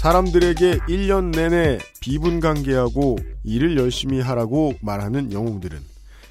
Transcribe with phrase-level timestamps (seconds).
[0.00, 5.78] 사람들에게 1년 내내 비분관계하고 일을 열심히 하라고 말하는 영웅들은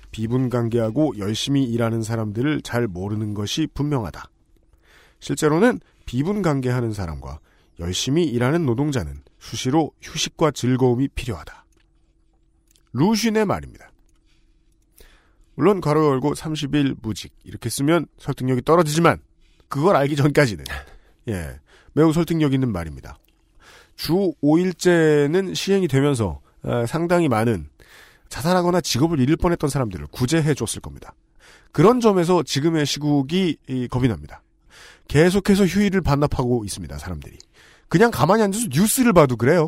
[0.10, 4.28] 비분관계하고 열심히 일하는 사람들을 잘 모르는 것이 분명하다.
[5.20, 7.42] 실제로는 비분관계하는 사람과
[7.80, 11.64] 열심히 일하는 노동자는 수시로 휴식과 즐거움이 필요하다.
[12.94, 13.92] 루쉰의 말입니다.
[15.54, 19.20] 물론 괄호 열고 30일 무직 이렇게 쓰면 설득력이 떨어지지만
[19.68, 20.66] 그걸 알기 전까지는
[21.28, 21.60] 예
[21.94, 23.20] 매우 설득력 있는 말입니다.
[24.00, 27.68] 주 5일제는 시행이 되면서 어, 상당히 많은
[28.30, 31.14] 자살하거나 직업을 잃을 뻔했던 사람들을 구제해 줬을 겁니다.
[31.74, 34.42] 그런 점에서 지금의 시국이 이, 겁이 납니다.
[35.10, 36.98] 계속해서 휴일을 반납하고 있습니다.
[36.98, 37.40] 사람들이.
[37.90, 39.68] 그냥 가만히 앉아서 뉴스를 봐도 그래요.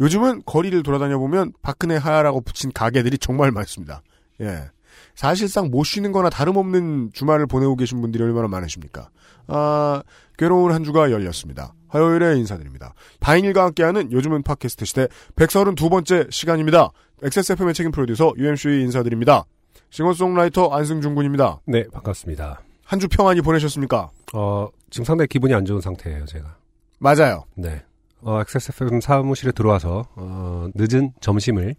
[0.00, 4.02] 요즘은 거리를 돌아다녀 보면 박근혜 하야라고 붙인 가게들이 정말 많습니다.
[4.40, 4.70] 예.
[5.14, 9.10] 사실상 못 쉬는 거나 다름없는 주말을 보내고 계신 분들이 얼마나 많으십니까?
[9.48, 10.02] 아,
[10.38, 11.74] 괴로운 한 주가 열렸습니다.
[11.88, 12.94] 화요일에 인사드립니다.
[13.20, 16.90] 바인일과 함께하는 요즘은 팟캐스트 시대 132번째 시간입니다.
[17.22, 19.44] XSFM의 책임 프로듀서 UMC 인사드립니다.
[19.90, 21.60] 싱어송라이터 안승준 군입니다.
[21.66, 22.62] 네, 반갑습니다.
[22.84, 24.10] 한 주 평안히 보내셨습니까?
[24.34, 26.56] 어, 지금 상당히 기분이 안 좋은 상태예요, 제가.
[26.98, 27.44] 맞아요.
[27.56, 27.82] 네.
[28.22, 31.74] 어, XSFM 사무실에 들어와서 어, 늦은 점심을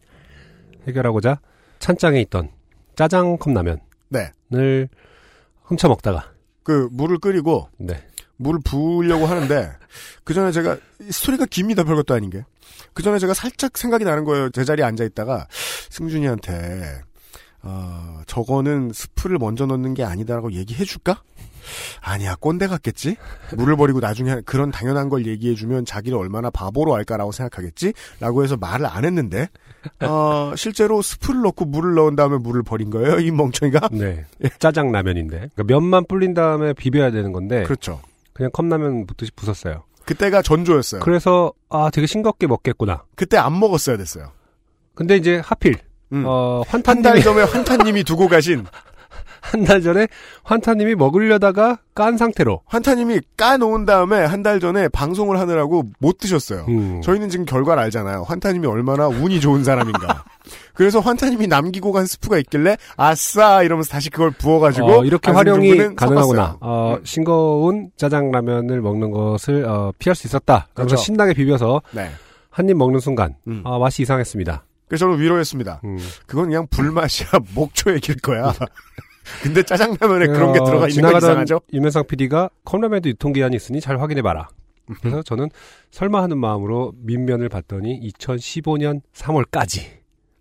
[0.88, 1.40] 해결하고자
[1.80, 2.50] 찬장에 있던
[2.96, 4.88] 짜장 컵라면을 네.
[5.64, 6.32] 훔쳐 먹다가
[6.64, 8.04] 그 물을 끓이고 네.
[8.38, 9.72] 물을 부으려고 하는데
[10.24, 10.78] 그 전에 제가
[11.10, 12.44] 스토리가 깁니다 별것도 아닌 게.
[12.94, 14.50] 그 전에 제가 살짝 생각이 나는 거예요.
[14.50, 15.48] 제 자리에 앉아 있다가
[15.90, 17.02] 승준이한테
[17.64, 21.24] 어, 저거는 스프를 먼저 넣는 게 아니다라고 얘기해 줄까?
[22.02, 23.16] 아니야 꼰대 같겠지.
[23.56, 28.86] 물을 버리고 나중에 그런 당연한 걸 얘기해 주면 자기를 얼마나 바보로 알까라고 생각하겠지.라고 해서 말을
[28.86, 29.48] 안 했는데
[30.02, 33.20] 어, 실제로 스프를 넣고 물을 넣은 다음에 물을 버린 거예요.
[33.20, 33.90] 이 멍청이가.
[33.92, 34.26] 네.
[34.60, 35.50] 짜장 라면인데.
[35.54, 38.02] 그러니까 면만 불린 다음에 비벼야 되는 건데 그렇죠.
[38.34, 39.84] 그냥 컵라면 붓듯이 부쉈어요.
[40.06, 41.02] 그때가 전조였어요.
[41.02, 43.04] 그래서 아, 되게 싱겁게 먹겠구나.
[43.16, 44.32] 그때 안 먹었어야 됐어요.
[44.96, 45.78] 근데 이제 하필
[46.12, 46.24] 음.
[46.28, 48.66] 어, 한달 전에 환타님이 두고 가신
[49.44, 50.08] 한 달 전에
[50.44, 56.66] 환타님이 먹으려다가 깐 상태로 환타님이 까놓은 다음에 한 달 전에 방송을 하느라고 못 드셨어요.
[56.70, 57.02] 음.
[57.04, 58.24] 저희는 지금 결과를 알잖아요.
[58.24, 60.24] 환타님이 얼마나 운이 좋은 사람인가.
[60.74, 66.58] 그래서 환타님이 남기고 간 스프가 있길래 아싸 이러면서 다시 그걸 부어가지고 어, 이렇게 활용이 가능하구나.
[66.62, 67.06] 어, 음.
[67.06, 70.68] 싱거운 짜장라면을 먹는 것을 어, 피할 수 있었다.
[70.74, 70.96] 그래서 그렇죠.
[71.04, 72.10] 신나게 비벼서 네.
[72.50, 73.62] 한입 먹는 순간 음.
[73.66, 74.64] 아, 맛이 이상했습니다.
[74.88, 75.82] 그래서 저는 위로했습니다.
[75.86, 75.98] 음.
[76.28, 78.54] 그건 그냥 불맛이야 목초 얘기일 거야.
[79.42, 81.62] 근데 짜장라면에 그런 게 어, 들어가 있는 건 이상하죠?
[81.72, 84.50] 유면상 PD가 컵라면도 유통기한이 있으니 잘 확인해봐라.
[85.02, 85.50] 그래서 저는
[85.92, 89.82] 설마 하는 마음으로 민면을 봤더니 2015년 3월까지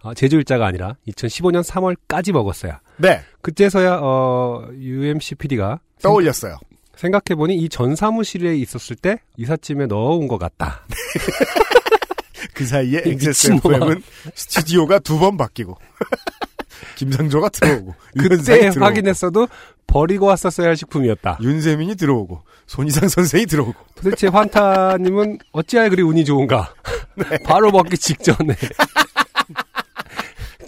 [0.03, 2.72] 아, 제조일자가 아니라 2015년 3월까지 먹었어요.
[2.97, 3.21] 네.
[3.41, 6.59] 그때서야 어, UMC PD가 떠올렸어요.
[6.97, 10.84] 생각해보니 이 전 사무실에 있었을 때 이삿짐에 넣어온 것 같다.
[12.54, 13.03] 그 사이에.
[13.06, 14.03] XSFM은
[14.34, 15.76] 스튜디오가 두 번 바뀌고
[16.97, 18.37] 김상조가 들어오고 그때
[18.70, 19.48] 들어오고 확인했어도
[19.87, 21.38] 버리고 왔었어야 할 식품이었다.
[21.43, 26.72] 윤세민이 들어오고 손이상 선생이 들어오고 도대체 환타님은 어찌하여 그리 운이 좋은가?
[27.16, 27.38] 네.
[27.44, 28.54] 바로 먹기 직전에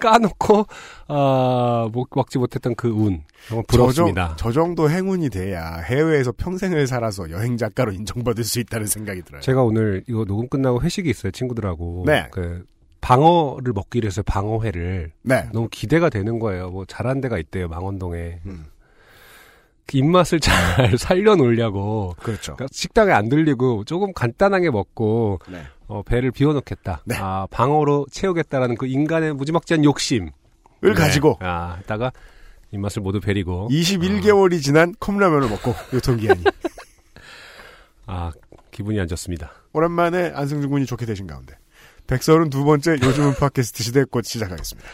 [0.00, 0.66] 까놓고
[1.08, 3.22] 아, 먹, 먹지 못했던 그 운.
[3.48, 4.34] 정말 부럽습니다.
[4.36, 9.22] 저, 정- 저 정도 행운이 돼야 해외에서 평생을 살아서 여행 작가로 인정받을 수 있다는 생각이
[9.22, 9.40] 들어요.
[9.40, 12.04] 제가 오늘 이거 녹음 끝나고 회식이 있어요 친구들하고.
[12.06, 12.26] 네.
[12.32, 12.64] 그
[13.04, 15.46] 방어를 먹기로 해서 방어회를 네.
[15.52, 16.70] 너무 기대가 되는 거예요.
[16.70, 18.40] 뭐 잘한 데가 있대요 망원동에.
[18.46, 18.64] 음,
[19.86, 20.54] 그 입맛을 잘
[20.96, 22.56] 살려놓으려고 그렇죠.
[22.56, 25.64] 그러니까 식당에 안 들리고 조금 간단하게 먹고 네.
[25.86, 27.02] 어, 배를 비워놓겠다.
[27.04, 27.16] 네.
[27.18, 30.30] 아 방어로 채우겠다라는 그 인간의 무지막지한 욕심.
[30.82, 32.12] 을 가지고 아, 했다가
[32.70, 36.44] 입맛을 모두 베리고 21개월이 지난 컵라면을 먹고 유통기한이
[38.06, 38.30] 아
[38.70, 39.50] 기분이 안 좋습니다.
[39.72, 41.56] 오랜만에 안승준 군이 좋게 되신 가운데
[42.06, 44.88] 132번째 요즘은 팟캐스트 시대 곧 시작하겠습니다.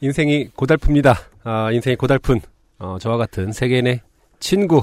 [0.00, 1.16] 인생이 고달픕니다.
[1.44, 2.40] 아 인생이 고달픈
[2.78, 4.00] 어, 저와 같은 세계인의
[4.40, 4.82] 친구.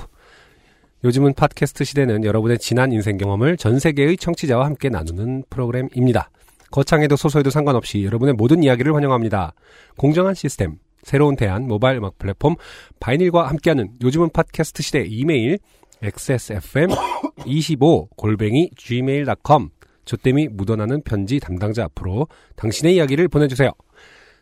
[1.04, 6.30] 요즘은 팟캐스트 시대는 여러분의 지난 인생 경험을 전 세계의 청취자와 함께 나누는 프로그램입니다.
[6.72, 9.54] 거창해도 소소해도 상관없이 여러분의 모든 이야기를 환영합니다.
[9.98, 12.56] 공정한 시스템, 새로운 대안, 모바일 음악 플랫폼,
[13.00, 15.60] 바이닐과 함께하는 요즘은 팟캐스트 시대 이메일,
[16.04, 19.70] xsfm25 골뱅이 gmail.com
[20.10, 23.70] 조땜이 묻어나는 편지 담당자 앞으로 당신의 이야기를 보내주세요.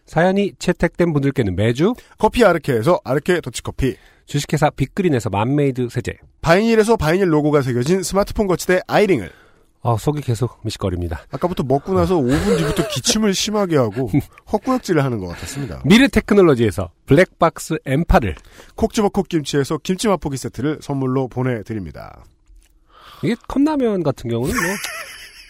[0.06, 7.62] 사연이 채택된 분들께는 매주 커피 아르케에서 아르케 더치커피, 주식회사 빅그린에서 맘메이드 세제 바이닐에서 바이닐 로고가
[7.62, 9.30] 새겨진 스마트폰 거치대 아이링을
[9.84, 11.25] 아, 속이 계속 미식거립니다.
[11.31, 14.10] 아까부터 먹고 나서 5분 뒤부터 기침을 심하게 하고
[14.52, 15.81] 헛구역질을 하는 것 같았습니다.
[15.84, 18.36] 미래 테크놀로지에서 블랙박스 M8을
[18.75, 22.24] 콕 집어 콕 김치에서 김치 맛보기 세트를 선물로 보내드립니다.
[23.24, 24.75] 이게 컵라면 같은 경우는 뭐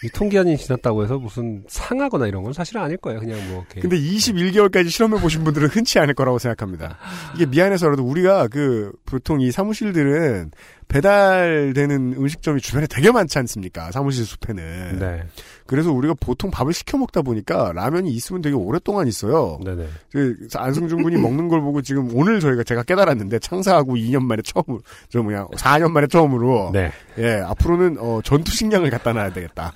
[0.04, 3.20] 유통기한이 지났다고 해서 무슨 상하거나 이런 건 사실은 아닐 거예요.
[3.20, 6.98] 그냥 뭐 이렇게 근데 21개월까지 실험해 보신 분들은 흔치 않을 거라고 생각합니다.
[7.34, 10.52] 이게 미안해서라도 우리가 그 보통 이 사무실들은
[10.86, 13.90] 배달되는 음식점이 주변에 되게 많지 않습니까?
[13.90, 14.98] 사무실 숲에는.
[14.98, 15.24] 네,
[15.66, 19.58] 그래서 우리가 보통 밥을 시켜 먹다 보니까 라면이 있으면 되게 오랫동안 있어요.
[19.64, 19.86] 네네.
[20.10, 24.80] 그 안승준 군이 먹는 걸 보고 지금 오늘 저희가 제가 깨달았는데 창사하고 2년 만에 처음으로
[25.10, 29.74] 저 뭐냐 4년 만에 처음으로 네, 예 앞으로는 어, 전투 식량을 갖다 놔야 되겠다.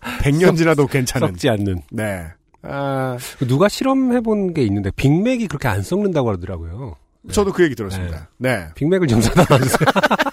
[0.00, 1.28] 100년 지나도 괜찮은.
[1.28, 1.82] 썩지 않는.
[1.90, 2.26] 네.
[2.62, 3.16] 아,
[3.46, 6.96] 누가 실험해본 게 있는데 빅맥이 그렇게 안 썩는다고 하더라고요.
[7.32, 8.30] 저도 그 얘기 들었습니다.
[8.38, 8.68] 네.
[8.74, 9.78] 빅맥을 좀 사다 놔주세요.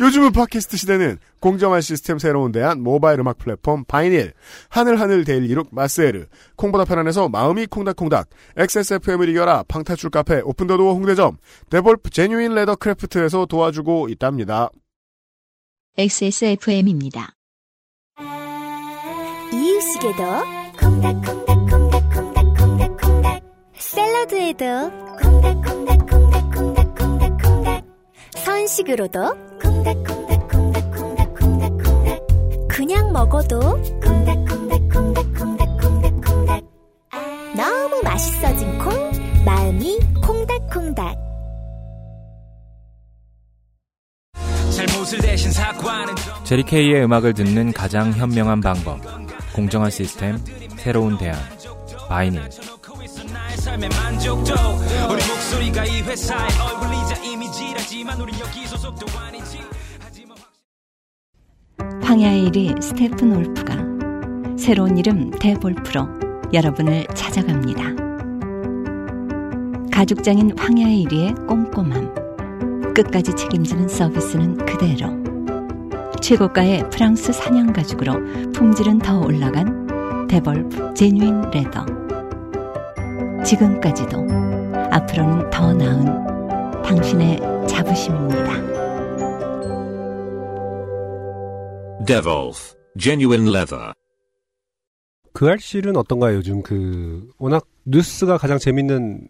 [0.00, 4.32] 요즘은 팟캐스트 시대는 공정한 시스템 새로운 대안 모바일 음악 플랫폼 바이닐
[4.68, 11.36] 하늘하늘 daily look 마스에르 콩보다 편안해서 마음이 콩닥콩닥 XSFM을 이겨라 방탈출 카페 오픈더도어 홍대점
[11.70, 14.70] 데볼프 genuine leather craft에서 도와주고 있답니다.
[15.98, 17.34] XSFM입니다.
[19.52, 20.22] 이유식에도
[20.80, 23.42] 콩닥콩닥콩닥콩닥콩닥콩닥
[23.74, 24.64] 샐러드에도
[25.20, 27.84] 콩닥콩닥콩닥콩닥콩닥콩닥
[28.36, 32.26] 선식으로도 콩닥콩닥콩닥콩닥콩닥
[32.70, 33.60] 그냥 먹어도
[34.00, 36.64] 콩닥콩닥콩닥콩닥콩닥
[37.54, 38.94] 너무 맛있어진 콩
[39.44, 41.21] 마음이 콩닥콩닥
[46.44, 49.00] 제리 케이의 음악을 듣는 가장 현명한 방법.
[49.54, 50.38] 공정한 시스템,
[50.76, 51.36] 새로운 대안.
[52.08, 52.42] 바이닐.
[62.02, 63.76] 황야의 1위 스테픈 올프가
[64.58, 66.08] 새로운 이름 대볼프로
[66.52, 67.82] 여러분을 찾아갑니다.
[69.90, 72.21] 가죽장인 황야의 1위의 꼼꼼함,
[72.94, 75.22] 끝까지 책임지는 서비스는 그대로.
[76.20, 81.84] 최고가의 프랑스 사냥 가죽으로 품질은 더 올라간 데볼프 제뉴인 레더.
[83.44, 84.16] 지금까지도
[84.90, 88.72] 앞으로는 더 나은 당신의 자부심입니다.
[92.06, 93.92] Devolf, genuine leather.
[95.32, 96.36] 그 알실은 어떤가요?
[96.36, 99.26] 요즘 그 워낙 뉴스가 가장 재밌는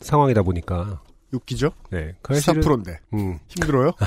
[0.00, 1.00] 상황이다 보니까
[1.32, 1.70] 웃기죠?
[1.90, 3.92] 네, 그 알실은 4%인데 음, 힘들어요?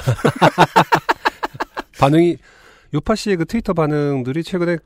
[2.00, 2.38] 반응이
[2.94, 4.77] 요파 씨의 그 트위터 반응들이 최근에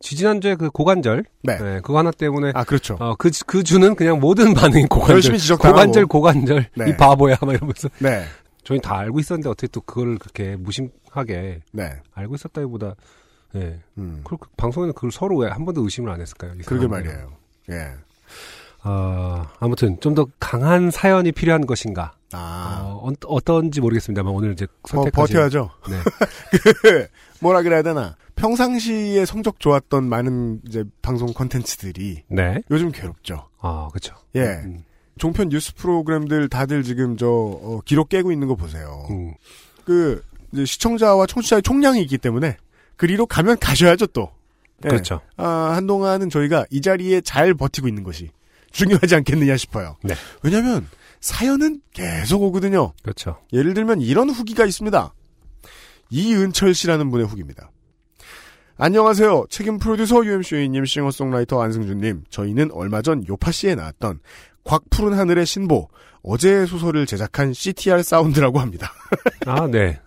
[0.00, 1.58] 지지난주에 그 고관절 네.
[1.58, 2.96] 네, 그거 하나 때문에 아 그렇죠.
[2.98, 5.14] 어, 그, 그 주는 그냥 모든 반응이 고관절.
[5.16, 5.76] 열심히 지적당하고.
[5.76, 6.66] 고관절, 고관절.
[6.76, 6.90] 네.
[6.90, 7.36] 이 바보야.
[7.40, 7.88] 막 이러면서.
[8.00, 8.24] 네,
[8.64, 11.90] 저희 다 알고 있었는데 어떻게 또 그걸 그렇게 무심하게 네.
[12.14, 12.96] 알고 있었다기보다,
[13.54, 13.78] 예.
[13.98, 16.54] 음, 그, 그 방송에는 그걸 서로 왜 한 번도 의심을 안 했을까요?
[16.58, 16.88] 이 그러게.
[16.88, 17.32] 말이에요.
[17.70, 17.92] 예.
[18.82, 22.12] 아, 아무튼 좀 더 강한 사연이 필요한 것인가.
[22.32, 25.34] 아, 어, 어, 어떤지 모르겠습니다만 오늘 이제 버, 선택하신.
[25.34, 25.70] 버텨야죠.
[25.88, 25.96] 네.
[26.82, 27.06] 그
[27.40, 28.16] 뭐라 그래야 되나?
[28.36, 32.62] 평상시에 성적 좋았던 많은 이제 방송 컨텐츠들이 네.
[32.70, 33.48] 요즘 괴롭죠.
[33.60, 34.14] 아, 그쵸.
[34.34, 34.40] 예.
[34.64, 34.84] 음,
[35.18, 39.06] 종편 뉴스 프로그램들 다들 지금 저 어, 기록 깨고 있는 거 보세요.
[39.10, 39.34] 음.
[39.84, 40.22] 그
[40.54, 42.56] 시청자와 청취자의 총량이 있기 때문에
[42.96, 44.30] 그리로 가면 가셔야죠 또.
[44.84, 44.88] 예.
[44.88, 45.20] 그렇죠.
[45.36, 48.30] 아, 한동안은 저희가 이 자리에 잘 버티고 있는 것이
[48.72, 49.96] 중요하지 않겠느냐 싶어요.
[50.02, 50.14] 네.
[50.42, 50.88] 왜냐하면
[51.20, 52.92] 사연은 계속 오거든요.
[53.02, 53.38] 그렇죠.
[53.52, 55.14] 예를 들면 이런 후기가 있습니다.
[56.10, 57.70] 이은철 씨라는 분의 후기입니다.
[58.76, 59.46] 안녕하세요.
[59.48, 62.24] 책임 프로듀서 UMC님, 싱어송라이터 안승준님.
[62.30, 64.18] 저희는 얼마 전 요파씨에 나왔던
[64.64, 65.88] 곽 푸른 하늘의 신보,
[66.22, 68.92] 어제의 소설을 제작한 CTR 사운드라고 합니다.
[69.46, 70.00] 아, 네.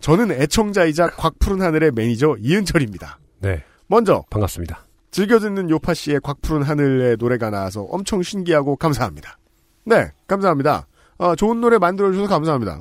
[0.00, 3.18] 저는 애청자이자 곽 푸른 하늘의 매니저 이은철입니다.
[3.40, 3.64] 네.
[3.86, 4.86] 먼저 반갑습니다.
[5.12, 9.38] 즐겨 듣는 요파 씨의 곽푸른 하늘의 노래가 나와서 엄청 신기하고 감사합니다.
[9.84, 10.86] 네, 감사합니다.
[11.18, 12.80] 아, 좋은 노래 만들어주셔서 감사합니다.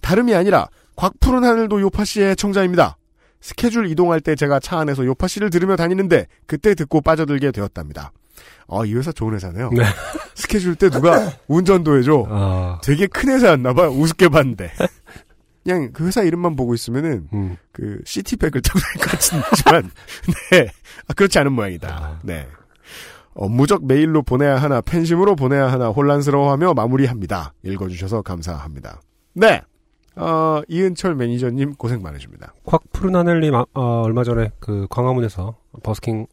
[0.00, 2.96] 다름이 아니라 곽푸른 하늘도 요파 씨의 청자입니다.
[3.40, 8.12] 스케줄 이동할 때 제가 차 안에서 요파 씨를 들으며 다니는데 그때 듣고 빠져들게 되었답니다.
[8.68, 9.70] 아, 이 회사 좋은 회사네요.
[9.70, 9.82] 네.
[10.36, 12.26] 스케줄 때 누가 운전도 해줘.
[12.28, 13.88] 아, 되게 큰 회사였나봐요.
[13.88, 14.70] 우습게 봤는데.
[15.62, 17.56] 그냥 그 회사 이름만 보고 있으면은 음.
[17.72, 19.90] 그 시티백을 타고 다닐 것 같지만
[20.52, 20.68] 네
[21.06, 21.88] 아, 그렇지 않은 모양이다.
[21.88, 22.18] 아.
[22.22, 22.46] 네
[23.34, 27.54] 업무적 메일로 보내야 하나 팬심으로 보내야 하나 혼란스러워하며 마무리합니다.
[27.62, 29.00] 읽어주셔서 감사합니다.
[29.34, 29.62] 네.
[30.16, 32.52] 어, 이은철 매니저님 고생 많으십니다.
[32.92, 36.26] 푸른 하늘님 아, 어, 얼마 전에 그 광화문에서 버스킹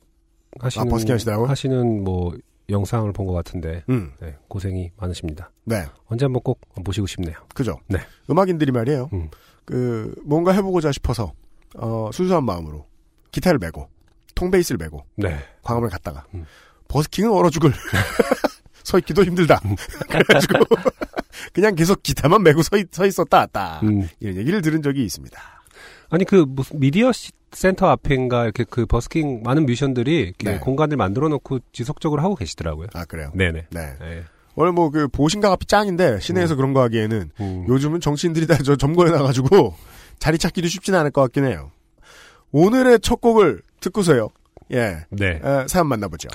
[0.59, 1.47] 하시는 아, 버스킹 하시더라고요?
[1.47, 2.33] 하시는 뭐
[2.69, 5.51] 영상을 본 것 같은데 음, 네, 고생이 많으십니다.
[5.63, 5.85] 네.
[6.07, 7.35] 언제 한번 꼭 모시고 싶네요.
[7.53, 7.79] 그죠.
[7.87, 7.99] 네.
[8.29, 9.09] 음악인들이 말이에요.
[9.13, 9.29] 음.
[9.65, 11.33] 그, 뭔가 해보고자 싶어서,
[11.75, 12.85] 어, 순수한 마음으로
[13.31, 13.89] 기타를 메고,
[14.35, 15.37] 통베이스를 메고, 네.
[15.63, 16.45] 광화문에 갔다가, 음.
[16.87, 17.73] 버스킹은 얼어 죽을.
[18.83, 19.59] 서 있기도 힘들다.
[20.09, 20.59] 그래가지고,
[21.51, 23.83] 그냥 계속 기타만 메고 서, 있, 서 있었다, 딱.
[23.83, 24.07] 음.
[24.21, 25.37] 이런 얘기를 들은 적이 있습니다.
[26.09, 30.59] 아니 그 무슨 미디어 시- 센터 앞인가 이렇게 그 버스킹 많은 뮤지션들이 이렇게 네.
[30.59, 32.87] 공간을 만들어 놓고 지속적으로 하고 계시더라고요.
[32.93, 33.31] 아, 그래요?
[33.33, 33.67] 네네.
[33.71, 33.93] 네.
[33.99, 34.23] 네.
[34.55, 37.65] 원래 뭐 그 보신각 앞이 짱인데, 시내에서 그런 거 하기에는 음.
[37.67, 39.73] 요즘은 정치인들이 다 저 점거해 놔가지고
[40.19, 41.71] 자리 찾기도 쉽지는 않을 것 같긴 해요.
[42.51, 44.29] 오늘의 첫 곡을 듣고서요.
[44.73, 45.05] 예.
[45.09, 45.39] 네.
[45.43, 46.29] 에, 사연 만나보죠.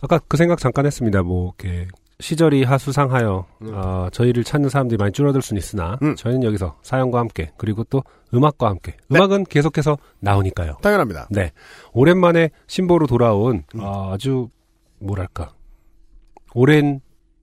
[0.00, 1.22] 아까 그 생각 잠깐 했습니다.
[1.22, 1.86] 뭐 이렇게
[2.20, 6.14] 시절이 하수상하여 어, 저희를 찾는 사람들이 많이 줄어들 수는 있으나 음.
[6.14, 8.02] 저희는 여기서 사연과 함께 그리고 또
[8.34, 9.18] 음악과 함께 네.
[9.18, 10.76] 음악은 계속해서 나오니까요.
[10.82, 11.28] 당연합니다.
[11.30, 11.50] 네.
[11.92, 13.80] 오랜만에 신보로 돌아온 음.
[13.80, 14.48] 어, 아주
[14.98, 15.52] 뭐랄까
[16.54, 17.00] 오랜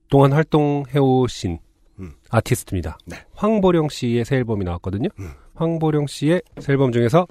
[0.08, 1.58] 동안 활동해 오신
[2.00, 2.12] 음.
[2.30, 2.98] 아티스트입니다.
[3.06, 3.16] 네.
[3.34, 5.08] 황보령 씨의 새 앨범이 나왔거든요.
[5.18, 5.32] 음.
[5.54, 7.26] 황보령 씨의 새 앨범 중에서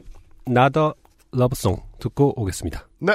[0.45, 0.93] 나더
[1.31, 2.87] 러브송 듣고 오겠습니다.
[2.99, 3.13] 네.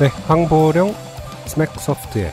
[0.00, 0.92] 네, 황보령
[1.46, 2.32] 스맥소프트의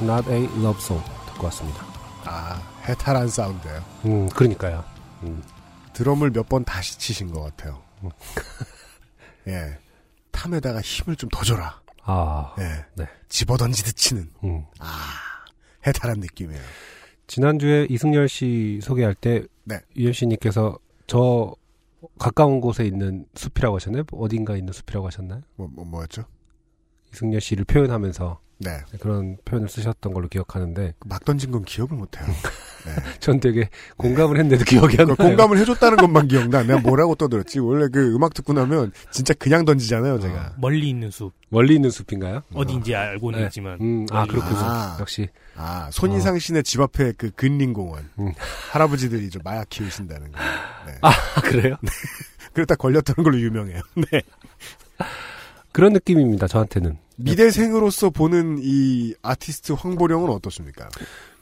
[0.00, 1.84] Not a Love Song 듣고 왔습니다.
[2.24, 3.84] 아, 해탈한 사운드예요.
[4.06, 4.84] 음, 그러니까요.
[5.22, 5.42] 음,
[5.92, 7.82] 드럼을 몇 번 다시 치신 것 같아요.
[9.48, 9.78] 예.
[10.30, 11.80] 탐에다가 힘을 좀 더 줘라.
[12.04, 12.84] 아, 예.
[12.94, 13.06] 네.
[13.28, 14.30] 집어던지듯 치는.
[14.44, 14.64] 음.
[14.78, 14.86] 아,
[15.86, 16.60] 해탈한 느낌이에요.
[17.26, 19.78] 지난주에 이승열 씨 소개할 때 네.
[19.96, 21.54] 유현 씨님께서 저
[22.18, 24.04] 가까운 곳에 있는 숲이라고 하셨나요?
[24.12, 25.42] 어딘가 있는 숲이라고 하셨나요?
[25.56, 26.24] 뭐, 뭐, 뭐였죠?
[27.12, 28.80] 이승열 씨를 표현하면서 네.
[28.98, 32.26] 그런 표현을 쓰셨던 걸로 기억하는데 막 던진 건 기억을 못해요.
[33.20, 35.16] 전 되게 공감을 했는데도 기억이 안 나요.
[35.16, 36.62] 공감을 해줬다는 것만 기억나.
[36.62, 37.60] 내가 뭐라고 떠들었지?
[37.60, 40.54] 원래 그 음악 듣고 나면 진짜 그냥 던지잖아요, 제가.
[40.58, 42.42] 멀리 있는 숲 멀리 있는 숲인가요?
[42.52, 43.44] 어딘지 알고는 네.
[43.46, 44.58] 있지만 음, 아 멀리 그렇군요.
[44.60, 44.96] 아.
[45.00, 48.10] 역시 아, 손이상 씨네 집 앞에 그 근린공원.
[48.18, 48.32] 음.
[48.70, 50.38] 할아버지들이 좀 마약 키우신다는 거.
[50.86, 50.98] 네.
[51.02, 51.12] 아
[51.42, 51.76] 그래요?
[52.54, 53.80] 그랬다 걸렸다는 걸로 유명해요.
[54.10, 54.22] 네.
[55.78, 56.48] 그런 느낌입니다.
[56.48, 56.96] 저한테는.
[57.18, 60.88] 미대생으로서 보는 이 아티스트 황보령은 어떻습니까?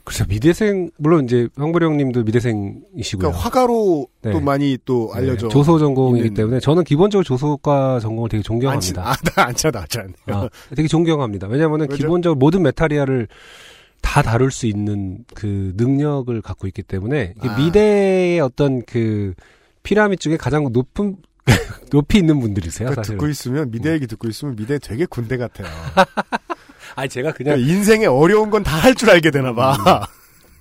[0.03, 3.17] 글쎄 미대생 물론 이제 황보령님도 미대생이시고요.
[3.31, 4.31] 그러니까 화가로 네.
[4.31, 5.47] 또 많이 또 알려져.
[5.47, 9.09] 네, 조소 전공이기 있는- 때문에 저는 기본적으로 조소과 전공을 되게 존경합니다.
[9.11, 10.13] 아, 나 안 차다, 안 차네.
[10.27, 11.47] 아, 되게 존경합니다.
[11.47, 11.87] 왜냐하면?
[11.87, 13.27] 기본적으로 모든 material을
[14.01, 17.57] 다 다룰 수 있는 그 능력을 갖고 있기 때문에 아.
[17.57, 19.33] 미대의 어떤 그
[19.81, 21.17] 피라미드 중에 가장 높은
[21.91, 22.87] 높이 있는 분들이세요.
[22.89, 23.17] 그러니까 사실은.
[23.17, 25.67] 듣고 있으면 미대 얘기 듣고 있으면 미대 되게 군대 같아요.
[26.95, 30.05] 아니 제가 그냥 그러니까 인생에 어려운 건 다 할 줄 알게 되나 봐.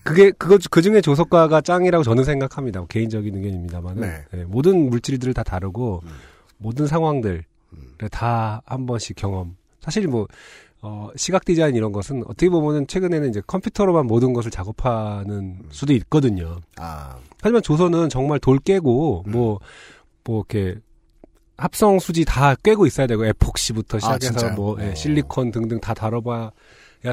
[0.03, 2.81] 그게 그거 그 중에 조석과가 짱이라고 저는 생각합니다.
[2.81, 4.25] 뭐 개인적인 의견입니다만은 네.
[4.33, 6.11] 네, 모든 물질들을 다 다루고 음.
[6.59, 8.09] 모든 상황들 음.
[8.11, 9.57] 다한 번씩 경험.
[9.81, 10.29] 사실 뭐
[10.83, 16.61] 어, 시각 디자인 이런 것은 어떻게 보면은 최근에는 이제 컴퓨터로만 모든 것을 작업하는 수도 있거든요.
[16.77, 19.33] 아, 하지만 조선은 정말 돌 깨고 음.
[19.33, 19.59] 뭐
[20.27, 20.79] 뭐 이렇게
[21.57, 24.51] 합성 수지 다 꿰고 있어야 되고 에폭시부터 시작해서 아?
[24.51, 24.95] 뭐 예, 어.
[24.95, 26.51] 실리콘 등등 다 다뤄봐야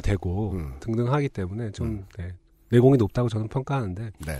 [0.03, 0.73] 되고 음.
[0.79, 2.05] 등등 하기 때문에 좀 음.
[2.17, 2.33] 네,
[2.69, 4.39] 내공이 높다고 저는 평가하는데 네.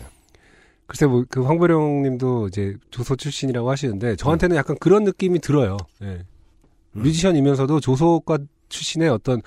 [0.87, 5.77] 글쎄 뭐 그 황보령님도 이제 조소 출신이라고 하시는데 저한테는 약간 그런 느낌이 들어요.
[6.01, 6.05] 예.
[6.05, 7.01] 음.
[7.01, 9.41] 뮤지션이면서도 조소과 출신의 어떤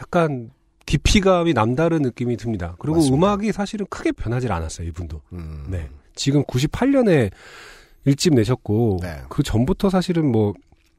[0.00, 0.50] 약간
[0.86, 2.74] 깊이감이 남다른 느낌이 듭니다.
[2.78, 3.16] 그리고 맞습니다.
[3.16, 5.20] 음악이 사실은 크게 변하지 않았어요 이분도.
[5.34, 5.66] 음.
[5.68, 5.88] 네.
[6.14, 7.30] 지금 98년에
[8.08, 9.22] 일집 내셨고 네.
[9.28, 10.54] 그 전부터 사실은 뭐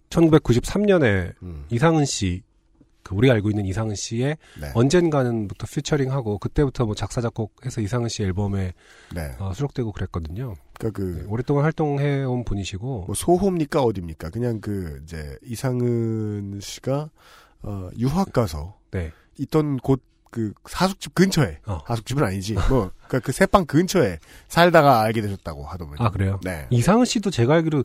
[0.09, 1.65] 1993년에 음.
[1.69, 2.41] 이상은 씨,
[3.03, 4.71] 그 우리가 알고 있는 이상은 씨의 네.
[4.73, 8.73] 언젠가는부터 피처링하고 그때부터 뭐 작사 작곡해서 이상은 씨 앨범에
[9.15, 9.35] 네.
[9.39, 10.53] 어, 수록되고 그랬거든요.
[10.77, 14.29] 그러니까 그 네, 오랫동안 활동해 온 분이시고 뭐 소호입니까 어디입니까?
[14.29, 17.09] 그냥 그 이제 이상은 씨가
[17.63, 19.11] 어, 유학 가서 네.
[19.37, 21.79] 있던 곳 그 하숙집 근처에 어.
[21.85, 25.97] 하숙집은 아니지 뭐 그러니까 그 새빵 근처에 살다가 알게 되셨다고 하더군요.
[25.99, 26.39] 아 그래요?
[26.43, 26.67] 네.
[26.69, 27.83] 이상은 씨도 제가 알기로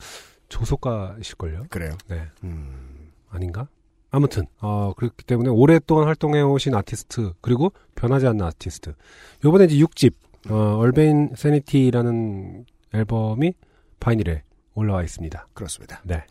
[0.49, 1.67] 조속가실걸요?
[1.71, 1.97] 그래요.
[2.09, 2.29] 네.
[2.45, 3.11] 음.
[3.31, 3.69] 아닌가?
[4.11, 8.95] 아무튼 어 그렇기 때문에 오랫동안 활동해 오신 아티스트 그리고 변하지 않는 아티스트.
[9.45, 10.13] 요번에 이제 6집
[10.51, 13.55] 어 얼베인 세니티라는 앨범이
[13.99, 14.43] 바이닐에
[14.75, 15.49] 올라와 있습니다.
[15.55, 16.01] 그렇습니다.
[16.05, 16.25] 네.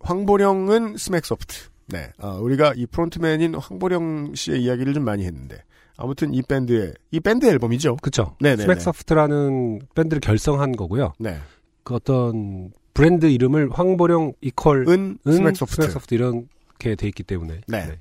[0.00, 1.68] 황보령은 스맥소프트.
[1.90, 2.10] 네.
[2.18, 5.62] 어, 우리가 이 frontman인 황보령 씨의 이야기를 좀 많이 했는데
[5.96, 7.96] 아무튼 이 밴드의 이 밴드 앨범이죠.
[7.96, 8.36] 그쵸.
[8.40, 8.62] 네네네.
[8.62, 11.12] 스맥소프트라는 밴드를 결성한 거고요.
[11.18, 11.38] 네.
[11.84, 15.74] 그 어떤 브랜드 이름을 황보령 equal 은, 은 스맥소프트.
[15.76, 17.98] 스맥소프트 이렇게 돼 있기 때문에 네.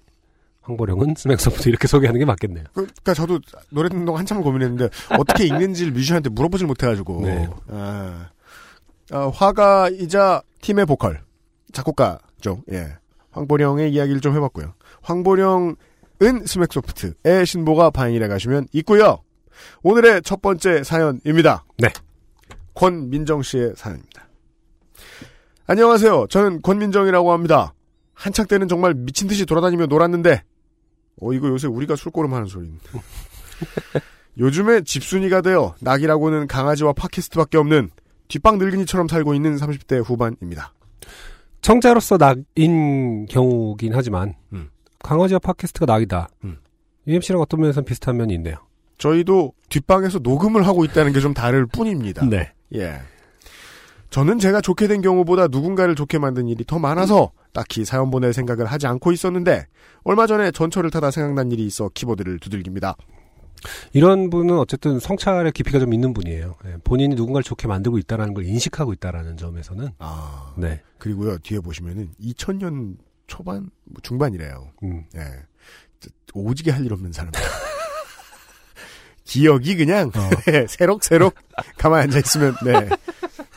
[0.61, 2.65] 황보령은 스맥소프트 이렇게 소개하는 게 맞겠네요.
[2.73, 7.47] 그, 그니까 저도 노래 듣는 동안 한참 고민했는데 어떻게 읽는지를 뮤지션한테 물어보질 못해가지고 네.
[7.67, 8.29] 아,
[9.11, 11.21] 아, 화가이자 팀의 보컬
[11.71, 12.63] 작곡가죠.
[12.71, 12.98] 예.
[13.31, 14.73] 황보령의 이야기를 좀 해봤고요.
[15.01, 15.75] 황보령은
[16.45, 19.19] 스맥소프트의 신보가 바인일에 가시면 있고요.
[19.83, 21.65] 오늘의 첫 번째 사연입니다.
[21.77, 21.89] 네.
[22.73, 24.27] 권민정 씨의 사연입니다.
[25.67, 26.27] 안녕하세요.
[26.29, 27.73] 저는 권민정이라고 합니다.
[28.13, 30.43] 한창 때는 정말 미친 듯이 돌아다니며 놀았는데,
[31.21, 32.79] 어, 이거 요새 우리가 술꼬름 하는 소리인데.
[34.37, 37.89] 요즘에 집순이가 되어 낙이라고는 강아지와 팟캐스트밖에 없는
[38.29, 40.73] 뒷방 늙은이처럼 살고 있는 30대 후반입니다.
[41.61, 44.69] 청자로서 낙인 경우긴 하지만 음.
[45.03, 46.29] 강아지와 팟캐스트가 낙이다.
[46.43, 46.57] 음.
[47.07, 48.55] UMC랑 어떤 면에서 비슷한 면이 있네요.
[48.97, 52.25] 저희도 뒷방에서 녹음을 하고 있다는 게 좀 다를 뿐입니다.
[52.25, 52.51] 네.
[52.75, 52.99] 예.
[54.09, 58.65] 저는 제가 좋게 된 경우보다 누군가를 좋게 만든 일이 더 많아서 딱히 사연 보낼 생각을
[58.65, 59.67] 하지 않고 있었는데
[60.03, 62.95] 얼마 전에 전철을 타다 생각난 일이 있어 키보드를 두들깁니다.
[63.93, 66.55] 이런 분은 어쨌든 성찰의 깊이가 좀 있는 분이에요.
[66.65, 70.53] 예, 본인이 누군가를 좋게 만들고 있다는 걸 인식하고 있다는 점에서는 아.
[70.57, 70.81] 네.
[70.97, 74.71] 그리고요 뒤에 보시면은 2000년 초반 뭐 중반이래요.
[74.83, 75.03] 음.
[75.15, 75.21] 예.
[76.33, 77.31] 오지게 할 일 없는 사람.
[79.25, 80.29] 기억이 그냥 어.
[80.67, 81.35] 새록새록
[81.77, 82.89] 가만히 앉아 있으면 네.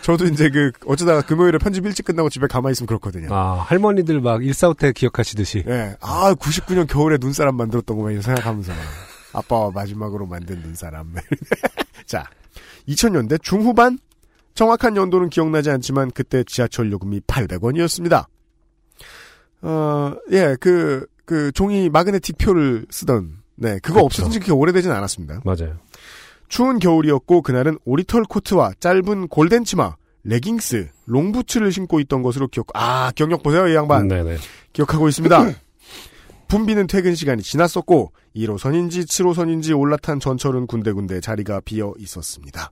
[0.03, 3.33] 저도 이제 그 어쩌다가 금요일에 편집 일찍 끝나고 집에 가만히 있으면 그렇거든요.
[3.33, 5.65] 아, 할머니들 막 일사후퇴 기억하시듯이.
[5.67, 5.97] 예.
[6.01, 8.73] 아, 99년 겨울에 눈사람 만들었던 거 생각하면서
[9.33, 11.15] 아빠와 마지막으로 만든 눈사람.
[12.07, 12.25] 자,
[12.89, 13.99] 2000년대 중후반
[14.55, 18.27] 정확한 연도는 기억나지 않지만 그때 지하철 요금이 800원이었습니다.
[19.63, 24.01] 어, 예, 그, 그 종이 마그네틱 표를 쓰던 네, 그거.
[24.01, 25.41] 없어진 지 그렇게 오래되진 않았습니다.
[25.45, 25.79] 맞아요.
[26.49, 32.67] 추운 겨울이었고 그날은 오리털 코트와 짧은 골덴 치마, 레깅스, 롱부츠를 신고 있던 것으로 기억.
[32.75, 34.09] 아 경력 보세요 이 양반.
[34.09, 34.37] 네네.
[34.73, 35.47] 기억하고 있습니다.
[36.53, 42.71] 붐비는 퇴근 시간이 지났었고 1호선인지 7호선인지 올라탄 전철은 군데군데 자리가 비어 있었습니다.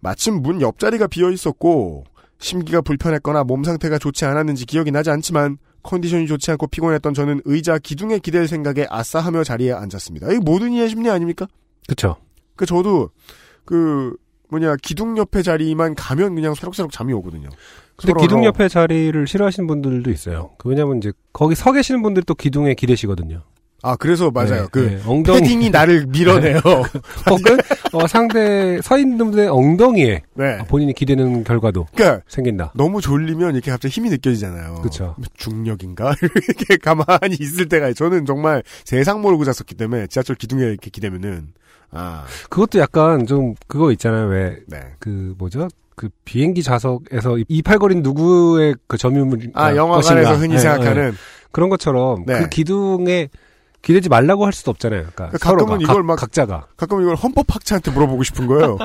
[0.00, 2.04] 마침 문 옆자리가 비어 있었고
[2.38, 7.76] 심기가 불편했거나 몸 상태가 좋지 않았는지 기억이 나지 않지만 컨디션이 좋지 않고 피곤했던 저는 의자
[7.76, 10.32] 기둥에 기댈 생각에 아싸하며 자리에 앉았습니다.
[10.32, 11.46] 이 모든 이해 심리 아닙니까?
[11.86, 12.16] 그쵸.
[12.56, 13.10] 그 저도
[13.66, 14.16] 그
[14.48, 17.50] 뭐냐 기둥 옆에 자리만 가면 그냥 소록소록 잠이 오거든요.
[17.98, 20.50] 근데 서로 기둥 뭐- 옆에 자리를 싫어하시는 분들도 있어요.
[20.58, 23.42] 그 왜냐면 이제 거기 서 계시는 분들이 또 기둥에 기대시거든요.
[23.82, 24.62] 아 그래서 맞아요.
[24.62, 26.58] 네, 그 네, 엉덩이 패딩이 나를 밀어내요.
[27.30, 27.58] 혹은
[27.92, 30.58] 어, 상대 서 있는 분의 엉덩이에 네.
[30.68, 32.72] 본인이 기대는 결과도 그러니까 생긴다.
[32.74, 34.80] 너무 졸리면 이렇게 갑자기 힘이 느껴지잖아요.
[34.82, 35.14] 그쵸.
[35.34, 41.48] 중력인가 이렇게 가만히 있을 때가 저는 정말 세상 모르고 잤었기 때문에 지하철 기둥에 이렇게 기대면은
[41.92, 44.26] 아 그것도 약간 좀 그거 있잖아요.
[44.26, 44.80] 왜그 네.
[45.38, 45.68] 뭐죠?
[45.98, 51.12] 그 비행기 좌석에서 이 팔걸인 누구의 그 점유물 아 영화관에서 흔히 생각하는
[51.50, 52.38] 그런 것처럼 네.
[52.38, 53.28] 그 기둥에
[53.82, 55.00] 기대지 말라고 할 수도 없잖아요.
[55.12, 58.78] 그러니까 그 서로가 가끔은 이걸 각, 막- 각자가 가끔 이걸 헌법학자한테 물어보고 싶은 거예요.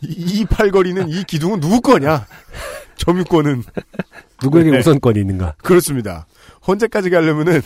[0.00, 2.26] 이, 이 팔걸이는 이 기둥은 누구 거냐?
[2.96, 3.62] 점유권은
[4.42, 4.78] 누구에게 네.
[4.78, 6.26] 우선권이 있는가 그렇습니다.
[6.62, 7.60] 언제까지 가려면은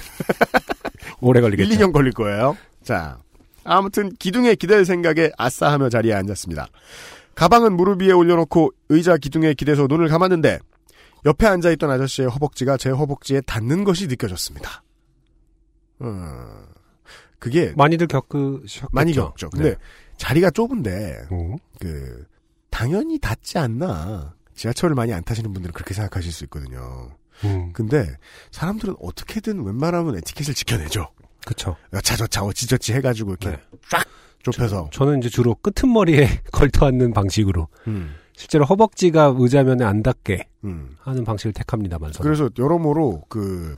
[1.21, 1.71] 오래 1, 걸리겠죠.
[1.87, 2.57] 2년 걸릴 거예요.
[2.83, 3.19] 자,
[3.65, 6.67] 아무튼 기둥에 기댈 생각에 아싸하며 자리에 앉았습니다.
[7.41, 10.59] 가방은 무릎 위에 올려놓고 의자 기둥에 기대서 눈을 감았는데
[11.25, 14.83] 옆에 앉아있던 아저씨의 허벅지가 제 허벅지에 닿는 것이 느껴졌습니다.
[16.01, 16.67] 어,
[17.39, 18.89] 그게 많이들 겪으셨겠죠.
[18.93, 19.49] 많이 겪죠.
[19.49, 19.77] 근데 네.
[20.19, 21.57] 자리가 좁은데 음.
[21.81, 22.27] 그
[22.69, 24.35] 당연히 닿지 않나.
[24.55, 27.11] 지하철을 많이 안 타시는 분들은 그렇게 생각하실 수 있거든요.
[27.45, 27.73] 음.
[27.73, 28.19] 근데
[28.51, 31.09] 사람들은 어떻게든 웬만하면 에티켓을 지켜내죠.
[31.47, 31.75] 그쵸.
[31.95, 33.63] 여차저차 어찌저찌 해가지고 이렇게 네.
[33.89, 34.05] 쫙
[34.43, 34.89] 좁혀서.
[34.93, 40.97] 저 는 이제 주로 끄트머리에 걸터앉는 방식으로 음, 실제로 허벅지가 의자면에 안 닿게 음.
[41.01, 42.13] 하는 방식을 택합니다만.
[42.13, 42.25] 저는.
[42.31, 43.77] 그래서 여러모로 그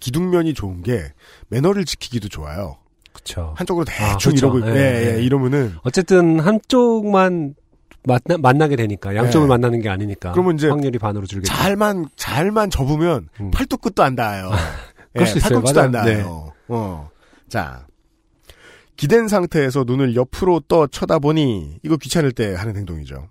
[0.00, 1.12] 기둥면이 좋은 게
[1.48, 2.76] 매너를 지키기도 좋아요.
[3.12, 3.54] 그쵸.
[3.56, 4.46] 한쪽으로 아, 대충 그쵸.
[4.58, 5.22] 이러고 예, 예, 예, 예.
[5.22, 7.54] 이러면은 어쨌든 한쪽만
[8.04, 9.48] 만나, 만나게 되니까 양쪽을 네.
[9.48, 11.52] 만나는 게 아니니까 그러면 이제 확률이 반으로 줄겠죠.
[11.52, 13.50] 잘만 잘만 접으면 음.
[13.50, 14.50] 팔도 끝도 안 닿아요.
[15.20, 15.40] 있어요.
[15.40, 15.90] 팔꿈치도 안.
[15.90, 16.52] 닿아요.
[16.68, 17.10] 어.
[17.48, 17.86] 자.
[18.98, 23.28] 기댄 상태에서 눈을 옆으로 떠 쳐다보니 이거 귀찮을 때 하는 행동이죠.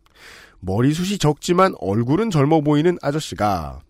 [0.61, 3.81] 머리숱이 적지만 얼굴은 젊어 보이는 아저씨가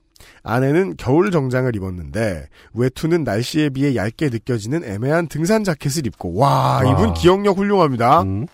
[0.42, 7.10] 안에는 겨울 정장을 입었는데 외투는 날씨에 비해 얇게 느껴지는 애매한 등산 자켓을 입고 와 이분
[7.10, 7.14] 와.
[7.14, 8.24] 기억력 훌륭합니다.
[8.24, 8.48] 음.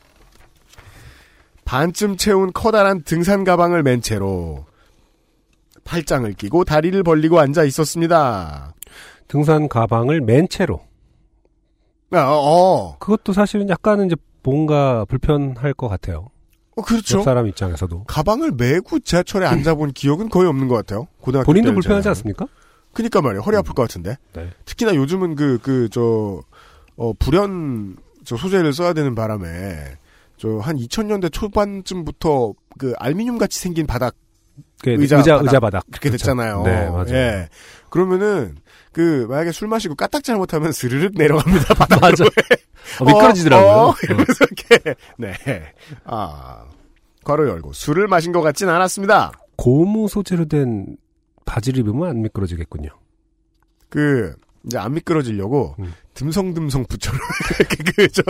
[1.63, 4.65] 반쯤 채운 커다란 등산 가방을 맨 채로
[5.85, 8.73] 팔짱을 끼고 다리를 벌리고 앉아 있었습니다.
[9.29, 10.81] 등산 가방을 맨 채로.
[12.15, 12.97] 아, 어, 어.
[12.99, 16.29] 그것도 사실은 약간은 이제 뭔가 불편할 것 같아요.
[16.75, 17.19] 어, 그렇죠.
[17.19, 18.03] 옆 사람 입장에서도.
[18.05, 21.07] 가방을 메고 지하철에 앉아본 기억은 거의 없는 것 같아요.
[21.21, 21.75] 고등학교 본인도 때였잖아요.
[21.81, 22.47] 불편하지 않습니까?
[22.93, 23.41] 그니까 말이에요.
[23.41, 24.17] 허리 아플 것 같은데.
[24.33, 24.49] 네.
[24.65, 26.41] 특히나 요즘은 그, 그, 저,
[26.95, 27.95] 어, 불연,
[28.25, 29.97] 저 소재를 써야 되는 바람에,
[30.37, 34.15] 저, 한 2000년대 초반쯤부터 그 알미늄 같이 생긴 바닥
[34.81, 35.43] 그 의자 의자, 바닥.
[35.45, 35.85] 의자 바닥.
[35.87, 36.17] 그렇게 그쵸.
[36.25, 36.63] 됐잖아요.
[36.63, 37.07] 네, 맞아요.
[37.09, 37.49] 예.
[37.89, 38.55] 그러면은,
[38.93, 41.73] 그, 만약에 술 마시고 까딱 잘못하면 스르륵 내려갑니다.
[41.75, 42.29] 바닥으로.
[43.01, 43.69] 어, 미끄러지더라고요.
[43.69, 43.95] 어, 어, 어.
[44.03, 44.95] 이러면서 이렇게.
[45.17, 45.33] 네.
[46.05, 46.65] 아.
[47.23, 49.31] 괄호 열고, 술을 마신 것 같진 않았습니다.
[49.55, 50.97] 고무 소재로 된
[51.45, 52.89] 바지를 입으면 안 미끄러지겠군요.
[53.89, 55.93] 그, 이제 안 미끄러지려고, 음.
[56.13, 57.21] 듬성듬성 붙여놓은,
[57.59, 58.23] 이렇게 그, 저,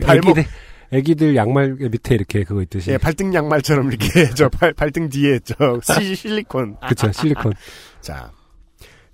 [0.00, 0.44] 발목, 애기들,
[0.92, 2.92] 애기들 양말 밑에 이렇게 그거 있듯이.
[2.92, 6.76] 예, 발등 양말처럼 이렇게, 저, 발, 발등 뒤에, 저, 시, 실리콘.
[6.88, 7.52] 그쵸, 실리콘.
[8.00, 8.30] 자,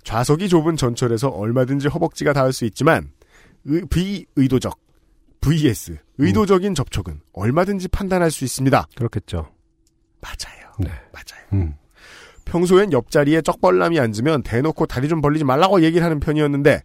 [0.03, 3.11] 좌석이 좁은 전철에서 얼마든지 허벅지가 닿을 수 있지만
[3.65, 4.77] 의, 비의도적
[5.41, 8.87] vs 의도적인 접촉은 얼마든지 판단할 수 있습니다.
[8.95, 9.49] 그렇겠죠.
[10.21, 10.71] 맞아요.
[10.79, 10.89] 네.
[11.11, 11.47] 맞아요.
[11.53, 11.75] 음.
[12.45, 16.81] 평소엔 옆자리에 쩍벌남이 앉으면 대놓고 다리 좀 벌리지 말라고 얘기를 하는 편이었는데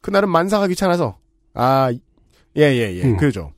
[0.00, 1.18] 그날은 만사가 귀찮아서
[1.54, 1.92] 아,
[2.56, 3.02] 예, 예, 예.
[3.04, 3.16] 음.
[3.16, 3.52] 그죠.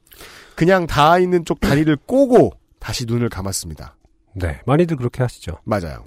[0.54, 3.96] 그냥 닿아 있는 쪽 다리를 꼬고 다시 눈을 감았습니다.
[4.34, 4.60] 네.
[4.66, 5.58] 많이들 그렇게 하시죠.
[5.64, 6.04] 맞아요.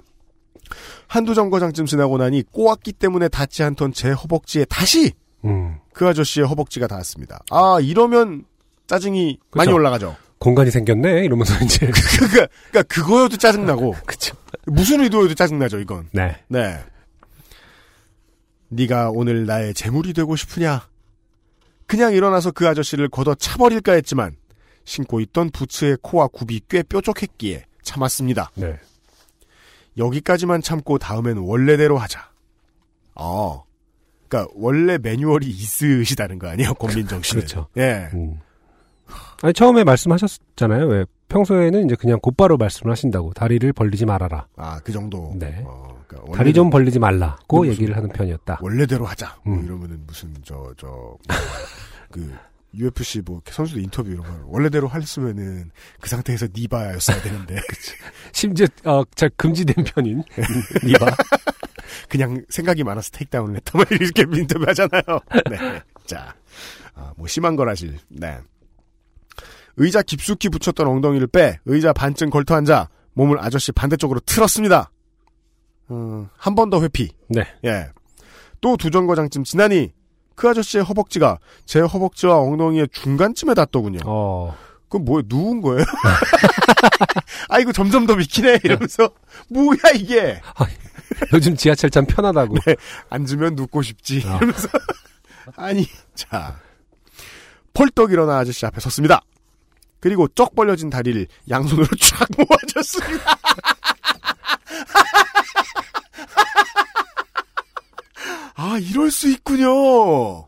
[1.06, 5.12] 한두 정거장쯤 지나고 나니 꼬았기 때문에 닿지 않던 제 허벅지에 다시
[5.44, 5.78] 음.
[5.92, 7.40] 그 아저씨의 허벅지가 닿았습니다.
[7.50, 8.44] 아, 이러면
[8.86, 9.76] 짜증이 많이 그쵸.
[9.76, 10.16] 올라가죠.
[10.38, 14.36] 공간이 생겼네 이러면서 이제 그러니까, 그러니까 그거여도 짜증 나고 그쵸.
[14.66, 16.08] 무슨 의도여도 짜증 나죠 이건.
[16.12, 16.36] 네.
[16.48, 16.78] 네.
[18.68, 20.88] 네가 오늘 나의 재물이 되고 싶으냐?
[21.86, 24.36] 그냥 일어나서 그 아저씨를 걷어 차버릴까 했지만
[24.84, 28.50] 신고 있던 부츠의 코와 굽이 꽤 뾰족했기에 참았습니다.
[28.54, 28.78] 네.
[29.98, 32.30] 여기까지만 참고 다음엔 원래대로 하자.
[33.14, 33.64] 어.
[34.28, 37.40] 그러니까 원래 매뉴얼이 있으시다는 거 아니에요, 권민정 씨는.
[37.40, 37.66] 그렇죠.
[37.76, 38.08] 예.
[38.14, 38.40] 음.
[39.42, 40.86] 아니 처음에 말씀하셨잖아요.
[40.86, 44.46] 왜 평소에는 이제 그냥 곧바로 말씀을 하신다고 다리를 벌리지 말아라.
[44.56, 45.32] 아, 그 정도.
[45.36, 45.62] 네.
[45.66, 48.58] 어, 그러니까 다리 좀 벌리지 말라고 얘기를 하는 편이었다.
[48.62, 49.36] 원래대로 하자.
[49.44, 49.64] 뭐 음.
[49.64, 51.16] 이러면은 무슨 저 저
[52.10, 52.34] 그
[52.78, 57.56] UFC 뭐 선수들 인터뷰 이런 거 원래대로 했으면은 그 상태에서 니바였어야 되는데
[58.32, 60.22] 심지어 어, 잘 금지된 편인
[60.84, 61.06] 이바.
[62.08, 65.02] 그냥 생각이 많아서 테이크다운을 했다 뭐 이렇게 인터뷰 하잖아요.
[65.50, 65.82] 네.
[66.06, 66.34] 자,
[66.94, 67.98] 아, 뭐 심한 거라실.
[68.08, 68.38] 네.
[69.76, 74.90] 의자 깊숙이 붙였던 엉덩이를 빼 의자 반쯤 걸터 앉아 몸을 아저씨 반대쪽으로 틀었습니다.
[75.88, 77.10] 어, 한번 더 회피.
[77.28, 77.44] 네.
[77.64, 77.88] 예.
[78.60, 79.92] 또 두 정거장쯤 지나니
[80.38, 83.98] 그 아저씨의 허벅지가 제 허벅지와 엉덩이의 중간쯤에 닿더군요.
[84.06, 84.56] 어.
[84.84, 85.22] 그건 뭐예요?
[85.26, 85.84] 누운 거예요?
[87.50, 89.10] 아이고 점점 더 미키네 이러면서
[89.48, 90.40] 뭐야 이게
[91.32, 92.54] 요즘 지하철 참 편하다고.
[92.66, 92.76] 네.
[93.10, 94.36] 앉으면 눕고 싶지 아.
[94.36, 94.68] 이러면서
[95.56, 96.60] 아니 자
[97.74, 99.22] 펄떡 일어나 아저씨 앞에 섰습니다.
[99.98, 103.36] 그리고 쩍 벌려진 다리를 양손으로 쫙 모아줬습니다.
[108.78, 110.46] 아 이럴 수 있군요.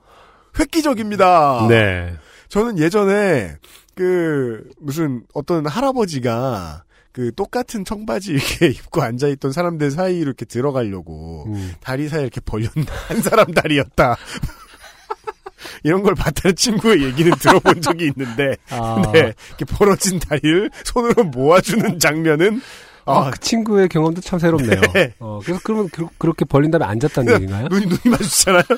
[0.58, 1.66] 획기적입니다.
[1.68, 2.14] 네.
[2.48, 3.56] 저는 예전에
[3.94, 11.72] 그 무슨 어떤 할아버지가 그 똑같은 청바지 이렇게 입고 앉아있던 사람들 사이로 이렇게 들어가려고 음.
[11.80, 14.16] 다리 사이 이렇게 벌렸는 한 사람 다리였다.
[15.82, 19.02] 이런 걸 봤다는 친구의 얘기는 들어본 적이 있는데, 아.
[19.12, 22.62] 네, 이렇게 벌어진 다리를 손으로 모아주는 장면은,
[23.10, 24.80] 아, 아, 그 친구의 경험도 참 새롭네요.
[24.94, 25.14] 네.
[25.18, 27.68] 어, 그래서 그러면 그, 그렇게 벌린 다음에 앉았다는 얘기인가요?
[27.68, 28.62] 눈이, 눈이 마주치잖아요.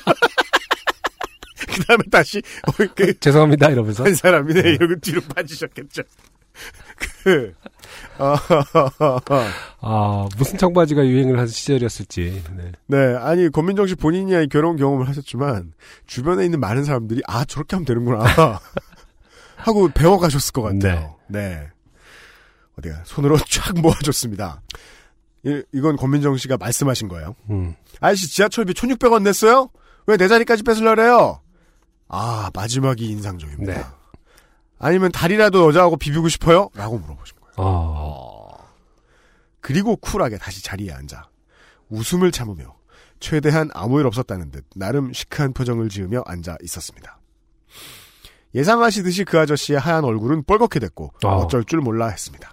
[1.67, 4.03] 그 다음에 다시, 어, 그, 죄송합니다 이러면서.
[4.03, 6.03] 한 사람이네, 이러고 뒤로 빠지셨겠죠.
[7.23, 7.53] 그,
[8.19, 8.35] 어,
[9.81, 12.43] 아 무슨 청바지가 유행을 한 시절이었을지.
[12.55, 12.71] 네.
[12.85, 15.73] 네, 아니, 권민정 씨 본인이 결혼 경험을 하셨지만,
[16.05, 18.59] 주변에 있는 많은 사람들이, 아, 저렇게 하면 되는구나.
[19.55, 21.15] 하고 배워가셨을 것 같아요.
[21.27, 21.69] 네.
[22.79, 24.61] 어디가, 손으로 쫙 모아줬습니다.
[25.45, 27.35] 이, 이건 권민정 씨가 말씀하신 거예요.
[27.49, 27.75] 음.
[27.99, 29.69] 아저씨, 지하철비 1600원 냈어요?
[30.07, 31.41] 왜 내 자리까지 뺏으려래요?
[32.09, 33.73] 아, 마지막이 인상적입니다.
[33.73, 33.83] 네.
[34.79, 36.69] 아니면 다리라도 여자하고 비비고 싶어요?
[36.75, 37.53] 라고 물어보신 거예요.
[37.57, 38.67] 어.
[39.61, 41.29] 그리고 쿨하게 다시 자리에 앉아
[41.89, 42.75] 웃음을 참으며
[43.21, 47.17] 최대한 아무 일 없었다는 듯 나름 시크한 표정을 지으며 앉아 있었습니다.
[48.55, 51.35] 예상하시듯이 그 아저씨의 하얀 얼굴은 뻘겋게 됐고 어.
[51.37, 52.52] 어쩔 줄 몰라 했습니다.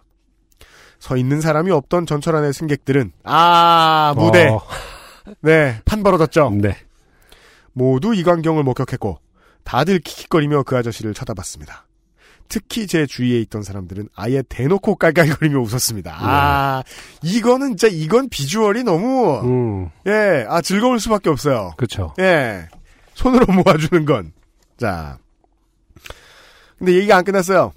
[1.00, 4.60] 서 있는 사람이 없던 전철 안의 승객들은 아 무대 어,
[5.40, 6.50] 네 판 벌어졌죠.
[6.60, 6.76] 네.
[7.72, 9.18] 모두 이 광경을 목격했고
[9.64, 11.86] 다들 킥킥거리며 그 아저씨를 쳐다봤습니다.
[12.48, 16.16] 특히 제 주위에 있던 사람들은 아예 대놓고 깔깔거리며 웃었습니다.
[16.20, 16.82] 아
[17.22, 19.90] 이거는 진짜 이건 비주얼이 너무 음.
[20.06, 21.72] 예, 아 즐거울 수밖에 없어요.
[21.76, 22.12] 그렇죠.
[22.18, 22.68] 예,
[23.14, 24.32] 손으로 모아주는 건.
[24.76, 25.18] 자,
[26.78, 27.72] 근데 얘기가 안 끝났어요.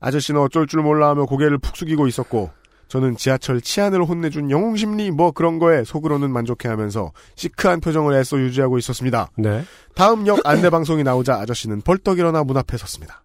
[0.00, 2.50] 아저씨는 어쩔 줄 몰라 하며 고개를 푹 숙이고 있었고,
[2.88, 9.30] 저는 지하철 치안을 혼내준 영웅심리 뭐 그런 거에 속으로는 만족해하면서 시크한 표정을 애써 유지하고 있었습니다.
[9.36, 9.64] 네.
[9.94, 13.22] 다음 역 안내 방송이 나오자 아저씨는 벌떡 일어나 문 앞에 섰습니다.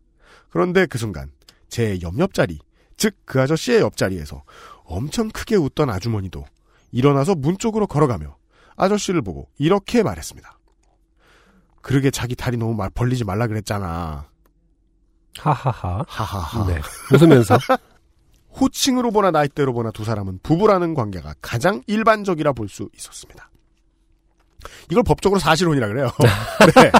[0.49, 1.31] 그런데 그 순간
[1.67, 2.59] 제 옆옆자리,
[2.95, 4.43] 즉 그 아저씨의 옆자리에서
[4.83, 6.45] 엄청 크게 웃던 아주머니도
[6.91, 8.37] 일어나서 문 쪽으로 걸어가며
[8.75, 10.59] 아저씨를 보고 이렇게 말했습니다.
[11.81, 14.29] 그러게 자기 다리 너무 말 벌리지 말라 그랬잖아.
[15.39, 16.03] 하하하.
[16.07, 16.65] 하하하.
[16.67, 16.79] 네.
[17.13, 17.57] 웃으면서.
[18.59, 23.49] 호칭으로 보나 나이대로 보나 두 사람은 부부라는 관계가 가장 일반적이라 볼 수 있었습니다.
[24.89, 26.09] 이걸 법적으로 사실혼이라 그래요.
[26.75, 26.91] 네.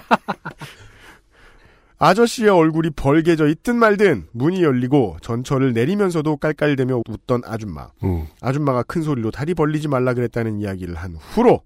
[1.98, 7.88] 아저씨의 얼굴이 벌게져 있든 말든 문이 열리고 전철을 내리면서도 깔깔대며 웃던 아줌마.
[8.04, 8.28] 음.
[8.42, 11.62] 아줌마가 큰 소리로 다리 벌리지 말라 그랬다는 이야기를 한 후로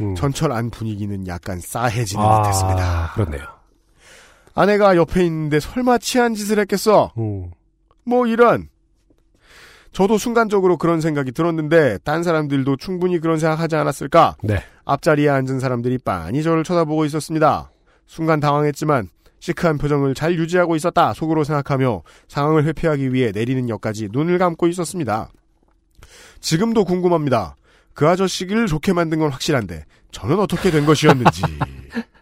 [0.00, 0.14] 음.
[0.16, 3.12] 전철 안 분위기는 약간 싸해지는 아, 듯했습니다.
[3.14, 3.44] 그렇네요.
[4.54, 7.12] 아내가 옆에 있는데 설마 치한 짓을 했겠어?
[7.18, 7.50] 음.
[8.04, 8.68] 뭐 이런.
[9.92, 14.36] 저도 순간적으로 그런 생각이 들었는데 딴 사람들도 충분히 그런 생각하지 않았을까?
[14.42, 14.62] 네.
[14.84, 17.70] 앞자리에 앉은 사람들이 빤히 저를 쳐다보고 있었습니다.
[18.06, 24.38] 순간 당황했지만 시크한 표정을 잘 유지하고 있었다 속으로 생각하며 상황을 회피하기 위해 내리는 역까지 눈을
[24.38, 25.30] 감고 있었습니다.
[26.40, 27.56] 지금도 궁금합니다.
[27.92, 31.42] 그 아저씨를 좋게 만든 건 확실한데 저는 어떻게 된 것이었는지.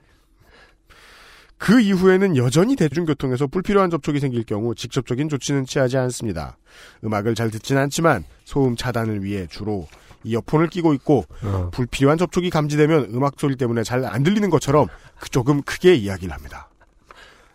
[1.60, 6.56] 그 이후에는 여전히 대중교통에서 불필요한 접촉이 생길 경우 직접적인 조치는 취하지 않습니다.
[7.04, 9.86] 음악을 잘 듣진 않지만 소음 차단을 위해 주로
[10.24, 11.68] 이어폰을 끼고 있고 어.
[11.70, 14.86] 불필요한 접촉이 감지되면 음악 소리 때문에 잘 안 들리는 것처럼
[15.18, 16.70] 그 조금 크게 이야기를 합니다.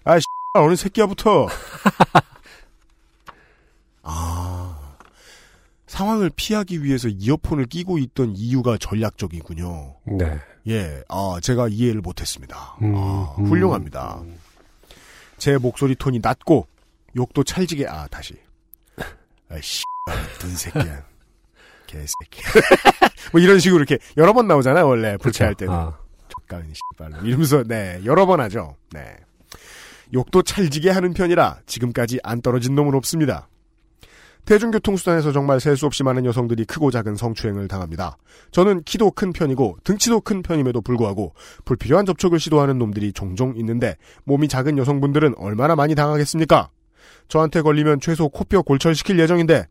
[0.03, 1.47] 아, 씨, 어느 새끼야부터.
[4.03, 4.74] 아,
[5.95, 9.95] 상황을 피하기 위해서 이어폰을 끼고 있던 이유가 전략적이군요.
[10.03, 10.39] 네.
[10.67, 12.75] 예, 아, 제가 이해를 못했습니다.
[12.81, 13.45] 음, 아, 음.
[13.45, 14.21] 훌륭합니다.
[15.37, 16.67] 제 목소리 톤이 낮고
[17.15, 18.35] 욕도 찰지게 아 다시.
[19.49, 19.83] 아이씨,
[20.39, 21.05] 든 새끼야,
[21.87, 22.41] 개새끼.
[23.31, 25.73] 뭐 이런 식으로 이렇게 여러 번 나오잖아요 원래 불쾌할 때는.
[25.73, 28.75] 아, 족간 씨발 이러면서 네 여러 번 하죠.
[28.91, 29.15] 네.
[30.13, 33.47] 욕도 찰지게 하는 편이라 지금까지 안 떨어진 놈은 없습니다.
[34.45, 38.17] 대중교통수단에서 정말 셀 수 없이 많은 여성들이 크고 작은 성추행을 당합니다.
[38.51, 41.33] 저는 키도 큰 편이고 등치도 큰 편임에도 불구하고
[41.65, 46.69] 불필요한 접촉을 시도하는 놈들이 종종 있는데 몸이 작은 여성분들은 얼마나 많이 당하겠습니까?
[47.27, 49.65] 저한테 걸리면 최소 코뼈 골절시킬 예정인데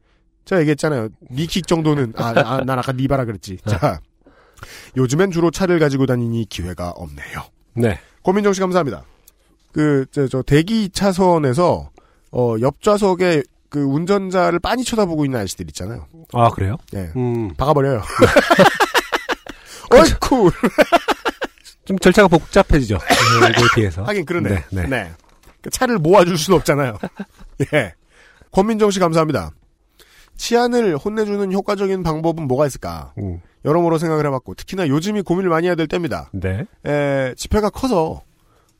[0.45, 1.09] 제가 얘기했잖아요.
[1.31, 3.59] 니킥 정도는 아, 아, 난 아까 니바라 그랬지.
[3.67, 4.01] 자,
[4.97, 7.43] 요즘엔 주로 차를 가지고 다니니 기회가 없네요.
[7.75, 7.99] 네.
[8.23, 9.05] 고민정 씨 감사합니다.
[9.73, 11.91] 그, 저, 저 대기 차선에서,
[12.33, 13.43] 어, 옆 좌석에
[13.75, 16.07] 그 운전자를 빤히 쳐다보고 있는 아저씨들 있잖아요.
[16.33, 16.77] 아, 그래요?
[16.95, 17.11] 예.
[17.17, 17.53] 음.
[17.57, 18.03] 박아버려요.
[19.91, 20.53] 어이쿠!
[21.85, 22.99] 좀 절차가 복잡해지죠.
[22.99, 24.05] 네, 이거에 비해서.
[24.05, 24.49] 하긴 그러네.
[24.49, 24.87] 네, 네.
[24.87, 25.13] 네.
[25.61, 26.99] 그 차를 모아줄 수는 없잖아요.
[27.75, 27.95] 예.
[28.53, 29.51] 권민정 씨 감사합니다.
[30.37, 33.13] 치안을 혼내주는 효과적인 방법은 뭐가 있을까?
[33.19, 33.41] 음.
[33.65, 36.31] 여러모로 생각을 해봤고, 특히나 요즘이 고민을 많이 해야 될 때입니다.
[36.33, 36.65] 네.
[36.87, 38.23] 에, 집회가 커서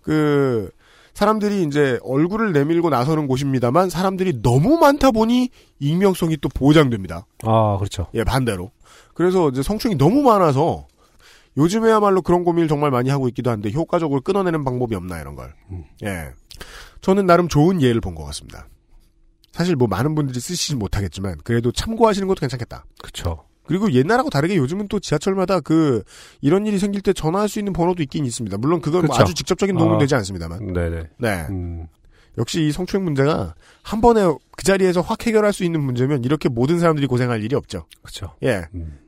[0.03, 0.71] 그
[1.15, 7.27] 사람들이 이제 얼굴을 내밀고 나서는 곳입니다만 사람들이 너무 많다 보니 익명성이 또 보장됩니다.
[7.45, 8.09] 아, 그렇죠.
[8.15, 8.73] 예, 반대로.
[9.15, 10.87] 그래서 이제 성추행이 너무 많아서
[11.57, 15.55] 요즘에야말로 그런 고민을 정말 많이 하고 있기도 한데 효과적으로 끊어내는 방법이 없나 이런 걸.
[15.71, 15.85] 음.
[16.03, 16.31] 예.
[17.01, 18.67] 저는 나름 좋은 예를 본 것 같습니다.
[19.53, 22.85] 사실 뭐 많은 분들이 쓰시진 못하겠지만 그래도 참고하시는 것도 괜찮겠다.
[23.01, 23.45] 그렇죠.
[23.67, 26.03] 그리고 옛날하고 다르게 요즘은 또 지하철마다 그
[26.41, 28.57] 이런 일이 생길 때 전화할 수 있는 번호도 있긴 있습니다.
[28.59, 29.23] 물론 그건 뭐 그쵸.
[29.23, 29.99] 아주 직접적인 도움은 아.
[29.99, 30.73] 되지 않습니다만.
[30.73, 31.09] 네네.
[31.19, 31.47] 네.
[31.51, 31.87] 음.
[32.37, 34.23] 역시 이 성추행 문제가 한 번에
[34.57, 37.87] 그 자리에서 확 해결할 수 있는 문제면 이렇게 모든 사람들이 고생할 일이 없죠.
[38.03, 38.35] 그렇죠.
[38.43, 38.65] 예.
[38.75, 38.99] 음.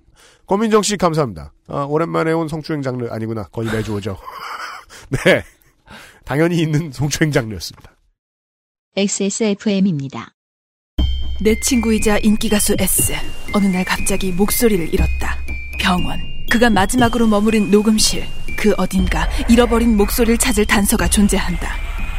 [0.46, 1.52] 권민정 씨 감사합니다.
[1.66, 3.44] 아, 오랜만에 온 성추행 장르 아니구나.
[3.44, 4.16] 거의 매주 오죠.
[5.10, 5.42] 네.
[6.24, 7.96] 당연히 있는 성추행 장르였습니다.
[8.96, 10.35] XSFM입니다.
[11.38, 13.12] 내 친구이자 인기가수 S.
[13.52, 15.38] 어느 날 갑자기 목소리를 잃었다.
[15.78, 16.20] 병원.
[16.50, 18.26] 그가 마지막으로 머무른 녹음실.
[18.56, 21.76] 그 어딘가 잃어버린 목소리를 찾을 단서가 존재한다.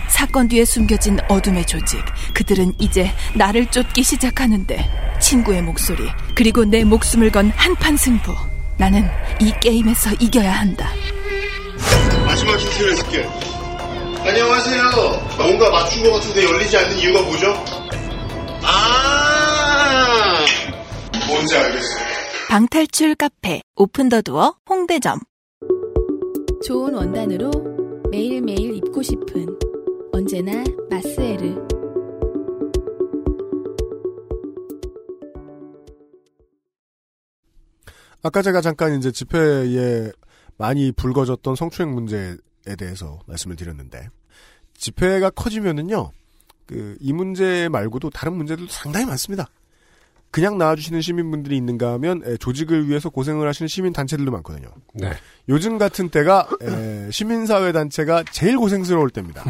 [0.09, 1.99] 사건 뒤에 숨겨진 어둠의 조직.
[2.33, 4.87] 그들은 이제 나를 쫓기 시작하는데
[5.19, 8.35] 친구의 목소리 그리고 내 목숨을 건 한판 승부.
[8.77, 9.09] 나는
[9.41, 10.89] 이 게임에서 이겨야 한다.
[12.25, 13.27] 마지막 힌트를 줄게.
[14.23, 14.83] 안녕하세요.
[15.37, 17.65] 뭔가 맞춘 것 같은데 열리지 않는 이유가 뭐죠?
[18.63, 20.45] 아!
[21.27, 22.07] 뭔지 알겠어요.
[22.49, 25.19] 방탈출 카페 오픈 더 두어 홍대점.
[26.65, 27.51] 좋은 원단으로
[28.09, 29.45] 매일매일 입고 싶은
[30.11, 31.67] 언제나 마스에르
[38.23, 40.11] 아까 제가 잠깐 이제 집회에
[40.57, 42.35] 많이 불거졌던 성추행 문제에
[42.77, 44.09] 대해서 말씀을 드렸는데
[44.73, 46.11] 집회가 커지면은요
[46.67, 49.47] 그 이 문제 말고도 다른 문제들도 상당히 많습니다.
[50.29, 54.67] 그냥 나와주시는 시민분들이 있는가 하면 에, 조직을 위해서 고생을 하시는 시민 단체들도 많거든요.
[54.93, 55.11] 네.
[55.47, 59.43] 요즘 같은 때가 에, 시민사회 단체가 제일 고생스러울 때입니다.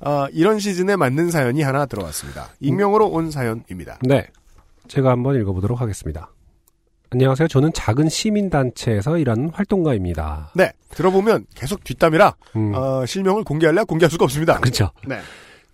[0.00, 2.50] 아, 이런 시즌에 맞는 사연이 하나 들어왔습니다.
[2.60, 3.98] 익명으로 온 사연입니다.
[4.02, 4.26] 네.
[4.88, 6.30] 제가 한번 읽어보도록 하겠습니다.
[7.10, 7.48] 안녕하세요.
[7.48, 10.50] 저는 작은 시민단체에서 일하는 활동가입니다.
[10.54, 14.58] 네, 들어보면 계속 뒷담이라 음, 어, 실명을 공개할래 공개할 수가 없습니다.
[14.58, 14.90] 그렇죠.
[15.06, 15.20] 네.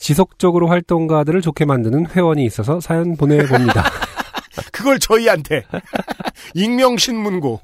[0.01, 3.85] 지속적으로 활동가들을 좋게 만드는 회원이 있어서 사연 보내봅니다.
[4.73, 5.65] 그걸 저희한테
[6.55, 7.61] 익명 신문고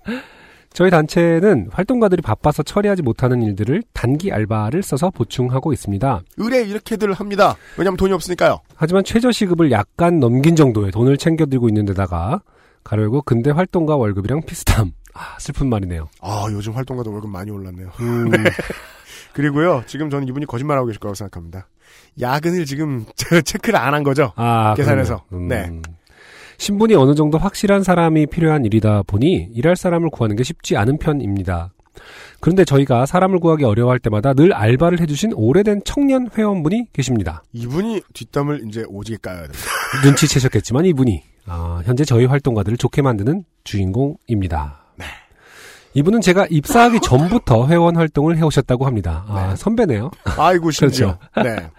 [0.73, 6.21] 저희 단체는 활동가들이 바빠서 처리하지 못하는 일들을 단기 알바를 써서 보충하고 있습니다.
[6.37, 7.57] 의뢰 이렇게들 합니다.
[7.79, 8.61] 왜냐면 돈이 없으니까요.
[8.75, 12.43] 하지만 최저시급을 약간 넘긴 정도의 돈을 챙겨들고 있는 데다가
[12.85, 14.93] 가려고 근대 활동가 월급이랑 비슷함.
[15.15, 16.11] 아, 슬픈 말이네요.
[16.21, 17.91] 아 요즘 활동가도 월급 많이 올랐네요.
[18.01, 18.31] 음,
[19.33, 21.69] 그리고요 지금 저는 이분이 거짓말하고 계실 거라고 생각합니다.
[22.21, 23.05] 야근을 지금
[23.45, 24.33] 체크를 안 한 거죠.
[24.37, 25.25] 아, 계산해서.
[25.29, 25.49] 그러네요.
[25.49, 25.69] 네.
[25.69, 25.83] 음.
[26.59, 31.73] 신분이 어느 정도 확실한 사람이 필요한 일이다 보니 일할 사람을 구하는 게 쉽지 않은 편입니다.
[32.41, 37.43] 그런데 저희가 사람을 구하기 어려워할 때마다 늘 알바를 해주신 오래된 청년 회원분이 계십니다.
[37.53, 39.59] 이분이 뒷담을 이제 오지게 까야 됩니다.
[40.05, 44.86] 눈치채셨겠지만 이분이 아, 현재 저희 활동가들을 좋게 만드는 주인공입니다.
[45.97, 46.01] 네.
[46.01, 49.25] 이분은 제가 입사하기 전부터 회원 활동을 해오셨다고 합니다.
[49.29, 49.57] 아, 네.
[49.57, 50.11] 선배네요.
[50.39, 51.19] 아이고 심지어.
[51.33, 51.49] 그렇죠.
[51.49, 51.71] 네.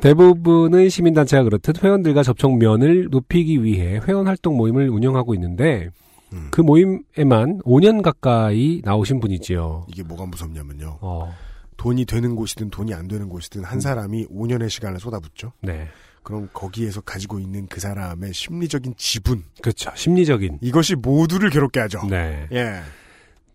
[0.00, 5.90] 대부분의 시민단체가 그렇듯 회원들과 접촉면을 높이기 위해 회원 활동 모임을 운영하고 있는데
[6.32, 6.48] 음.
[6.50, 9.86] 그 모임에만 5년 가까이 나오신 분이지요.
[9.88, 10.98] 이게 뭐가 무섭냐면요.
[11.00, 11.34] 어,
[11.76, 15.52] 돈이 되는 곳이든 돈이 안 되는 곳이든 한 사람이 5년의 시간을 쏟아붓죠.
[15.60, 15.88] 네.
[16.22, 19.90] 그럼 거기에서 가지고 있는 그 사람의 심리적인 지분 그렇죠.
[19.94, 20.58] 심리적인.
[20.60, 22.06] 이것이 모두를 괴롭게 하죠.
[22.08, 22.46] 네.
[22.52, 22.80] 예.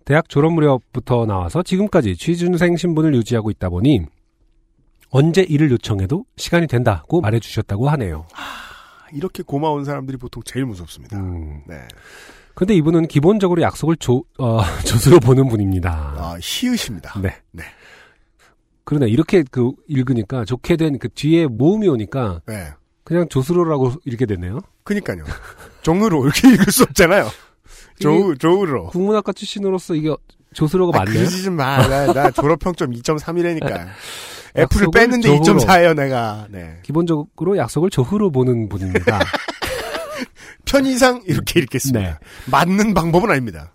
[0.05, 4.01] 대학 졸업 무렵부터 나와서 지금까지 취준생 신분을 유지하고 있다 보니
[5.09, 8.25] 언제 일을 요청해도 시간이 된다고 말해주셨다고 하네요.
[9.13, 11.17] 이렇게 고마운 사람들이 보통 제일 무섭습니다.
[11.17, 11.61] 음.
[11.67, 11.79] 네.
[12.53, 15.91] 근데 이분은 기본적으로 약속을 조, 어, 조수로 보는 분입니다.
[16.17, 17.19] 아, 희으십니다.
[17.21, 17.35] 네.
[17.51, 17.63] 네.
[18.83, 19.07] 그러네.
[19.09, 22.67] 이렇게 그 읽으니까 좋게 된 그 뒤에 모음이 오니까 네.
[23.03, 24.59] 그냥 조수로라고 이렇게 됐네요.
[24.83, 25.23] 그니까요.
[25.81, 27.27] 정으로 이렇게 읽을 수 없잖아요.
[27.99, 28.87] 조, 조으로.
[28.87, 30.13] 국문학과 출신으로서 이게
[30.53, 31.19] 조수로가 아, 맞네요.
[31.19, 31.85] 그러지 좀 마.
[31.87, 33.87] 나, 나 졸업 평점 2.3이라니까.
[34.55, 35.59] F를 뺐는데 조으로.
[35.59, 36.47] 2.4예요, 내가.
[36.49, 36.79] 네.
[36.83, 39.19] 기본적으로 약속을 조후로 보는 분입니다.
[40.65, 41.99] 편의상 이렇게 읽겠습니다.
[41.99, 42.15] 네.
[42.49, 43.71] 맞는 방법은 아닙니다.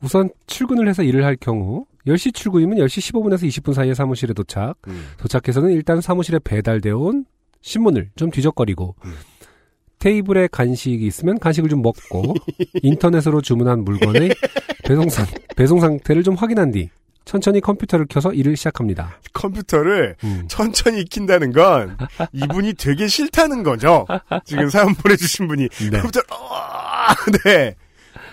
[0.00, 4.76] 우선 출근을 해서 일을 할 경우 10시 출근이면 10시 15분에서 20분 사이에 사무실에 도착.
[4.88, 5.08] 음.
[5.18, 7.26] 도착해서는 일단 사무실에 배달되어 온
[7.60, 9.14] 신문을 좀 뒤적거리고 음.
[10.00, 12.34] 테이블에 간식이 있으면 간식을 좀 먹고
[12.82, 14.30] 인터넷으로 주문한 물건의
[14.84, 15.26] 배송, 상,
[15.56, 16.88] 배송 상태를 좀 확인한 뒤
[17.24, 19.18] 천천히 컴퓨터를 켜서 일을 시작합니다.
[19.34, 20.44] 컴퓨터를 음.
[20.48, 21.96] 천천히 익힌다는 건
[22.32, 24.06] 이분이 되게 싫다는 거죠.
[24.44, 25.90] 지금 사연 보내주신 분이 네.
[26.00, 27.76] 컴퓨터 어, 네.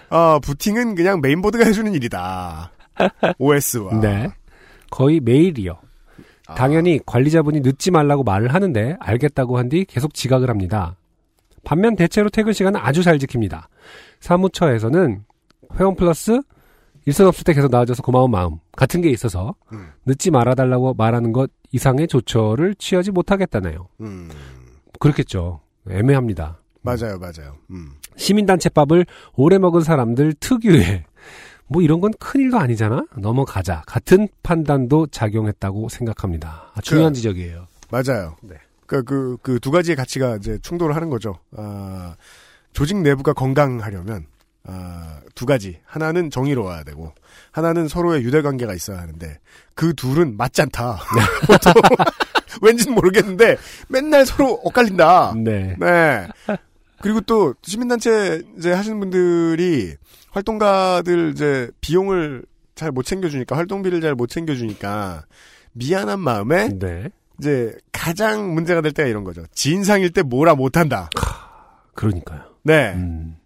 [0.09, 2.71] 어, 부팅은 그냥 메인보드가 해주는 일이다.
[3.37, 3.99] OS와.
[3.99, 4.29] 네.
[4.89, 5.77] 거의 매일이요.
[6.47, 6.55] 아.
[6.55, 10.95] 당연히 관리자분이 늦지 말라고 말을 하는데 알겠다고 한 뒤 계속 지각을 합니다.
[11.63, 13.65] 반면 대체로 퇴근 시간은 아주 잘 지킵니다.
[14.19, 15.23] 사무처에서는
[15.79, 16.39] 회원 플러스
[17.05, 19.87] 일선 없을 때 계속 나와줘서 고마운 마음 같은 게 있어서 음.
[20.05, 23.87] 늦지 말아달라고 말하는 것 이상의 조처를 취하지 못하겠다네요.
[24.01, 24.29] 음,
[24.99, 25.61] 그렇겠죠.
[25.89, 26.59] 애매합니다.
[26.81, 27.55] 맞아요, 맞아요.
[27.71, 27.91] 음.
[28.15, 29.05] 시민단체 밥을
[29.35, 31.03] 오래 먹은 사람들 특유의
[31.69, 33.05] 뭐 이런 건 큰일도 아니잖아.
[33.17, 33.83] 넘어가자.
[33.85, 36.71] 같은 판단도 작용했다고 생각합니다.
[36.73, 37.67] 아, 중요한 그- 지적이에요.
[37.91, 38.35] 맞아요.
[38.41, 38.55] 네.
[38.87, 41.37] 그, 그, 그 두 가지의 가치가 이제 충돌을 하는 거죠.
[41.55, 42.15] 아,
[42.73, 44.25] 조직 내부가 건강하려면,
[44.63, 45.79] 아, 두 가지.
[45.85, 47.13] 하나는 정의로워야 되고,
[47.51, 49.39] 하나는 서로의 유대관계가 있어야 하는데,
[49.75, 50.99] 그 둘은 맞지 않다.
[51.47, 51.73] 보통,
[52.61, 53.57] 왠지는 모르겠는데,
[53.89, 55.33] 맨날 서로 엇갈린다.
[55.37, 55.75] 네.
[55.79, 56.27] 네.
[57.01, 59.95] 그리고 또, 시민단체 이제 하시는 분들이,
[60.31, 62.43] 활동가들 이제 비용을
[62.75, 65.25] 잘 못 챙겨주니까, 활동비를 잘 못 챙겨주니까,
[65.73, 67.09] 미안한 마음에, 네.
[67.39, 69.43] 이제 가장 문제가 될 때가 이런 거죠.
[69.53, 71.09] 진상일 때 뭐라 못한다.
[71.93, 72.41] 그러니까요.
[72.63, 72.93] 네.
[72.95, 73.37] 음.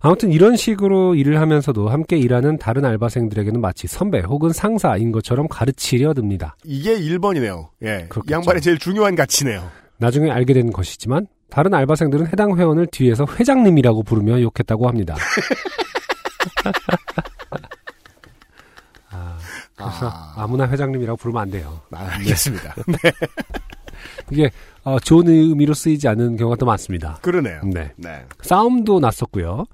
[0.00, 6.14] 아무튼 이런 식으로 일을 하면서도 함께 일하는 다른 알바생들에게는 마치 선배 혹은 상사인 것처럼 가르치려
[6.14, 6.56] 듭니다.
[6.64, 7.68] 이게 1번이네요.
[7.84, 8.04] 예.
[8.04, 8.34] 이 그렇겠죠.
[8.34, 9.68] 양반의 제일 중요한 가치네요.
[9.98, 15.16] 나중에 알게 된 것이지만 다른 알바생들은 해당 회원을 뒤에서 회장님이라고 부르며 욕했다고 합니다.
[19.78, 20.34] 아, 그래서 아.
[20.36, 20.46] 아.
[20.46, 21.80] 무나 회장님이라고 부르면 안 돼요.
[21.92, 22.74] 아, 알겠습니다.
[24.30, 24.50] 이게
[24.84, 27.18] 어, 좋은 의미로 쓰이지 않는 경우가 더 많습니다.
[27.22, 27.60] 그러네요.
[27.64, 27.92] 네.
[27.96, 28.24] 네.
[28.42, 29.66] 싸움도 났었고요.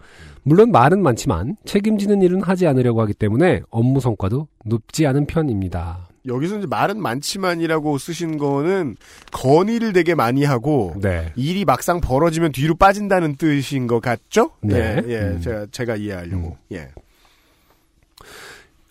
[0.42, 6.08] 물론 말은 많지만 책임지는 일은 하지 않으려고 하기 때문에 업무 성과도 높지 않은 편입니다.
[6.26, 8.96] 여기서 이제 말은 많지만이라고 쓰신 거는
[9.30, 11.32] 건의를 되게 많이 하고 네.
[11.36, 14.50] 일이 막상 벌어지면 뒤로 빠진다는 뜻인 것 같죠?
[14.62, 15.02] 네.
[15.06, 15.40] 예, 예, 음.
[15.40, 16.56] 제가, 제가 이해하려고.
[16.72, 16.88] 예.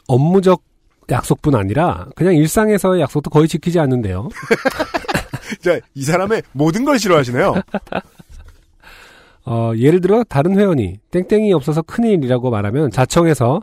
[0.07, 0.63] 업무적
[1.09, 4.29] 약속뿐 아니라 그냥 일상에서의 약속도 거의 지키지 않는데요.
[5.61, 7.53] 자, 이 사람의 모든 걸 싫어하시네요.
[9.45, 13.61] 어, 예를 들어 다른 회원이 땡땡이 없어서 큰일이라고 말하면 자청해서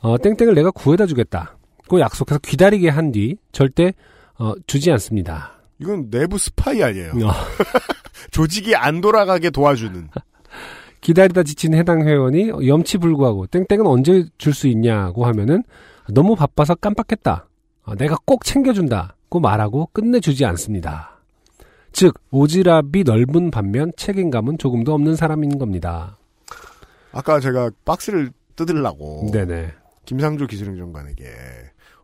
[0.00, 1.56] 어, 땡땡을 내가 구해다 주겠다.
[1.88, 3.92] 고 약속해서 기다리게 한 뒤 절대
[4.38, 5.52] 어, 주지 않습니다.
[5.78, 7.12] 이건 내부 스파이 아니에요.
[7.24, 7.32] 어,
[8.30, 10.08] 조직이 안 돌아가게 도와주는.
[11.00, 15.64] 기다리다 지친 해당 회원이 염치 불구하고 땡땡은 언제 줄 수 있냐고 하면은
[16.12, 17.48] 너무 바빠서 깜빡했다.
[17.84, 21.18] 어, 내가 꼭 챙겨준다고 말하고 끝내주지 않습니다.
[21.92, 26.18] 즉 오지랖이 넓은 반면 책임감은 조금도 없는 사람인 겁니다.
[27.12, 29.72] 아까 제가 박스를 뜯으려고 네네.
[30.04, 31.26] 김상조 기술행정관에게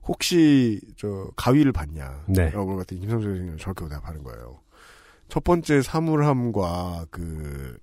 [0.06, 2.24] 혹시 저 가위를 봤냐?
[2.28, 2.50] 네.
[2.50, 4.60] 라고 물어봤더니 김상조 기술행정관 저렇게 대답하는 거예요.
[5.28, 7.78] 첫 번째 사물함과 그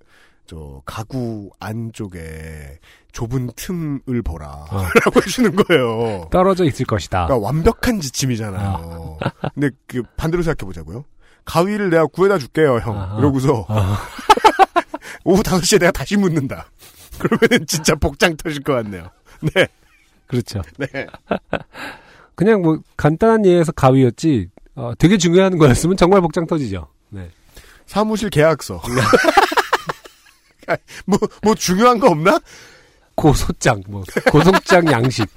[0.46, 2.80] 저 가구 안쪽에
[3.12, 4.84] 좁은 틈을 보라 어.
[5.06, 6.28] 라고 해주는 거예요.
[6.32, 7.26] 떨어져 있을 것이다.
[7.26, 9.18] 그러니까 완벽한 지침이잖아요.
[9.54, 11.06] 근데 그 반대로 생각해 보자고요.
[11.46, 12.98] 가위를 내가 구해다 줄게요, 형.
[12.98, 13.20] 아하.
[13.20, 14.00] 이러고서 아,
[15.24, 16.68] 오후 5시에 내가 다시 묻는다.
[17.20, 19.10] 그러면 진짜 복장 터질 것 같네요.
[19.54, 19.68] 네.
[20.28, 20.62] 그렇죠.
[20.78, 20.88] 네.
[22.36, 26.88] 그냥 뭐 간단한 예에서 가위였지 어, 되게 중요한 거였으면 정말 복장 터지죠.
[27.10, 27.30] 네.
[27.86, 28.82] 사무실 계약서.
[31.06, 32.40] 뭐, 뭐 중요한 거 없나?
[33.16, 35.28] 고소장, 뭐 고소장 양식.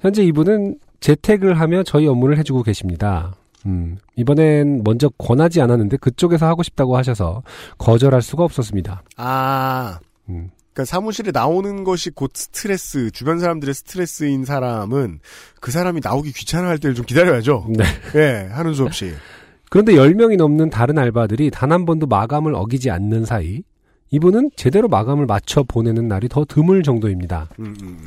[0.00, 3.34] 현재 이분은 재택을 하며 저희 업무를 해주고 계십니다.
[3.66, 7.42] 음, 이번엔 먼저 권하지 않았는데 그쪽에서 하고 싶다고 하셔서
[7.78, 9.02] 거절할 수가 없었습니다.
[9.16, 9.98] 아.
[10.28, 15.20] 음, 그러니까 사무실에 나오는 것이 곧 스트레스, 주변 사람들의 스트레스인 사람은
[15.60, 17.66] 그 사람이 나오기 귀찮아 할 때를 좀 기다려야죠.
[17.70, 17.84] 네.
[18.14, 19.14] 예, 하는 수 없이.
[19.76, 23.62] 그런데 10명이 넘는 다른 알바들이 단 한 번도 마감을 어기지 않는 사이
[24.10, 27.48] 이분은 제대로 마감을 맞춰 보내는 날이 더 드물 정도입니다.
[27.58, 27.98] 음, 음,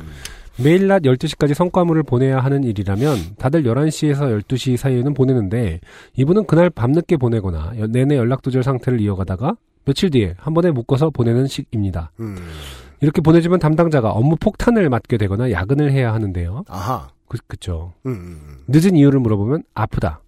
[0.64, 5.78] 매일 낮 12시까지 성과물을 보내야 하는 일이라면 다들 11시에서 12시 사이에는 보내는데
[6.16, 9.54] 이분은 그날 밤늦게 보내거나 여- 내내 연락두절 상태를 이어가다가
[9.84, 12.10] 며칠 뒤에 한 번에 묶어서 보내는 식입니다.
[12.18, 12.36] 음.
[13.00, 16.64] 이렇게 보내주면 담당자가 업무 폭탄을 맞게 되거나 야근을 해야 하는데요.
[16.68, 17.08] 아하.
[17.28, 17.92] 그, 그쵸.
[18.66, 20.20] 늦은 이유를 물어보면 아프다.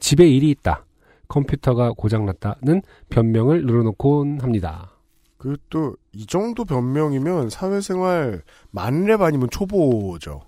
[0.00, 0.84] 집에 일이 있다.
[1.28, 4.90] 컴퓨터가 고장났다는 변명을 늘어놓곤 합니다.
[5.38, 10.40] 그 또 이 정도 변명이면 사회생활 만렙 아니면 초보죠.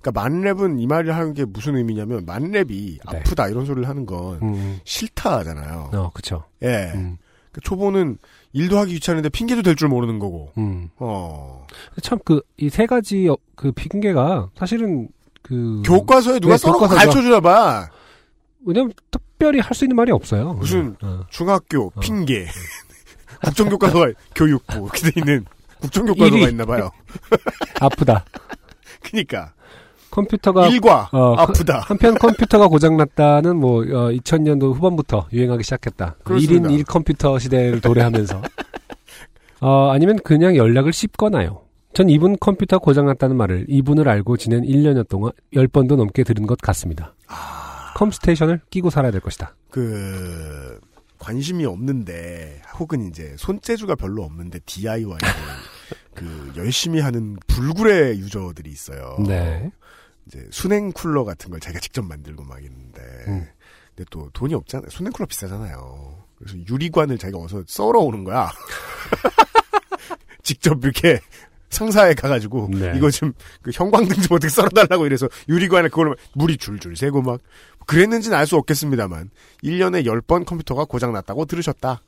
[0.00, 2.98] 그러니까 만렙은 이 말을 하는 게 무슨 의미냐면 만렙이 네.
[3.04, 5.90] 아프다 이런 소리를 하는 건 음, 싫다잖아요.
[5.92, 6.44] 어, 그쵸.
[6.62, 6.92] 예.
[6.94, 7.18] 음,
[7.52, 8.16] 그 초보는
[8.54, 10.52] 일도 하기 귀찮은데 핑계도 될 줄 모르는 거고.
[10.56, 10.88] 음.
[10.98, 11.66] 어.
[12.00, 15.08] 참, 그, 이 세 가지, 어, 그, 핑계가, 사실은,
[15.42, 15.82] 그.
[15.84, 16.86] 교과서에 누가 네, 써놓고.
[16.86, 17.88] 가르쳐 주나 봐.
[18.68, 20.52] 왜냐면, 특별히 할 수 있는 말이 없어요.
[20.54, 21.20] 무슨 어.
[21.30, 22.46] 중학교 핑계.
[23.44, 25.44] 국정교과서가 교육부 이렇게 돼 있는
[25.80, 26.48] 국정교과서가.
[26.48, 26.90] 있나 봐요.
[27.80, 28.24] 아프다.
[29.02, 29.52] 그니까
[30.10, 30.66] 컴퓨터가.
[30.68, 31.80] 일과 어, 아프다.
[31.86, 36.16] 한편 컴퓨터가 고장났다는 뭐, 어, 2000년도 후반부터 유행하기 시작했다.
[36.24, 36.68] 그렇습니다.
[36.68, 38.42] 1인 1 컴퓨터 시대를 도래하면서.
[39.60, 41.62] 어, 아니면 그냥 연락을 씹거나요.
[41.94, 47.14] 전 이분 컴퓨터 고장났다는 말을 이분을 알고 지낸 1년여 동안 10번도 넘게 들은 것 같습니다.
[47.28, 47.67] 아.
[47.98, 49.56] 컴스테이션을 끼고 살아야 될 것이다.
[49.70, 50.80] 그
[51.18, 55.18] 관심이 없는데 혹은 이제 손재주가 별로 없는데 DIY를
[56.14, 59.16] 그 열심히 하는 불굴의 유저들이 있어요.
[59.26, 59.72] 네.
[60.26, 63.48] 이제 순행 쿨러 같은 걸 자기가 직접 만들고 막 있는데 음.
[63.96, 64.90] 근데 또 돈이 없잖아요.
[64.90, 66.24] 순행 쿨러 비싸잖아요.
[66.38, 68.52] 그래서 유리관을 자기가 어서 썰어 오는 거야.
[70.44, 71.20] 직접 이렇게
[71.70, 72.92] 상사에 가가지고 네.
[72.96, 77.40] 이거 좀 그 형광등 좀 어떻게 썰어달라고 이래서 유리관에 그걸 물이 줄줄 새고 막
[77.86, 79.30] 그랬는지는 알 수 없겠습니다만
[79.64, 82.02] 1년에 10번 컴퓨터가 고장났다고 들으셨다.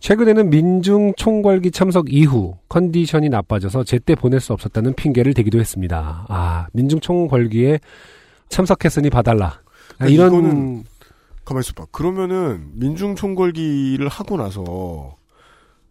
[0.00, 6.26] 최근에는 민중 총궐기 참석 이후 컨디션이 나빠져서 제때 보낼 수 없었다는 핑계를 대기도 했습니다.
[6.28, 7.80] 아, 민중 총궐기에
[8.50, 9.46] 참석했으니 봐달라.
[9.46, 9.60] 아,
[9.98, 10.84] 그러니까 이런 이거는
[11.46, 11.86] 가만히 있어봐.
[11.92, 15.16] 그러면은 민중 총궐기를 하고 나서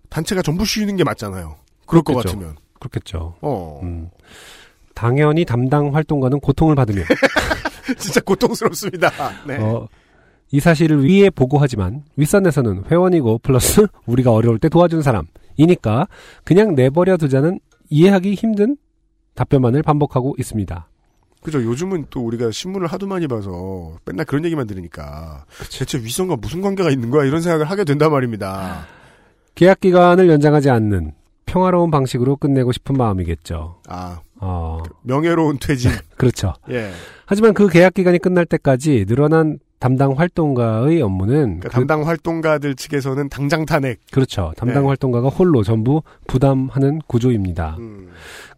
[0.09, 1.55] 단체가 전부 쉬는 게 맞잖아요.
[1.87, 2.37] 그럴 것 그렇겠죠.
[2.37, 2.55] 같으면.
[2.79, 3.35] 그렇겠죠.
[3.41, 3.79] 어.
[3.83, 4.09] 음.
[4.93, 7.03] 당연히 담당 활동가는 고통을 받으며
[7.97, 9.11] 진짜 고통스럽습니다.
[9.45, 9.57] 네.
[9.57, 9.87] 어,
[10.51, 16.07] 이 사실을 위에 보고하지만 윗선에서는 회원이고 플러스 우리가 어려울 때 도와준 사람이니까
[16.43, 17.59] 그냥 내버려 두자는
[17.89, 18.77] 이해하기 힘든
[19.35, 20.87] 답변만을 반복하고 있습니다.
[21.43, 21.63] 그죠.
[21.63, 26.89] 요즘은 또 우리가 신문을 하도 많이 봐서 맨날 그런 얘기만 들으니까 대체 윗선과 무슨 관계가
[26.89, 28.87] 있는 거야 이런 생각을 하게 된단 말입니다.
[29.53, 31.13] 계약 기간을 연장하지 않는
[31.45, 33.81] 평화로운 방식으로 끝내고 싶은 마음이겠죠.
[33.87, 35.91] 아 어, 명예로운 퇴진.
[36.17, 36.53] 그렇죠.
[36.69, 36.91] 예.
[37.25, 43.29] 하지만 그 계약 기간이 끝날 때까지 늘어난 담당 활동가의 업무는 그러니까 그, 담당 활동가들 측에서는
[43.29, 43.99] 당장 탄핵.
[44.11, 44.51] 그렇죠.
[44.57, 44.87] 담당 네.
[44.87, 47.75] 활동가가 홀로 전부 부담하는 구조입니다.
[47.77, 48.09] 음.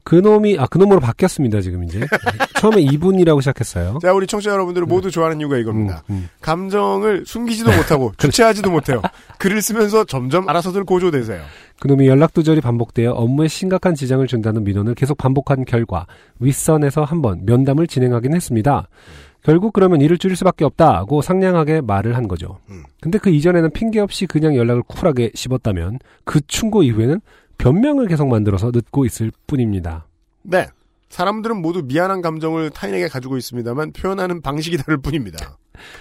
[0.05, 1.99] 그놈이 아 그놈으로 바뀌었습니다 지금 이제
[2.61, 3.99] 처음에 이분이라고 시작했어요.
[4.01, 6.01] 자 우리 청취자 여러분들을 모두 좋아하는 이유가 이겁니다.
[6.09, 6.29] 음, 음.
[6.39, 9.01] 감정을 숨기지도 못하고 주체하지도 못해요.
[9.37, 11.41] 글을 쓰면서 점점 알아서들 고조되세요.
[11.81, 16.07] 그놈이 연락 두절이 반복되어 업무에 심각한 지장을 준다는 민원을 계속 반복한 결과
[16.39, 18.87] 윗선에서 한번 면담을 진행하긴 했습니다.
[19.47, 22.59] 결국 그러면 일을 줄일 수밖에 없다고 상냥하게 말을 한 거죠.
[22.69, 22.83] 음.
[22.99, 27.21] 근데 그 이전에는 핑계 없이 그냥 연락을 쿨하게 씹었다면 그 충고 이후에는
[27.57, 30.05] 변명을 계속 만들어서 늦고 있을 뿐입니다.
[30.43, 30.67] 네.
[31.09, 35.57] 사람들은 모두 미안한 감정을 타인에게 가지고 있습니다만 표현하는 방식이 다를 뿐입니다.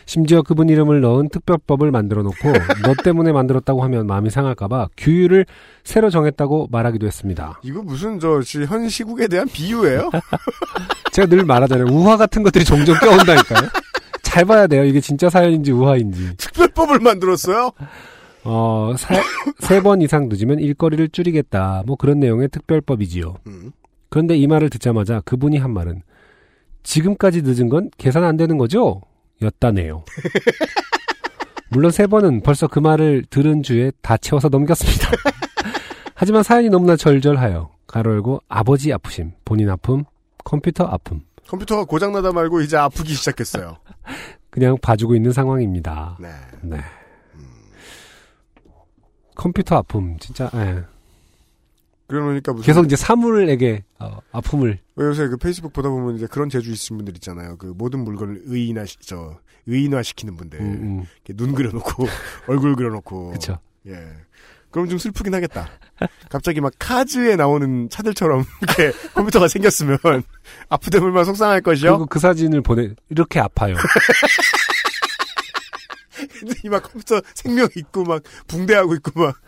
[0.06, 2.36] 심지어 그분 이름을 넣은 특별법을 만들어 놓고
[2.82, 5.44] 너 때문에 만들었다고 하면 마음이 상할까봐 규율을
[5.84, 7.60] 새로 정했다고 말하기도 했습니다.
[7.62, 10.10] 이거 무슨 저 현 시국에 대한 비유예요?
[11.12, 11.86] 제가 늘 말하잖아요.
[11.92, 13.68] 우화 같은 것들이 종종 껴온다니까요.
[14.22, 14.84] 잘 봐야 돼요.
[14.84, 16.36] 이게 진짜 사연인지 우화인지.
[16.36, 17.70] 특별법을 만들었어요?
[18.44, 18.94] 어,
[19.60, 21.82] 세번 이상 늦으면 일거리를 줄이겠다.
[21.86, 23.34] 뭐 그런 내용의 특별법이지요.
[23.46, 23.72] 음.
[24.16, 26.00] 그런데 이 말을 듣자마자 그분이 한 말은
[26.84, 29.02] 지금까지 늦은 건 계산 안 되는 거죠?
[29.42, 30.06] 였다네요.
[31.68, 35.10] 물론 세 번은 벌써 그 말을 들은 주에 다 채워서 넘겼습니다.
[36.16, 40.04] 하지만 사연이 너무나 절절하여 가로 열고 아버지 아프심, 본인 아픔,
[40.46, 41.20] 컴퓨터 아픔.
[41.46, 43.76] 컴퓨터가 고장나다 말고 이제 아프기 시작했어요.
[44.48, 46.16] 그냥 봐주고 있는 상황입니다.
[46.18, 46.30] 네.
[46.62, 46.78] 네.
[49.34, 50.95] 컴퓨터 아픔, 진짜, 예.
[52.06, 54.78] 그러니까 무슨 계속 이제 사물에게 어, 아픔을.
[54.94, 57.56] 왜 요새 그 페이스북 보다 보면 이제 그런 재주 있으신 분들 있잖아요.
[57.56, 60.60] 그 모든 물건을 의인화 시, 저 의인화 시키는 분들.
[60.60, 61.04] 음, 음.
[61.24, 62.06] 이렇게 눈 그려놓고
[62.46, 63.32] 얼굴 그려놓고.
[63.32, 63.58] 그쵸.
[63.86, 63.94] 예.
[64.70, 65.68] 그럼 좀 슬프긴 하겠다.
[66.28, 69.98] 갑자기 막 카즈에 나오는 차들처럼 이렇게 컴퓨터가 생겼으면
[71.00, 71.92] 얼마나 속상할 것이요.
[71.92, 73.76] 그리고 그 사진을 보내, 이렇게 아파요.
[76.70, 79.40] 막 컴퓨터 생명 있고 막 붕대하고 있고 막.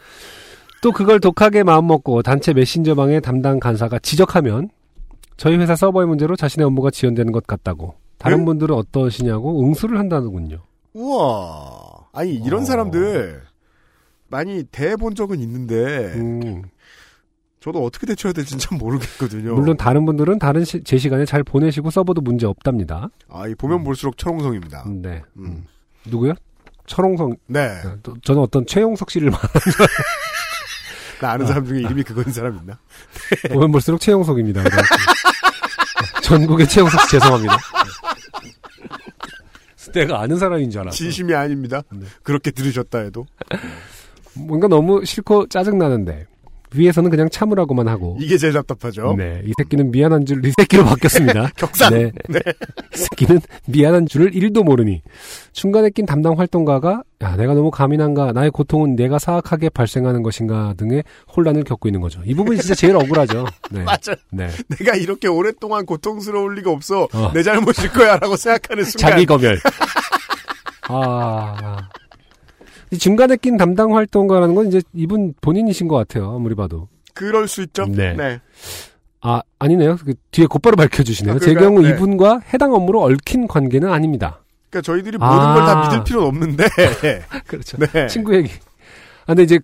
[0.81, 4.71] 또 그걸 독하게 마음먹고 단체 메신저방의 담당 간사가 지적하면
[5.37, 7.95] 저희 회사 서버의 문제로 자신의 업무가 지연되는 것 같다고.
[8.19, 8.45] 다른 응?
[8.45, 10.59] 분들은 어떠시냐고 응수를 한다는군요.
[10.95, 12.09] 우와.
[12.13, 12.65] 아니 이런 어.
[12.65, 13.43] 사람들
[14.29, 16.63] 많이 대본 적은 있는데 음,
[17.61, 19.55] 저도 어떻게 대처해야 될지 참 모르겠거든요.
[19.55, 23.09] 물론 다른 분들은 다른 시- 제 시간에 잘 보내시고 서버도 문제 없답니다.
[23.29, 24.85] 아, 이 보면 볼수록 철옹성입니다.
[24.89, 25.23] 네.
[25.37, 25.65] 음.
[26.07, 26.35] 누구요?
[26.87, 27.37] 철옹성.
[27.47, 27.69] 네.
[28.03, 29.41] 또 저는 어떤 최용석 씨를 말-
[31.21, 32.79] 나 아는 사람 중에 이름이 그거인 사람 있나?
[33.51, 34.01] 보면 볼수록.
[34.63, 34.97] 그래가지고.
[36.23, 37.57] 전국의 최용석 씨 죄송합니다.
[37.57, 37.63] 네.
[39.93, 40.97] 내가 아는 사람인 줄 알았어.
[40.97, 41.83] 진심이 아닙니다.
[41.91, 42.07] 네.
[42.23, 43.27] 그렇게 들으셨다 해도.
[44.35, 46.27] 뭔가 너무 싫고 짜증나는데
[46.75, 49.15] 위에서는 그냥 참으라고만 하고 이게 제일 답답하죠.
[49.17, 51.51] 네, 이 새끼는 미안한 줄 이 새끼로 바뀌었습니다.
[51.57, 51.93] 격상.
[51.93, 52.11] 네.
[52.95, 55.03] 이 새끼는 미안한 줄을 1도 모르니
[55.53, 61.03] 중간에 낀 담당 활동가가 야, 내가 너무 가민한가 나의 고통은 내가 사악하게 발생하는 것인가 등의
[61.37, 62.21] 혼란을 겪고 있는 거죠.
[62.25, 63.45] 이 부분이 진짜 제일 억울하죠.
[63.73, 63.83] 네.
[63.85, 64.15] 맞아.
[64.31, 64.49] 네.
[64.79, 67.09] 내가 이렇게 오랫동안 고통스러울 리가 없어.
[67.13, 67.33] 어.
[67.35, 69.11] 내 잘못일 거야 라고 생각하는 순간.
[69.11, 69.59] 자기 검열.
[70.89, 71.79] 아.
[72.91, 76.35] 이 중간에 낀 담당 활동가라는 건 이제 이분 본인이신 것 같아요.
[76.35, 76.89] 아무리 봐도.
[77.15, 77.87] 그럴 수 있죠.
[77.87, 78.15] 네.
[78.15, 78.41] 네.
[79.21, 79.97] 아, 아니네요.
[80.05, 81.35] 그 뒤에 곧바로 밝혀주시네요.
[81.37, 81.55] 아, 제?
[81.55, 81.91] 경우 네.
[81.91, 84.41] 이분과 해당 업무로 얽힌 관계는 아닙니다.
[84.71, 85.27] 그러니까 저희들이 아.
[85.27, 86.65] 모든 걸 다 믿을 필요는 없는데.
[87.49, 87.77] 그렇죠.
[87.79, 88.07] 네.
[88.07, 88.51] 친구 얘기.
[89.23, 89.59] 아, 근데 이제,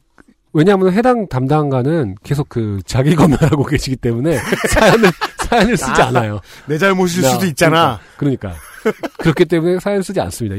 [0.52, 4.38] 왜냐하면 해당 담당가는 계속 그 자기 검열하고 계시기 때문에
[4.70, 5.10] 사연을,
[5.48, 6.40] 사연을 쓰지 아, 않아요.
[6.66, 8.00] 내 잘못일 네, 수도 있잖아.
[8.16, 8.54] 그러니까.
[8.82, 9.08] 그러니까.
[9.18, 10.56] 그렇기 때문에 사연을 쓰지 않습니다.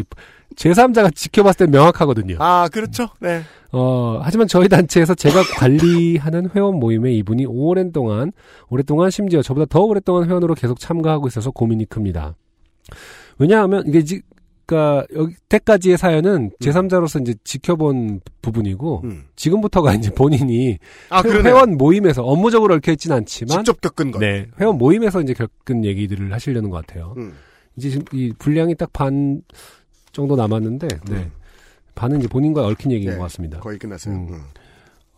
[0.56, 2.38] 이 제3자가 지켜봤을 때 명확하거든요.
[2.40, 3.10] 아, 그렇죠.
[3.20, 3.42] 네.
[3.72, 8.32] 어, 하지만 저희 단체에서 제가 관리하는 회원 모임에 이분이 오랜 동안,
[8.70, 12.36] 오랫동안 심지어 저보다 더 오랫동안 회원으로 계속 참가하고 있어서 고민이 큽니다.
[13.38, 14.22] 왜냐하면 이게 지,
[14.66, 19.26] 그니까 여기때까지의 사연은 제3자로서 이제 지켜본 부분이고 음.
[19.36, 20.78] 지금부터가 이제 본인이
[21.10, 21.30] 아, 회-.
[21.44, 24.20] 회원 모임에서 업무적으로 얽혀 있진 않지만 직접 겪은 것.
[24.20, 27.14] 네 회원 모임에서 이제 겪은 얘기들을 하시려는 것 같아요.
[27.18, 27.34] 음.
[27.76, 29.42] 이제 지금 이 분량이 딱 반
[30.16, 31.32] 정도 남았는데 네 음.
[31.94, 33.60] 반은 이제 본인과 얽힌 얘기인 네, 것 같습니다.
[33.60, 34.16] 거의 끝났어요.
[34.16, 34.28] 음.
[34.32, 34.42] 음.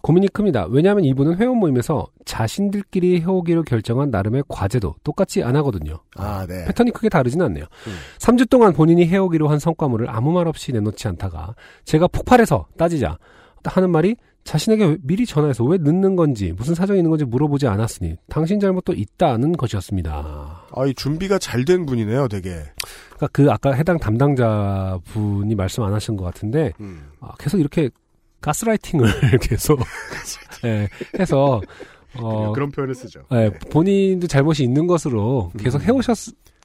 [0.02, 0.68] 고민이 큽니다.
[0.70, 6.00] 왜냐하면 이분은 회원 모임에서 자신들끼리 해오기로 결정한 나름의 과제도 똑같이 안 하거든요.
[6.16, 6.66] 아, 네.
[6.66, 7.66] 패턴이 크게 다르진 않네요.
[7.66, 7.96] 음.
[8.20, 13.18] 3주 동안 본인이 해오기로 한 성과물을 아무 말 없이 내놓지 않다가 제가 폭발해서 따지자
[13.66, 14.16] 하는 말이
[14.48, 19.52] 자신에게 미리 전화해서 왜 늦는 건지 무슨 사정이 있는 건지 물어보지 않았으니 당신 잘못도 있다는
[19.58, 20.66] 것이었습니다.
[20.74, 22.64] 아, 이 준비가 잘 된 분이네요, 되게.
[23.18, 27.10] 그러니까 그 아까 해당 담당자 분이 말씀 안 하신 것 같은데 음.
[27.20, 27.90] 아, 계속 이렇게
[28.40, 29.06] 가스라이팅을
[29.42, 29.82] 계속
[30.64, 30.88] 예,
[31.20, 31.60] 해서
[32.18, 33.24] 어, 그런 표현을 쓰죠.
[33.34, 35.86] 예, 본인도 잘못이 있는 것으로 계속 음.
[35.88, 36.18] 해오셨.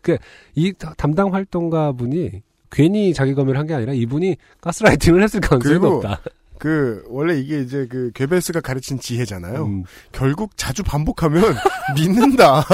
[0.03, 6.21] 그이 담당 활동가 분이 괜히 자기 검열을 한 게 아니라 이분이 가스라이팅을 했을 가능성이 높다.
[6.63, 9.65] 그, 원래 이게 이제 그, 괴베스가 가르친 지혜잖아요.
[9.65, 9.83] 음,
[10.13, 11.43] 결국 자주 반복하면
[11.97, 12.65] 믿는다.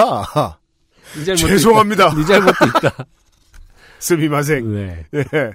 [1.24, 2.14] 네 죄송합니다.
[2.14, 3.06] 네 잘못도 있다.
[3.98, 4.74] 스미마생.
[4.74, 5.06] 네.
[5.14, 5.52] 예.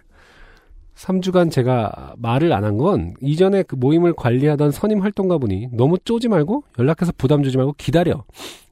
[0.96, 6.28] 3주간 제가 말을 안 한 건 이전에 그 모임을 관리하던 선임 활동가 분이 너무 쪼지
[6.28, 8.24] 말고 연락해서 부담 주지 말고 기다려.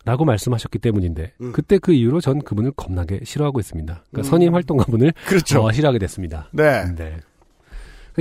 [0.05, 1.51] 라고 말씀하셨기 때문인데 음.
[1.51, 4.05] 그때 그 이후로 전 그분을 겁나게 싫어하고 있습니다.
[4.09, 4.24] 그러니까 음.
[4.24, 5.62] 선임 활동가 분을 그렇죠.
[5.64, 6.49] 어, 싫어하게 됐습니다.
[6.51, 6.84] 네.
[6.95, 7.18] 네.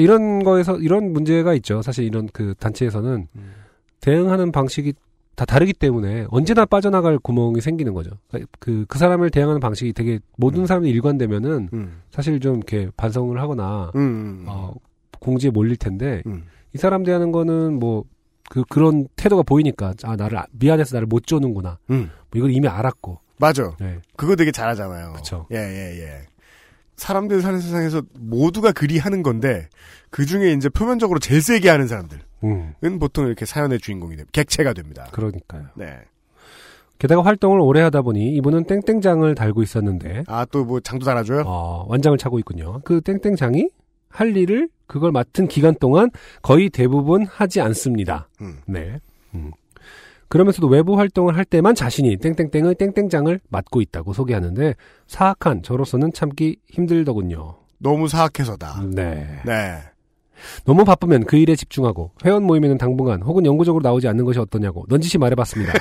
[0.00, 1.82] 이런 거에서 이런 문제가 있죠.
[1.82, 3.52] 사실 이런 그 단체에서는 음.
[4.00, 4.94] 대응하는 방식이
[5.36, 8.10] 다 다르기 때문에 언제나 빠져나갈 구멍이 생기는 거죠.
[8.58, 12.02] 그, 그 사람을 대응하는 방식이 되게 모든 사람이 일관되면은 음.
[12.10, 14.44] 사실 좀 이렇게 반성을 하거나, 음, 음.
[14.48, 14.74] 어,
[15.18, 16.44] 공지에 몰릴 텐데, 음.
[16.74, 18.04] 이 사람 대하는 거는 뭐,
[18.50, 21.78] 그, 그런 태도가 보이니까, 아, 나를, 아- 미안해서 나를 못 쪼는구나.
[21.90, 22.10] 음.
[22.30, 23.74] 뭐 이걸 이미 알았고, 맞아.
[23.80, 23.98] 네.
[24.16, 25.14] 그거 되게 잘하잖아요.
[25.14, 25.46] 그쵸.
[25.52, 26.26] 예, 예, 예.
[27.00, 29.68] 사람들 사는 세상에서 모두가 그리 하는 건데,
[30.10, 34.30] 그 중에 이제 표면적으로 제일 세게 하는 사람들은 음, 보통 이렇게 사연의 주인공이 됩니다.
[34.32, 35.06] 객체가 됩니다.
[35.12, 35.66] 그러니까요.
[35.74, 35.98] 네.
[36.98, 41.44] 게다가 활동을 오래 하다 보니 이분은 땡땡장을 달고 있었는데, 아, 또 뭐 장도 달아줘요?
[41.46, 42.80] 어, 완장을 차고 있군요.
[42.84, 43.70] 그 땡땡장이
[44.10, 46.10] 할 일을 그걸 맡은 기간 동안
[46.42, 48.28] 거의 대부분 하지 않습니다.
[48.42, 48.58] 음.
[48.66, 48.98] 네.
[49.34, 49.52] 음.
[50.30, 54.74] 그러면서도 외부 활동을 할 때만 자신이 땡땡땡의 땡땡장을 맡고 있다고 소개하는데
[55.08, 57.56] 사악한 저로서는 참기 힘들더군요.
[57.78, 58.84] 너무 사악해서다.
[58.94, 59.40] 네.
[59.44, 59.78] 네.
[60.64, 65.18] 너무 바쁘면 그 일에 집중하고 회원 모임에는 당분간 혹은 영구적으로 나오지 않는 것이 어떠냐고 넌지시
[65.18, 65.72] 말해봤습니다.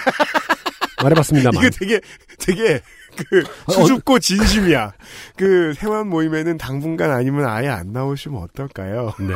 [1.04, 1.64] 말해봤습니다만.
[1.64, 2.02] 이거 되게
[2.39, 2.82] 되게
[3.16, 4.93] 그 어, 수줍고 진심이야.
[5.38, 9.14] 그 회원 모임에는 당분간 아니면 아예 안 나오시면 어떨까요?
[9.20, 9.36] 네.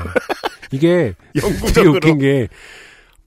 [0.72, 1.94] 이게 되게 영구적으로.
[1.98, 2.48] 웃긴 게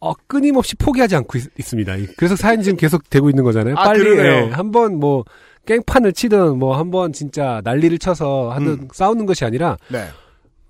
[0.00, 3.74] 어, 끊임없이 포기하지 않고 있, 습니다 그래서 사연이 지금 계속 되고 있는 거잖아요.
[3.76, 4.18] 아, 빨리.
[4.18, 5.24] 예, 한번 뭐
[5.64, 8.88] 깽판을 치든 뭐 한번 진짜 난리를 쳐서 하든 음.
[8.92, 10.06] 싸우는 것이 아니라 네.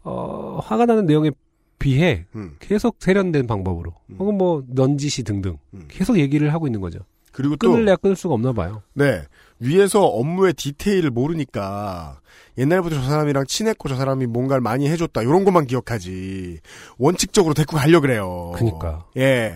[0.03, 1.31] 어, 화가 나는 내용에
[1.79, 2.57] 비해 음.
[2.59, 4.16] 계속 세련된 방법으로 음.
[4.18, 5.85] 혹은 뭐 넌지시 등등 음.
[5.89, 7.01] 계속 얘기를 하고 있는 거죠.
[7.33, 8.83] 그리고 또 끊을래야 끊을 수가 없나 봐요.
[8.95, 9.22] 네.
[9.59, 12.21] 위에서 업무의 디테일을 모르니까
[12.59, 16.61] 옛날부터 저 사람이랑 친했고 저 사람이 뭔가를 많이 해줬다 이런 것만 기억하지
[16.99, 18.53] 원칙적으로 데리고 가려 그래요.
[18.57, 19.05] 그니까요.
[19.17, 19.55] 예.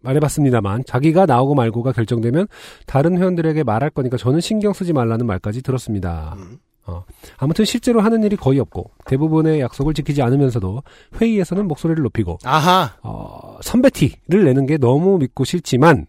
[0.00, 2.46] 말해봤습니다만 자기가 나오고 말고가 결정되면
[2.86, 6.36] 다른 회원들에게 말할 거니까 저는 신경 쓰지 말라는 말까지 들었습니다.
[6.38, 6.58] 음.
[6.88, 7.04] 어,
[7.36, 10.84] 아무튼 실제로 하는 일이 거의 없고 대부분의 약속을 지키지 않으면서도
[11.20, 12.92] 회의에서는 목소리를 높이고 아하.
[13.02, 16.06] 어, 선배 티를 내는 게 너무 믿고 싫지만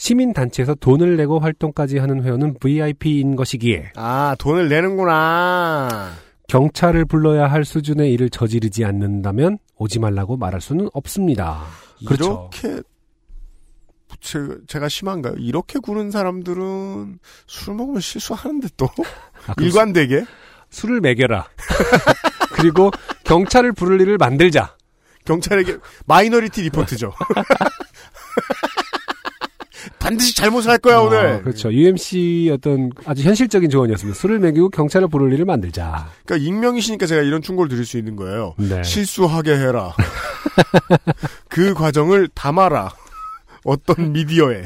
[0.00, 6.12] 시민단체에서 돈을 내고 활동까지 하는 회원은 VIP인 것이기에 아 돈을 내는구나.
[6.48, 11.64] 경찰을 불러야 할 수준의 일을 저지르지 않는다면 오지 말라고 말할 수는 없습니다.
[12.06, 12.48] 그렇죠.
[12.50, 12.82] 이렇게
[14.22, 15.34] 제, 제가 심한가요?
[15.36, 18.88] 이렇게 구는 사람들은 술 먹으면 실수하는데 또
[19.46, 20.26] 아, 일관되게 수-
[20.82, 21.46] 술을 먹여라.
[22.56, 22.90] 그리고
[23.24, 24.76] 경찰을 부를 일을 만들자.
[25.26, 25.76] 경찰에게
[26.06, 27.12] 마이너리티 리포트죠.
[30.10, 31.42] 반드시 잘못을 할 거야 어, 오늘.
[31.42, 31.72] 그렇죠.
[31.72, 34.18] UMC 어떤 아주 현실적인 조언이었습니다.
[34.18, 36.08] 술을 먹이고 경찰을 부를 일을 만들자.
[36.24, 38.54] 그러니까 익명이시니까 제가 이런 충고를 드릴 수 있는 거예요.
[38.58, 38.82] 네.
[38.82, 39.94] 실수하게 해라.
[41.48, 42.92] 그 과정을 담아라.
[43.64, 44.64] 어떤 미디어에.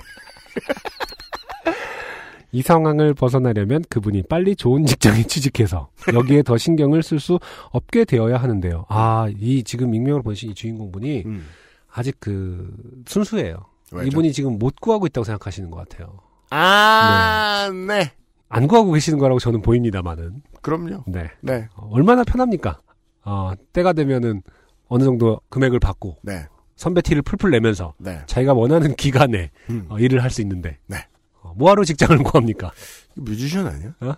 [2.53, 7.41] 이 상황을 벗어나려면 그분이 빨리 좋은 직장에 취직해서 여기에 더 신경을 쓸 수
[7.71, 8.87] 없게 되어야 하는데요.
[8.89, 11.45] 아, 이 지금 익명으로 보신 이 주인공분이 음.
[11.93, 12.73] 아직 그
[13.07, 13.74] 순수해요.
[13.95, 14.09] 왜죠?
[14.09, 16.19] 이분이 지금 못 구하고 있다고 생각하시는 것 같아요.
[16.51, 18.13] 아, 네.
[18.49, 20.43] 안 구하고 계시는 거라고 저는 보입니다만은.
[20.63, 21.05] 그럼요.
[21.07, 21.31] 네.
[21.41, 21.69] 네.
[21.77, 22.79] 어, 얼마나 편합니까?
[23.25, 24.43] 어, 때가 되면은
[24.89, 26.47] 어느 정도 금액을 받고 네.
[26.77, 28.21] 선배 티를 풀풀 내면서 네.
[28.27, 29.87] 자기가 원하는 기간에 음.
[29.89, 30.99] 어, 일을 할 수 있는데 네.
[31.43, 32.71] 어, 뭐하러 직장을 구합니까?
[33.15, 33.95] 뮤지션 아니야?
[34.01, 34.15] 어?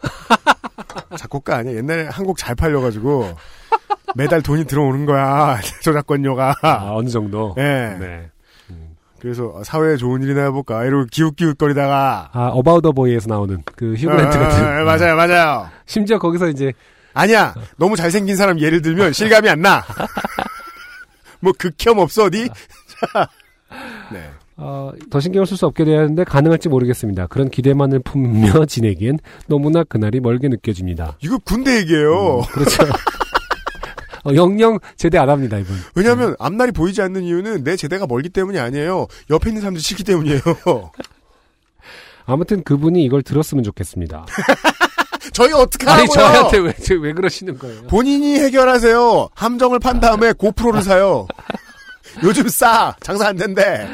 [1.17, 1.75] 작곡가 아니야?
[1.77, 3.35] 옛날에 한 곡 잘 팔려가지고
[4.15, 5.61] 매달 돈이 들어오는 거야.
[5.83, 6.55] 저작권료가.
[6.63, 7.55] 아, 어느 정도.
[7.57, 7.97] 네.
[7.99, 8.31] 네.
[9.21, 14.65] 그래서 사회에 좋은 일이나 해볼까 이러고 기웃기웃거리다가 아, 어바우더 보이에서 나오는 그 휴그랜트 어, 같은.
[14.65, 15.69] 어, 어, 맞아요, 맞아요.
[15.87, 16.73] 심지어 거기서 이제
[17.15, 17.55] 아니야.
[17.79, 19.83] 너무 잘생긴 사람 예를 들면 실감이 안 나.
[21.41, 22.49] 뭐 극혐 없어 어디?
[23.13, 23.29] 자.
[24.13, 24.31] 네.
[24.59, 27.27] 어, 더 신경을 쓸 수 없게 돼야 하는데 가능할지 모르겠습니다.
[27.27, 31.17] 그런 기대만을 품며 지내기엔 너무나 그날이 멀게 느껴집니다.
[31.21, 32.39] 이거 군대 얘기예요.
[32.39, 32.85] 음, 그렇죠.
[34.27, 35.77] 어, 영영 제대 안 합니다, 이분.
[35.95, 39.07] 왜냐하면 앞날이 보이지 않는 이유는 내 제대가 멀기 때문이 아니에요.
[39.31, 40.41] 옆에 있는 사람들이 싫기 때문이에요.
[42.27, 44.27] 아무튼 그분이 이걸 들었으면 좋겠습니다.
[45.33, 46.07] 저희 어떻게 하고요?
[46.09, 47.83] 저한테 왜, 저- 왜 그러시는 거예요?
[47.89, 49.29] 본인이 해결하세요.
[49.35, 51.27] 함정을 판 다음에 고프로를 사요.
[52.23, 52.95] 요즘 싸.
[53.01, 53.87] 장사 안 된대.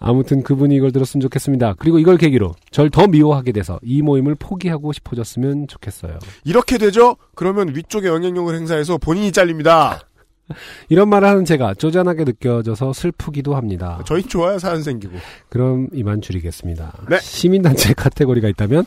[0.00, 1.74] 아무튼 그분이 이걸 들었으면 좋겠습니다.
[1.78, 6.18] 그리고 이걸 계기로 절 더 미워하게 돼서 이 모임을 포기하고 싶어졌으면 좋겠어요.
[6.44, 7.16] 이렇게 되죠?
[7.34, 10.00] 그러면 위쪽에 영향력을 행사해서 본인이 잘립니다.
[10.88, 14.00] 이런 말을 하는 제가 쪼잔하게 느껴져서 슬프기도 합니다.
[14.06, 15.14] 저희 좋아요, 사연 생기고.
[15.50, 16.94] 그럼 이만 줄이겠습니다.
[17.10, 17.18] 네.
[17.20, 18.86] 시민단체 카테고리가 있다면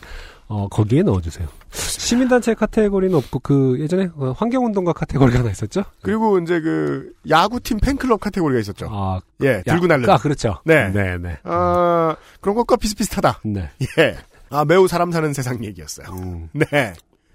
[0.52, 1.47] 어, 거기에 넣어주세요.
[1.72, 5.86] 시민단체 카테고리는 없고 그 예전에 어, 환경운동가 카테고리가 하나 있었죠?
[6.02, 8.89] 그리고 이제 그 야구팀 팬클럽 카테고리가 있었죠.
[8.91, 10.12] 아, 예, 들고 날르.
[10.12, 10.60] 아 그렇죠.
[10.66, 10.89] 네.
[10.89, 11.38] 네, 네.
[11.45, 13.39] 아, 그런 것과 비슷비슷하다.
[13.45, 13.70] 네.
[13.97, 14.18] 예.
[14.49, 16.08] 아, 매우 사람 사는 세상 얘기였어요.
[16.18, 16.49] 음.
[16.52, 16.93] 네.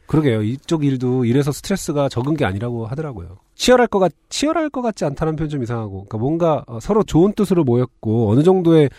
[0.08, 0.42] 그러게요.
[0.42, 3.38] 이쪽 일도 이래서 스트레스가 적은 게 아니라고 하더라고요.
[3.54, 7.32] 치열할 것 같, 치열할 것 같지 않다는 표현 좀 이상하고, 그러니까 뭔가 어, 서로 좋은
[7.32, 8.90] 뜻으로 모였고 어느 정도의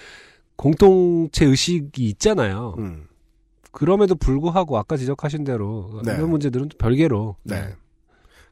[0.55, 2.74] 공동체 의식이 있잖아요.
[2.80, 3.07] 음.
[3.72, 6.13] 그럼에도 불구하고 아까 지적하신 대로 네.
[6.13, 7.76] 이런 문제들은 별개로 네.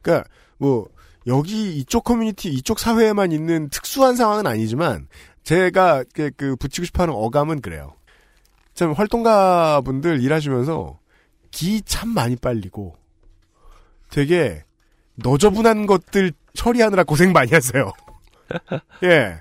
[0.02, 0.88] 그러니까 뭐
[1.26, 5.08] 여기 이쪽 커뮤니티 이쪽 사회에만 있는 특수한 상황은 아니지만
[5.42, 7.94] 제가 그, 그 붙이고 싶어하는 어감은 그래요.
[8.74, 10.98] 참 활동가 분들 일하시면서
[11.50, 12.96] 기 참 많이 빨리고
[14.10, 14.64] 되게
[15.16, 17.90] 너저분한 것들 처리하느라 고생 많이 하세요.
[19.02, 19.40] 예.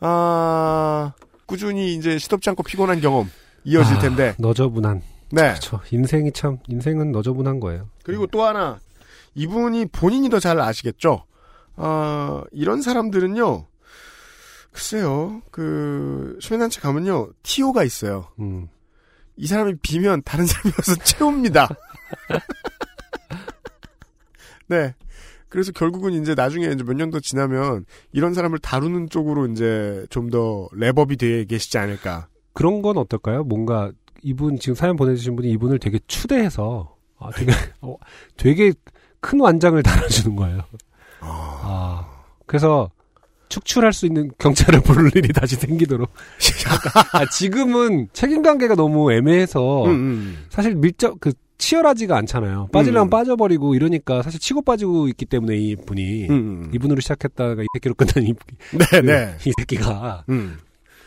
[0.00, 1.12] 아
[1.46, 3.30] 꾸준히 이제 시덥지 않고 피곤한 경험
[3.66, 4.34] 이어질 아, 텐데.
[4.38, 5.02] 너저분한.
[5.32, 5.42] 네.
[5.48, 5.80] 그렇죠.
[5.90, 7.88] 인생이 참 인생은 너저분한 거예요.
[8.04, 8.78] 그리고 또 하나
[9.34, 11.24] 이분이 본인이 더 잘 아시겠죠.
[11.76, 13.66] 어, 이런 사람들은요.
[14.72, 18.28] 글쎄요, 그, 수면단체 가면요, TO가 있어요.
[18.38, 18.68] 음.
[19.36, 21.68] 이 사람이 비면 다른 사람이 와서 채웁니다.
[24.68, 24.94] 네.
[25.48, 30.68] 그래서 결국은 이제 나중에 이제 몇 년 더 지나면 이런 사람을 다루는 쪽으로 이제 좀더
[30.74, 32.28] 랩업이 되어 계시지 않을까.
[32.56, 33.44] 그런 건 어떨까요?
[33.44, 33.92] 뭔가
[34.22, 37.52] 이분 지금 사연 보내주신 분이 이분을 되게 추대해서 아, 되게
[37.82, 37.96] 어,
[38.38, 38.72] 되게
[39.20, 40.62] 큰 완장을 달아주는 거예요.
[41.20, 42.06] 아,
[42.46, 42.90] 그래서
[43.50, 46.10] 축출할 수 있는 경찰을 부를 일이 다시 생기도록.
[47.12, 50.44] 아, 지금은 책임 관계가 너무 애매해서 음, 음.
[50.48, 52.68] 사실 밀접 그 치열하지가 않잖아요.
[52.72, 53.10] 빠지려면 음.
[53.10, 56.70] 빠져버리고 이러니까 사실 치고 빠지고 있기 때문에 이 분이 음.
[56.74, 58.32] 이분으로 시작했다가 이 새끼로 끝난 이,
[58.72, 59.36] 네, 네.
[59.44, 60.24] 이 새끼가.
[60.30, 60.56] 음.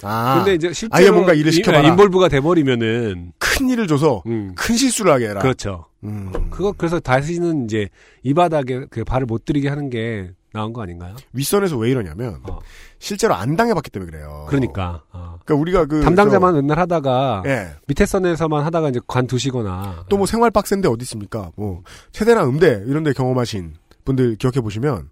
[0.04, 0.36] 아.
[0.38, 1.88] 근데 이제 실제로 아예 뭔가 일을 시켜봐라.
[1.88, 5.42] 인, 볼브가 돼버리면은 큰 일을 줘서 음, 큰 실수를 하게 해라.
[5.42, 5.86] 그렇죠.
[6.04, 6.32] 음.
[6.50, 7.90] 그거 그래서 다시는 이제
[8.24, 11.16] 이 바닥에 그 발을 못 들이게 하는 게 나은 거 아닌가요?
[11.34, 12.60] 윗선에서 왜 이러냐면 어.
[12.98, 14.46] 실제로 안 당해봤기 때문에 그래요.
[14.50, 15.38] 그러니까 어.
[15.46, 17.70] 그러니까 우리가 그 담당자만 맨날 하다가 저, 예.
[17.88, 21.52] 밑에 선에서만 하다가 이제 관두시거나 또뭐 생활 빡센데 어디 있습니까?
[21.56, 23.76] 뭐 체대나 음대 이런 데 경험하신
[24.06, 25.10] 분들 기억해 보시면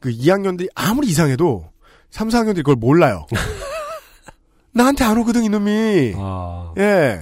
[0.00, 1.70] 그 2학년들이 아무리 이상해도
[2.10, 3.26] 3, 4학년들이 그걸 몰라요.
[4.74, 6.14] 나한테 안 오거든 이놈이.
[6.16, 7.20] 아, 예.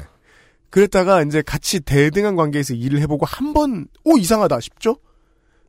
[0.71, 4.97] 그랬다가 이제 같이 대등한 관계에서 일을 해보고 한 번, 오, 이상하다 싶죠?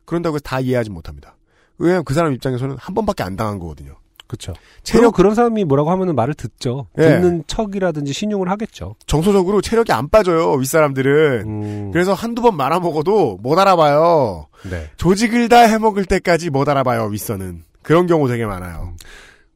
[0.06, 1.36] 그런다고 해서 다 이해하지 못합니다.
[1.78, 3.96] 왜냐면 그 사람 입장에서는 한 번밖에 안 당한 거거든요.
[4.28, 4.54] 그렇죠.
[4.82, 6.88] 체력, 그런 사람이 뭐라고 하면은 말을 듣죠.
[6.98, 7.04] 예.
[7.04, 8.96] 듣는 척이라든지 신용을 하겠죠.
[9.06, 11.44] 정서적으로 체력이 안 빠져요, 윗 사람들은.
[11.46, 14.48] 음, 그래서 한두 번 말아 먹어도 못 알아봐요.
[14.70, 17.64] 네, 조직을 다 해먹을 때까지 못 알아봐요, 윗선은.
[17.84, 18.96] 그런 경우 되게 많아요.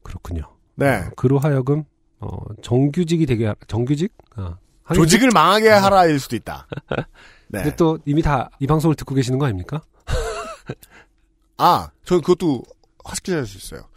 [0.02, 0.42] 그렇군요.
[0.76, 1.02] 네.
[1.16, 1.84] 그로 하여금
[2.20, 4.12] 어, 정규직이 되게 하- 정규직?
[4.36, 4.56] 아,
[4.94, 6.66] 조직을 망하게 하라일 수도 있다.
[7.48, 7.62] 네.
[7.62, 9.82] 근데 또 이미 다 이 방송을 듣고 계시는 거 아닙니까?
[11.58, 12.62] 아, 저는 그것도
[13.04, 13.88] 확실할 수 있어요.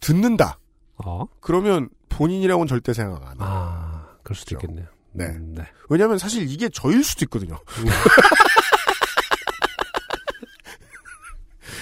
[0.00, 0.58] 듣는다.
[1.04, 1.24] 어?
[1.40, 3.36] 그러면 본인이라고는 절대 생각 안 해요.
[3.40, 4.66] 아, 그럴 수도 그렇죠.
[4.72, 4.86] 있겠네요.
[5.12, 5.24] 네.
[5.26, 5.64] 음, 네.
[5.88, 7.58] 왜냐면 사실 이게 저일 수도 있거든요.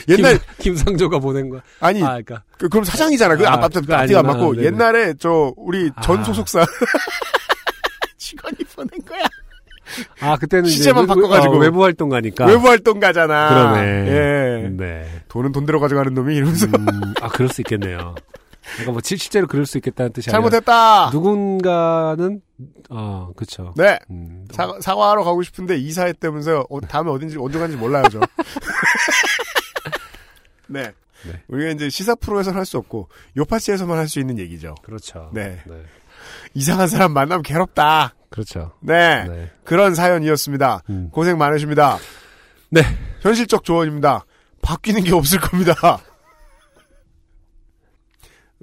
[0.17, 1.61] 옛날, 김, 김상조가 보낸 거.
[1.81, 3.37] 아니, 아, 그러니까 그, 럼 사장이잖아.
[3.37, 4.27] 그 아, 앞, 앞, 그거 앞뒤가 안.
[4.27, 4.55] 맞고.
[4.55, 4.67] 네네.
[4.67, 6.25] 옛날에 저, 우리 전 아.
[6.25, 6.65] 소속사.
[8.17, 9.23] 직원이 보낸 거야.
[10.21, 11.55] 아 그때는 시제만 외- 바꿔가지고.
[11.55, 12.47] 어, 외부 활동 가니까.
[12.47, 13.49] 외부 활동 가잖아.
[13.49, 14.09] 그러네.
[14.09, 14.69] 예.
[14.69, 15.23] 네.
[15.29, 16.67] 돈은 돈 들어 가져가는 놈이 이러면서.
[16.67, 18.15] 음, 아 그럴 수 있겠네요.
[18.73, 21.09] 그러니까 뭐 실- 실제로 그럴 수 있겠다는 뜻이 잘못했다!
[21.11, 22.43] 누군가는
[22.91, 23.73] 어 그렇죠.
[23.79, 23.99] 네.
[24.11, 26.67] 음, 사과, 사과하러 가고 싶은데 이사했다면서요.
[26.69, 28.21] 어, 다음에 어딘지, 언제 간지 몰라요, 저.
[30.69, 30.93] 네.
[31.25, 31.43] 네.
[31.49, 34.75] 우리가 이제 시사 프로에서는 할수 없고, 요파시에서만 할 수 있는 얘기죠.
[34.83, 35.31] 그렇죠.
[35.35, 35.61] 네.
[35.67, 35.83] 네.
[36.55, 38.15] 이상한 사람 만나면 괴롭다.
[38.31, 38.73] 그렇죠.
[38.81, 39.25] 네.
[39.25, 39.51] 네.
[39.65, 40.83] 그런 사연이었습니다.
[40.91, 41.11] 음.
[41.11, 41.99] 고생 많으십니다.
[42.71, 42.83] 네.
[43.21, 44.25] 현실적 조언입니다.
[44.63, 45.75] 바뀌는 게 없을 겁니다.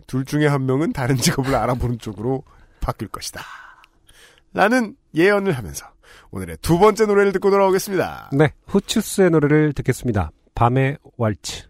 [0.07, 2.43] 둘 중에 한 명은 다른 직업을 알아보는 쪽으로
[2.79, 3.41] 바뀔 것이다.
[4.53, 5.85] 라는 예언을 하면서
[6.31, 8.29] 오늘의 두 번째 노래를 듣고 돌아오겠습니다.
[8.33, 8.53] 네.
[8.67, 10.31] 후추스의 노래를 듣겠습니다.
[10.53, 11.67] 밤의 왈츠.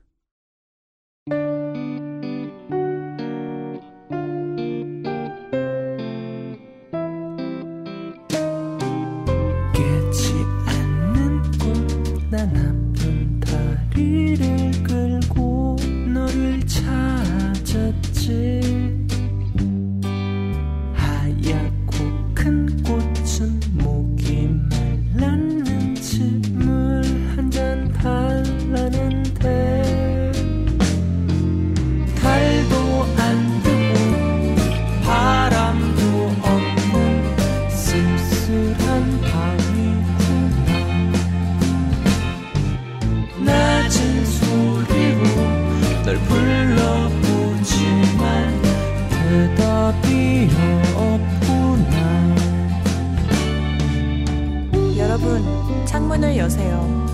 [56.36, 57.06] 문을 여세요.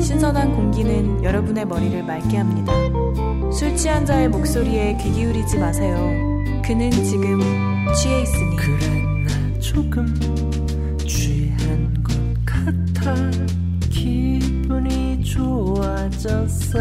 [0.00, 2.72] 신선한 공기는 여러분의 머리를 맑게 합니다.
[3.52, 5.96] 술 취한 자의 목소리에 귀 기울이지 마세요.
[6.64, 7.40] 그는 지금
[7.94, 8.56] 취해 있으니.
[8.56, 8.78] 그래
[9.26, 10.06] 나 조금
[11.06, 12.14] 취한 것
[12.44, 13.14] 같아
[13.90, 16.78] 기분이 좋아졌어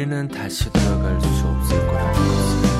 [0.00, 2.79] 우리는 다시 돌아갈 수 없을 거라는 것을.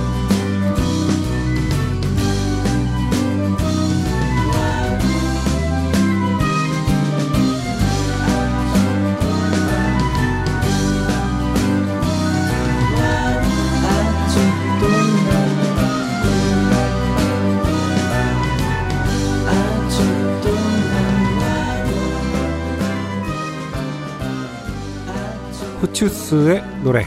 [26.01, 27.05] 후추스의 노래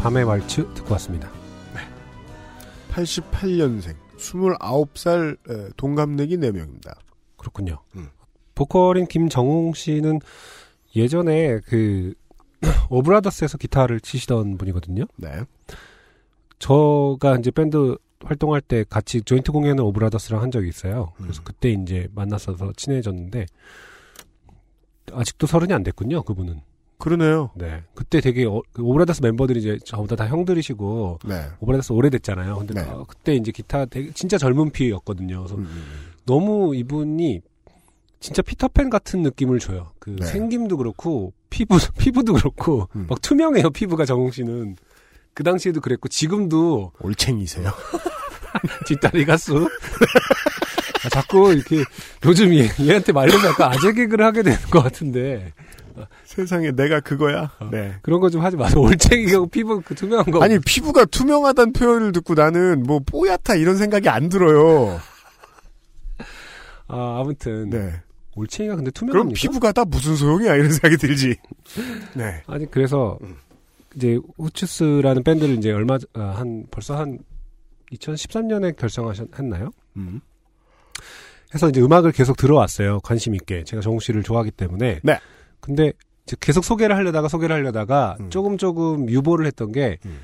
[0.00, 1.30] 밤의 왈츠 듣고 왔습니다.
[2.90, 6.94] 88년생, 29살 동갑내기 4명입니다.
[7.38, 7.78] 그렇군요.
[7.96, 8.10] 음.
[8.54, 10.20] 보컬인 김정웅 씨는
[10.94, 12.12] 예전에 그
[12.90, 15.04] 오브라더스에서 기타를 치시던 분이거든요.
[15.16, 15.30] 네.
[16.58, 21.14] 저가 이제 밴드 활동할 때 같이 조인트 공연을 오브라더스랑 한 적이 있어요.
[21.16, 21.44] 그래서 음.
[21.44, 23.46] 그때 이제 만났어서 친해졌는데
[25.12, 26.24] 아직도 서른이 안 됐군요.
[26.24, 26.60] 그분은.
[26.98, 27.50] 그러네요.
[27.54, 27.82] 네.
[27.94, 31.46] 그때 되게 어, 그 오브라더스 멤버들이 이제 저보다 다 형들이시고 네.
[31.60, 32.58] 오브라더스 오래됐잖아요.
[32.58, 32.80] 근데 네.
[32.88, 35.38] 어, 그때 이제 기타 되게 진짜 젊은 피였거든요.
[35.40, 36.12] 그래서 음, 음.
[36.24, 37.40] 너무 이분이
[38.20, 39.92] 진짜 피터팬 같은 느낌을 줘요.
[39.98, 40.24] 그 네.
[40.24, 43.06] 생김도 그렇고 피부 피부도 그렇고 음.
[43.08, 43.70] 막 투명해요.
[43.70, 44.76] 피부가 정웅 씨는
[45.34, 47.70] 그 당시에도 그랬고 지금도 올챙이세요.
[48.86, 49.68] 뒷다리 가수.
[51.04, 51.84] 아, 자꾸 이렇게
[52.24, 55.52] 요즘 얘, 얘한테 말려서 약간 아재 개그를 하게 되는 것 같은데
[56.24, 57.50] 세상에 내가 그거야.
[57.70, 57.94] 네.
[58.02, 58.80] 그런 거 좀 하지 마세요.
[58.82, 60.42] 올챙이하고 피부 그 투명한 거.
[60.42, 64.98] 아니 피부가 투명하다는 표현을 듣고 나는 뭐 뽀얗다 이런 생각이 안 들어요.
[66.88, 67.92] 아 아무튼 네.
[68.36, 69.36] 올챙이가 근데 그럼 투명합니까?
[69.40, 71.36] 피부가 다 무슨 소용이야 이런 생각이 들지.
[72.14, 72.42] 네.
[72.46, 73.36] 아니 그래서 음.
[73.96, 77.18] 이제 후추스라는 밴드를 이제 얼마 전- 아, 한 벌써 한
[77.92, 79.70] 2013년에 결성하셨나요?
[79.96, 80.20] 음.
[81.54, 82.98] 해서 이제 음악을 계속 들어왔어요.
[83.04, 83.62] 관심 있게.
[83.62, 84.98] 제가 정욱 씨를 좋아하기 때문에.
[85.04, 85.20] 네.
[85.64, 85.94] 근데
[86.40, 88.28] 계속 소개를 하려다가 소개를 하려다가 음.
[88.28, 90.18] 조금 조금 유보를 했던 게 음.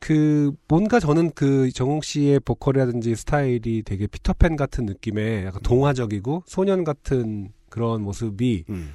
[0.00, 6.82] 그 뭔가 저는 그 정욱 씨의 보컬이라든지 스타일이 되게 피터팬 같은 느낌의 약간 동화적이고 소년
[6.82, 8.90] 같은 그런 모습이 음.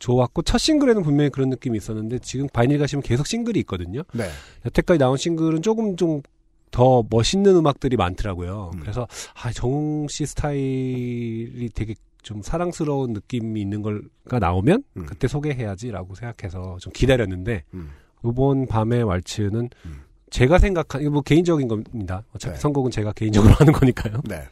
[0.00, 4.02] 좋았고 첫 싱글에는 분명히 그런 느낌이 있었는데 지금 바이닐 가시면 계속 싱글이 있거든요.
[4.12, 4.28] 네.
[4.64, 8.72] 여태까지 나온 싱글은 조금 좀더 멋있는 음악들이 많더라고요.
[8.74, 8.80] 음.
[8.80, 11.94] 그래서 아 정웅 씨 스타일이 되게
[12.26, 15.06] 좀 사랑스러운 느낌이 있는 걸가 나오면 음.
[15.06, 17.92] 그때 소개해야지라고 생각해서 좀 기다렸는데 음.
[18.24, 20.02] 이번 밤의 왈츠는 음.
[20.30, 22.24] 제가 생각한 이거 뭐 개인적인 겁니다.
[22.34, 22.60] 어차피 네.
[22.60, 24.22] 선곡은 제가 개인적으로 하는 거니까요.
[24.24, 24.42] 네.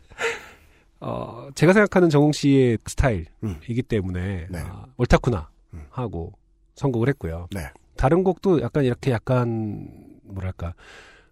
[1.00, 3.82] 어, 제가 생각하는 정웅 씨의 스타일이기 음.
[3.88, 4.58] 때문에 네.
[4.60, 5.82] 아, 옳다구나 음.
[5.90, 6.32] 하고
[6.76, 7.48] 선곡을 했고요.
[7.50, 7.72] 네.
[7.96, 9.88] 다른 곡도 약간 이렇게 약간
[10.22, 10.74] 뭐랄까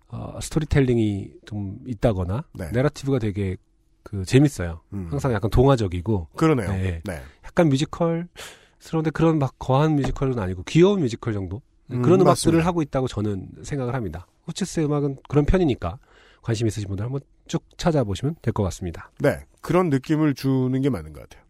[0.08, 2.72] 어, 스토리텔링이 좀 있다거나 네.
[2.72, 3.56] 내러티브가 되게
[4.02, 4.80] 그 재밌어요.
[4.92, 5.08] 음.
[5.10, 6.68] 항상 약간 동화적이고 그러네요.
[6.72, 7.00] 네.
[7.04, 7.22] 네.
[7.44, 12.26] 약간 뮤지컬스러운데 그런 막 거한 뮤지컬은 아니고 귀여운 뮤지컬 정도 음, 그런 음악들을
[12.58, 12.66] 맞습니다.
[12.66, 14.26] 하고 있다고 저는 생각을 합니다.
[14.44, 15.98] 후추스의 음악은 그런 편이니까
[16.42, 19.10] 관심 있으신 분들 한번 쭉 찾아보시면 될 것 같습니다.
[19.20, 19.44] 네.
[19.60, 21.44] 그런 느낌을 주는 게 맞는 것 같아요.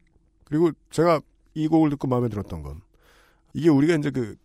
[0.45, 1.21] 그리고 제가
[1.55, 2.81] 이 곡을 듣고 마음에 들었던 건
[3.55, 4.37] 이게 우리가 이제 그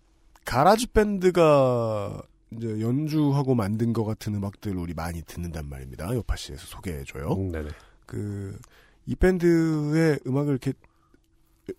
[0.46, 6.14] 가라지 밴드가 이제 연주하고 만든 것 같은 음악들을 우리 많이 듣는단 말입니다.
[6.16, 7.34] 요파시에서 소개해줘요.
[7.34, 7.70] 음, 네네.
[8.08, 8.58] 그,
[9.06, 10.74] 이 밴드의 음악을 이렇게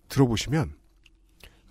[0.07, 0.73] 들어보시면,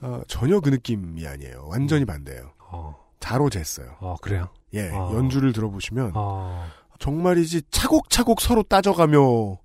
[0.00, 1.66] 아, 전혀 그 느낌이 아니에요.
[1.68, 2.52] 완전히 반대예요.
[2.70, 3.96] 어, 자로 쟀어요.
[4.00, 4.50] 어 그래요.
[4.74, 5.10] 예, 아.
[5.14, 6.66] 연주를 들어보시면, 어,
[6.98, 9.58] 정말이지 차곡차곡 서로 따져가며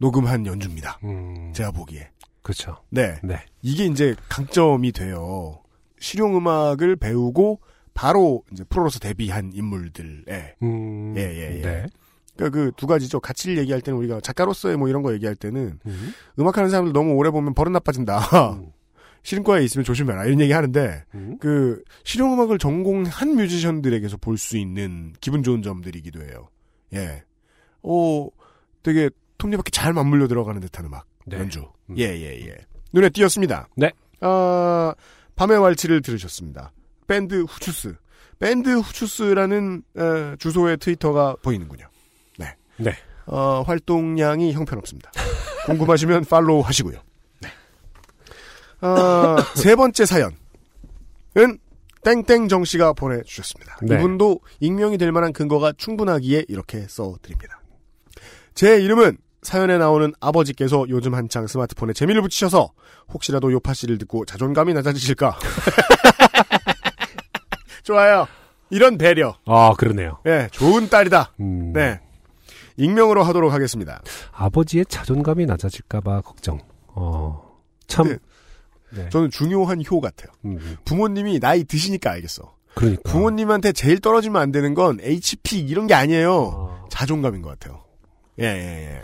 [0.00, 0.98] 녹음한 연주입니다.
[1.04, 2.08] 음, 제가 보기에.
[2.42, 2.78] 그렇죠.
[2.88, 3.20] 네.
[3.22, 3.44] 네.
[3.60, 5.60] 이게 이제 강점이 돼요.
[5.98, 7.60] 실용 음악을 배우고,
[7.98, 11.62] 바로 이제 프로로서 데뷔한 인물들의 음, 예, 예, 예.
[11.62, 11.86] 네.
[12.38, 13.18] 그러니까 그 두 가지죠.
[13.20, 17.30] 가치를 얘기할 때는 우리가 작가로서의 뭐 이런 거 얘기할 때는 음, 음악하는 사람들 너무 오래
[17.30, 18.18] 보면 버릇 나빠진다.
[18.54, 18.70] 음,
[19.24, 20.24] 실용과에 있으면 조심해라.
[20.26, 21.36] 이런 얘기 하는데 음.
[21.40, 26.48] 그 실용음악을 전공한 뮤지션들에게서 볼 수 있는 기분 좋은 점들이기도 해요.
[26.94, 27.24] 예.
[27.82, 28.30] 오,
[28.82, 31.38] 되게 톱니바퀴 잘 맞물려 들어가는 듯한 음악 네.
[31.38, 31.66] 연주.
[31.90, 31.98] 음.
[31.98, 32.56] 예, 예, 예.
[32.92, 33.68] 눈에 띄었습니다.
[33.76, 33.90] 네.
[34.20, 34.94] 아,
[35.36, 36.72] 밤의 왈츠를 들으셨습니다.
[37.06, 37.94] 밴드 후추스.
[38.38, 41.86] 밴드 후추스라는 어, 주소의 트위터가 보이는군요.
[42.78, 42.90] 네.
[42.90, 42.96] 네.
[43.26, 45.10] 어, 활동량이 형편없습니다.
[45.66, 46.98] 궁금하시면 팔로우 하시고요.
[47.40, 47.48] 네.
[48.80, 50.36] 아, 세 번째 사연은
[52.04, 53.78] 땡땡정 씨가 보내주셨습니다.
[53.82, 53.96] 네.
[53.96, 57.60] 이분도 익명이 될 만한 근거가 충분하기에 이렇게 써드립니다.
[58.54, 62.72] 제 이름은 사연에 나오는 아버지께서 요즘 한창 스마트폰에 재미를 붙이셔서
[63.12, 65.38] 혹시라도 요파 씨를 듣고 자존감이 낮아지실까.
[67.82, 68.26] 좋아요.
[68.70, 69.36] 이런 배려.
[69.46, 70.18] 아 그러네요.
[70.26, 71.32] 예, 좋은 딸이다.
[71.40, 72.00] 음, 네.
[72.78, 74.00] 익명으로 하도록 하겠습니다.
[74.32, 76.60] 아버지의 자존감이 낮아질까봐 걱정.
[76.88, 78.04] 어, 참.
[78.04, 78.18] 근데
[78.90, 79.08] 네.
[79.10, 80.32] 저는 중요한 효 같아요.
[80.46, 82.54] 음, 부모님이 나이 드시니까 알겠어.
[82.74, 83.10] 그러니까.
[83.10, 86.70] 부모님한테 제일 떨어지면 안 되는 건 HP 이런 게 아니에요.
[86.70, 87.84] 아, 자존감인 것 같아요.
[88.40, 89.02] 예, 예, 예.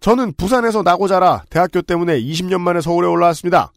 [0.00, 3.72] 저는 부산에서 나고 자라 대학교 때문에 20년 만에 서울에 올라왔습니다.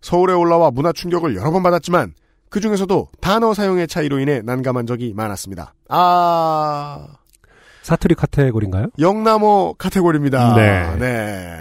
[0.00, 2.14] 서울에 올라와 문화 충격을 여러 번 받았지만
[2.48, 5.74] 그 중에서도 단어 사용의 차이로 인해 난감한 적이 많았습니다.
[5.88, 7.06] 아,
[7.82, 8.88] 사투리 카테고리인가요?
[8.98, 10.54] 영남어 카테고리입니다.
[10.56, 10.96] 네.
[10.98, 11.56] 네.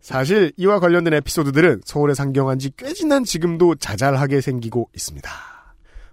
[0.00, 5.30] 사실 이와 관련된 에피소드들은 서울에 상경한 지 꽤 지난 지금도 자잘하게 생기고 있습니다.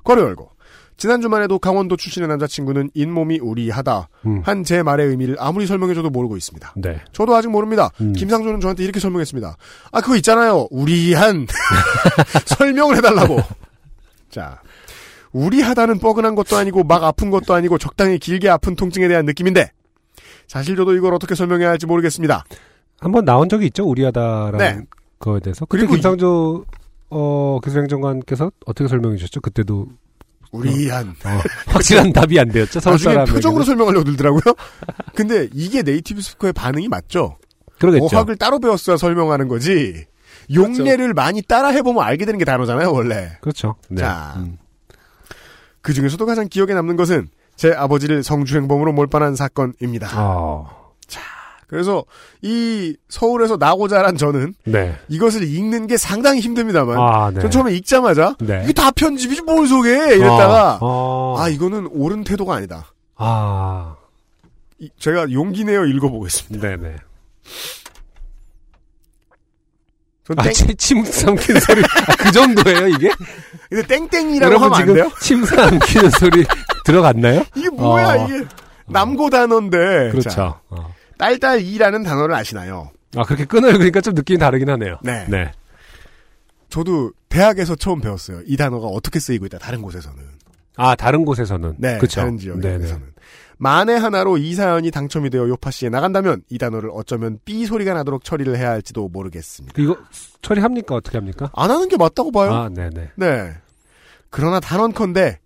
[0.03, 0.49] 괄호 열고
[0.97, 4.41] 지난 주말에도 강원도 출신의 남자친구는 잇몸이 우리하다 음.
[4.45, 6.73] 한제 말의 의미를 아무리 설명해줘도 모르고 있습니다.
[6.77, 7.01] 네.
[7.11, 7.89] 저도 아직 모릅니다.
[7.99, 8.13] 음.
[8.13, 9.57] 김상조는 저한테 이렇게 설명했습니다.
[9.91, 10.67] 아 그거 있잖아요.
[10.71, 11.47] 우리한
[12.45, 13.39] 설명을 해달라고.
[14.29, 14.61] 자,
[15.33, 19.71] 우리하다는 뻐근한 것도 아니고 막 아픈 것도 아니고 적당히 길게 아픈 통증에 대한 느낌인데
[20.47, 22.45] 사실 저도 이걸 어떻게 설명해야 할지 모르겠습니다.
[22.99, 24.81] 한번 나온 적이 있죠, 우리하다라는 네.
[25.19, 25.65] 거에 대해서.
[25.65, 26.65] 그때 그리고 김상조
[27.09, 29.41] 어, 기술행정관께서 어떻게 설명해 주셨죠?
[29.41, 29.87] 그때도
[30.55, 32.79] 우리한 어, 확실한 답이 안 되었죠.
[32.83, 34.55] 나중에 표정으로 설명하려고 들더라고요.
[35.15, 37.37] 근데 이게 네이티브 스피커의 반응이 맞죠?
[37.79, 38.15] 그러겠죠.
[38.15, 40.05] 어학을 따로 배웠어야 설명하는 거지.
[40.53, 43.37] 용례를 많이 따라 해보면 알게 되는 게 단어잖아요, 원래.
[43.41, 43.75] 그렇죠.
[43.89, 44.01] 네.
[44.01, 44.33] 자.
[44.37, 44.57] 음.
[45.81, 50.09] 그 중에서도 가장 기억에 남는 것은 제 아버지를 성추행범으로 몰빵한 사건입니다.
[50.15, 50.93] 어,
[51.67, 52.03] 그래서
[52.41, 54.97] 이 서울에서 나고 자란 저는 네.
[55.09, 57.41] 이것을 읽는 게 상당히 힘듭니다만 아, 네.
[57.41, 58.61] 전 처음에 읽자마자 네.
[58.63, 61.35] 이게 다 편집이지 뭘 소개해 이랬다가 어, 어.
[61.39, 62.85] 아 이거는 옳은 태도가 아니다.
[63.15, 63.95] 아,
[64.79, 66.67] 이- 제가 용기 내어 읽어보겠습니다.
[66.67, 66.95] 네네.
[70.27, 71.81] 전 아, 땡, 침, 침 삼키는 소리.
[71.83, 73.11] 아, 그 정도예요, 이게?
[73.69, 75.11] 근데 땡땡이라고 여러분 하면 안 지금 돼요?
[75.21, 76.43] 침 삼키는 소리
[76.83, 77.43] 들어갔나요?
[77.55, 78.27] 이게 뭐야 어.
[78.27, 78.45] 이게
[78.87, 79.77] 남고 단어인데
[80.11, 80.29] 그렇죠.
[80.29, 80.93] 자, 어.
[81.17, 82.91] 딸딸이라는 단어를 아시나요?
[83.15, 83.73] 아, 그렇게 끊어요.
[83.73, 84.97] 그러니까 좀 느낌이 다르긴 하네요.
[85.01, 85.25] 네.
[85.29, 85.51] 네.
[86.69, 88.41] 저도 대학에서 처음 배웠어요.
[88.45, 89.57] 이 단어가 어떻게 쓰이고 있다.
[89.59, 90.17] 다른 곳에서는.
[90.77, 91.75] 아, 다른 곳에서는.
[91.77, 92.21] 네, 그쵸.
[92.21, 93.13] 다른 지역에서는.
[93.57, 98.25] 만에 하나로 이 사연이 당첨이 되어 요파 씨에 나간다면 이 단어를 어쩌면 삐 소리가 나도록
[98.25, 99.81] 처리를 해야 할지도 모르겠습니다.
[99.81, 99.95] 이거
[100.41, 100.95] 처리합니까?
[100.95, 101.49] 어떻게 합니까?
[101.53, 102.53] 안 하는 게 맞다고 봐요.
[102.53, 103.11] 아, 네네.
[103.15, 103.53] 네.
[104.29, 105.39] 그러나 단언컨대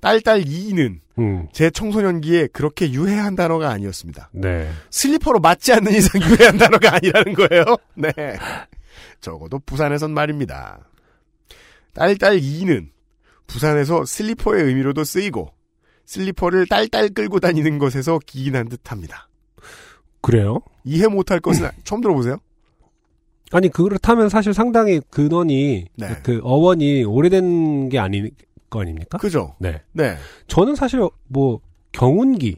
[0.00, 4.30] 딸딸 이는 음, 제 청소년기에 그렇게 유해한 단어가 아니었습니다.
[4.32, 4.70] 네.
[4.90, 7.64] 슬리퍼로 맞지 않는 이상 유해한 단어가 아니라는 거예요.
[7.94, 8.12] 네.
[9.20, 10.80] 적어도 부산에선 말입니다.
[11.92, 12.90] 딸딸 이는
[13.46, 15.52] 부산에서 슬리퍼의 의미로도 쓰이고
[16.06, 19.28] 슬리퍼를 딸딸 끌고 다니는 것에서 기인한 듯합니다.
[20.22, 20.60] 그래요?
[20.84, 22.38] 이해 못할 것은 아- 처음 들어보세요?
[23.52, 26.06] 아니, 그렇다면 사실 상당히 근원이, 네.
[26.22, 28.30] 그 어원이 오래된 게 아닐
[28.70, 29.18] 거 아닙니까?
[29.18, 29.54] 그죠?
[29.58, 29.82] 네.
[29.92, 30.16] 네.
[30.46, 31.60] 저는 사실 뭐,
[31.92, 32.56] 경운기,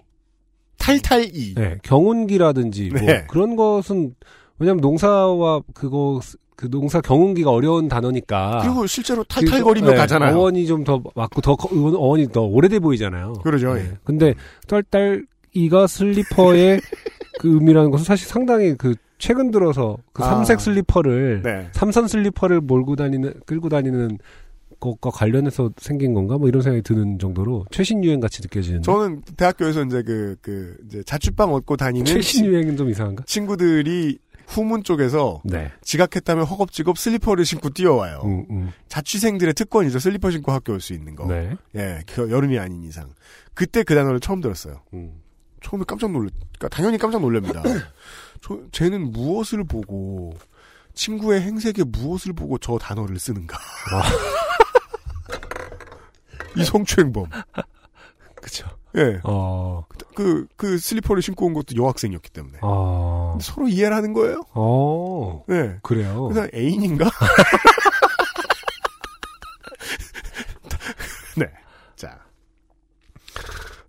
[0.78, 1.54] 탈탈 이.
[1.54, 3.24] 네, 경운기라든지 뭐 네.
[3.28, 4.14] 그런 것은
[4.58, 6.20] 왜냐면 농사와 그거
[6.56, 10.36] 그 농사 경운기가 어려운 단어니까 그리고 실제로 탈탈거리며 네, 가잖아요.
[10.36, 13.34] 어원이 좀 더 맞고 더 커- 어원이 더 오래돼 보이잖아요.
[13.42, 13.74] 그러죠.
[13.74, 13.80] 네.
[13.80, 13.92] 예.
[14.04, 14.34] 근데
[14.68, 16.80] 딸딸이가 슬리퍼의
[17.40, 20.26] 그 의미라는 것은 사실 상당히 그 최근 들어서 그 아.
[20.28, 21.68] 삼색 슬리퍼를 네.
[21.72, 24.18] 삼선 슬리퍼를 몰고 다니는 끌고 다니는
[24.82, 29.84] 것과 관련해서 생긴 건가 뭐 이런 생각이 드는 정도로 최신 유행 같이 느껴지는데 저는 대학교에서
[29.84, 33.22] 이제 그, 그, 이제 자취방 얻고 다니는 최신 유행은 좀 이상한가?
[33.26, 34.18] 친구들이
[34.48, 35.70] 후문 쪽에서 네.
[35.82, 38.20] 지각했다면 허겁지겁 슬리퍼를 신고 뛰어와요.
[38.24, 38.72] 음, 음.
[38.88, 39.98] 자취생들의 특권이죠.
[40.00, 41.26] 슬리퍼 신고 학교 올 수 있는 거.
[41.26, 41.56] 네.
[41.76, 43.08] 예, 그 여름이 아닌 이상.
[43.54, 44.80] 그때 그 단어를 처음 들었어요.
[44.94, 45.12] 음.
[45.62, 47.62] 처음에 깜짝 놀랐, 그러니까 당연히 깜짝 놀랍니다.
[48.42, 50.34] 저, 쟤는 무엇을 보고,
[50.94, 53.56] 친구의 행색에 무엇을 보고 저 단어를 쓰는가.
[56.56, 57.26] 이 성추행범.
[58.40, 58.66] 그쵸.
[58.96, 59.20] 예.
[59.24, 59.84] 어,
[60.14, 62.58] 그, 그 슬리퍼를 신고 온 것도 여학생이었기 때문에.
[62.60, 64.42] 어, 서로 이해를 하는 거예요?
[64.52, 65.78] 어, 예.
[65.82, 66.28] 그래요.
[66.28, 67.10] 그냥 애인인가?
[71.36, 71.46] 네.
[71.96, 72.18] 자.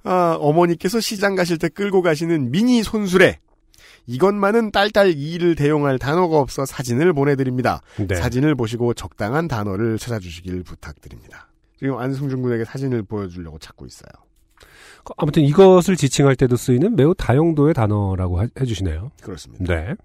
[0.03, 3.40] 아, 어머니께서 시장 가실 때 끌고 가시는 미니 손수레.
[4.06, 7.81] 이것만은 딸딸 이를 대용할 단어가 없어 사진을 보내드립니다.
[7.98, 8.15] 네.
[8.15, 11.48] 사진을 보시고 적당한 단어를 찾아주시길 부탁드립니다.
[11.84, 14.07] 지금 안승준 군에게 사진을 보여주려고 찾고 있어요.
[15.18, 19.11] 아무튼 이것을 지칭할 때도 쓰이는 매우 다용도의 단어라고 하- 해주시네요.
[19.22, 19.65] 그렇습니다.
[19.65, 19.95] 네.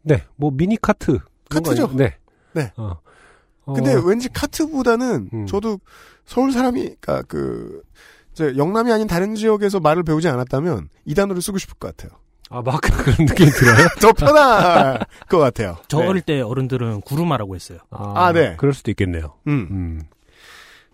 [0.00, 1.18] 네, 뭐 미니 카트.
[1.50, 1.90] 카트죠.
[1.94, 2.16] 네.
[2.54, 2.72] 네.
[2.78, 2.96] 어.
[3.66, 5.46] 어, 근데 왠지 카트보다는 음.
[5.46, 5.78] 저도
[6.24, 7.82] 서울 사람이 그러니까 그
[8.32, 12.18] 이제 영남이 아닌 다른 지역에서 말을 배우지 않았다면 이 단어를 쓰고 싶을 것 같아요.
[12.48, 13.86] 아, 막 그런 느낌이 들어요?
[14.00, 14.98] 더 편할
[15.28, 15.76] 것 같아요.
[15.88, 16.06] 저 네.
[16.06, 17.80] 어릴 때 어른들은 구루마라고 했어요.
[17.90, 18.56] 아, 네.
[18.56, 19.34] 그럴 수도 있겠네요.
[19.46, 19.68] 음.
[19.70, 20.00] 음.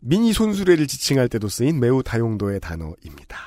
[0.00, 3.38] 미니 손수레를 지칭할 때도 쓰인 매우 다용도의 단어입니다.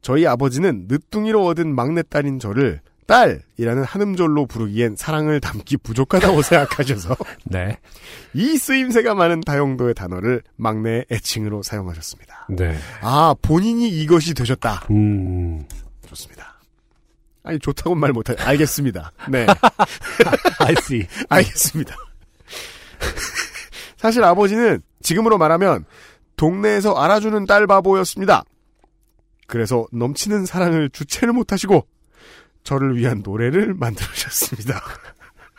[0.00, 7.78] 저희 아버지는 늦둥이로 얻은 막내딸인 저를 딸이라는 한음절로 부르기엔 사랑을 담기 부족하다고 생각하셔서 네.
[8.32, 12.46] 이 쓰임새가 많은 다용도의 단어를 막내의 애칭으로 사용하셨습니다.
[12.50, 12.76] 네.
[13.02, 14.86] 아 본인이 이것이 되셨다.
[14.90, 15.64] 음.
[16.06, 16.60] 좋습니다.
[17.44, 18.34] 아니 좋다고는 말 못해.
[18.38, 19.12] 알겠습니다.
[19.28, 19.46] 네.
[20.60, 21.06] I see.
[21.28, 21.96] 알겠습니다.
[24.02, 25.84] 사실 아버지는 지금으로 말하면
[26.34, 28.42] 동네에서 알아주는 딸 바보였습니다.
[29.46, 31.86] 그래서 넘치는 사랑을 주체를 못하시고
[32.64, 34.80] 저를 위한 노래를 만들으셨습니다.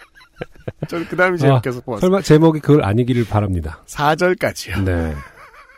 [0.90, 2.02] 저는 그 다음이 제일 아, 웃겨서 뽑았어요.
[2.02, 3.82] 설마 제목이 그걸 아니기를 바랍니다.
[3.88, 4.84] 4절까지요.
[4.84, 5.16] 네.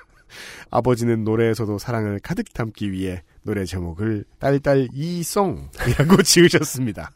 [0.72, 7.12] 아버지는 노래에서도 사랑을 가득 담기 위해 노래 제목을 딸딸 이송이라고 지으셨습니다.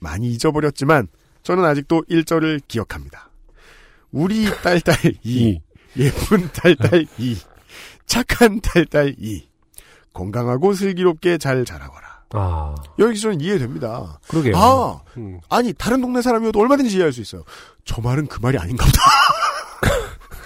[0.00, 1.06] 많이 잊어버렸지만
[1.44, 3.27] 저는 아직도 1절을 기억합니다.
[4.12, 5.60] 우리 딸딸 이,
[5.96, 7.36] 예쁜 딸딸 이,
[8.06, 9.48] 착한 딸딸 이,
[10.12, 12.08] 건강하고 슬기롭게 잘 자라거라.
[12.32, 12.74] 아.
[12.98, 14.18] 여기서 저는 이해됩니다.
[14.28, 14.56] 그러게요.
[14.56, 15.40] 아, 음.
[15.48, 17.44] 아니 다른 동네 사람이어도 얼마든지 이해할 수 있어요.
[17.84, 19.00] 저 말은 그 말이 아닌가 보다.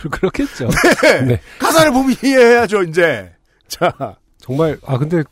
[0.11, 0.69] 그렇겠죠.
[1.03, 1.21] 네.
[1.23, 1.41] 네.
[1.59, 3.33] 가사를 보면 이해해야죠, 이제.
[3.69, 4.17] 자.
[4.39, 5.23] 정말 아 근데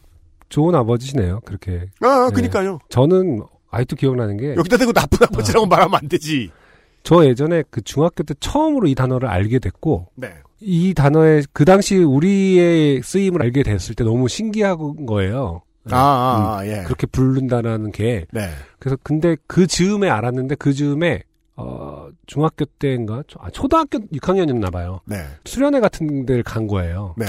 [0.48, 1.40] 좋은 아버지시네요.
[1.44, 1.86] 그렇게.
[2.01, 2.35] 아, 네.
[2.35, 2.78] 그니까요.
[2.89, 6.51] 저는 아직도 기억나는 게 여기다 대고 나쁜 아버지라고 말하면 안 되지.
[7.02, 10.32] 저 예전에 그 중학교 때 처음으로 이 단어를 알게 됐고 네.
[10.60, 15.62] 이 단어의 그 당시 우리의 쓰임을 알게 됐을 때 너무 신기한 거예요.
[15.90, 16.82] 아, 아, 아, 음, 예.
[16.85, 18.27] 그렇게 부른다라는 게.
[18.32, 18.51] 네.
[18.78, 21.22] 그래서 근데 그 즈음에 알았는데 그 즈음에
[21.56, 25.01] 어 중학교 때인가 초- 아, 초등학교 6학년이었나 봐요.
[25.06, 25.16] 네.
[25.47, 27.14] 수련회 같은 데를 간 거예요.
[27.16, 27.27] 네.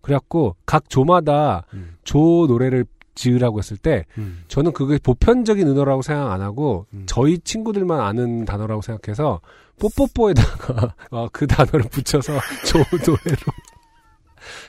[0.00, 1.94] 그래갖고 각 조마다 음.
[2.04, 2.84] 조 노래를
[3.14, 4.04] 지으라고 했을 때
[4.48, 7.04] 저는 그게 보편적인 은어라고 생각 안 하고 음.
[7.06, 9.40] 저희 친구들만 아는 단어라고 생각해서
[9.78, 12.32] 뽀뽀뽀에다가 어, 그 단어를 붙여서
[12.66, 13.36] 조 노래로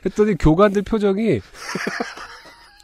[0.05, 1.41] 했더니 교관들 표정이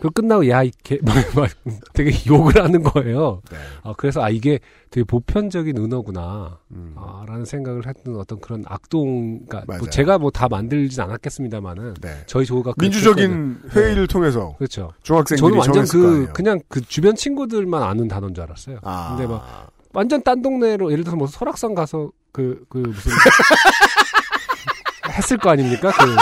[0.02, 1.50] 그 끝나고 야 이게 막, 막
[1.94, 3.42] 되게 욕을 하는 거예요.
[3.52, 3.58] 네.
[3.84, 4.60] 아, 그래서 아 이게
[4.90, 6.58] 되게 보편적인 은어구나.
[6.72, 6.96] 음.
[6.98, 9.90] 아, 라는 생각을 했던 어떤 그런 악동, 그러니까 뭐.
[9.90, 12.24] 제가 뭐 다 만들진 않았겠습니다만은 네.
[12.26, 13.62] 저희 조가 민주적인.
[13.76, 14.92] 회의를 통해서 그렇죠.
[15.04, 16.32] 중학생들이 저는 완전 그.
[16.34, 18.80] 그냥 그 주변 친구들만 아는 단어인 줄 알았어요.
[18.82, 19.16] 아.
[19.16, 23.12] 근데 막 완전 딴 동네로 예를 들어서 뭐 설악산 가서 그그 무슨
[25.12, 25.92] 했을 거 아닙니까?
[25.92, 26.16] 그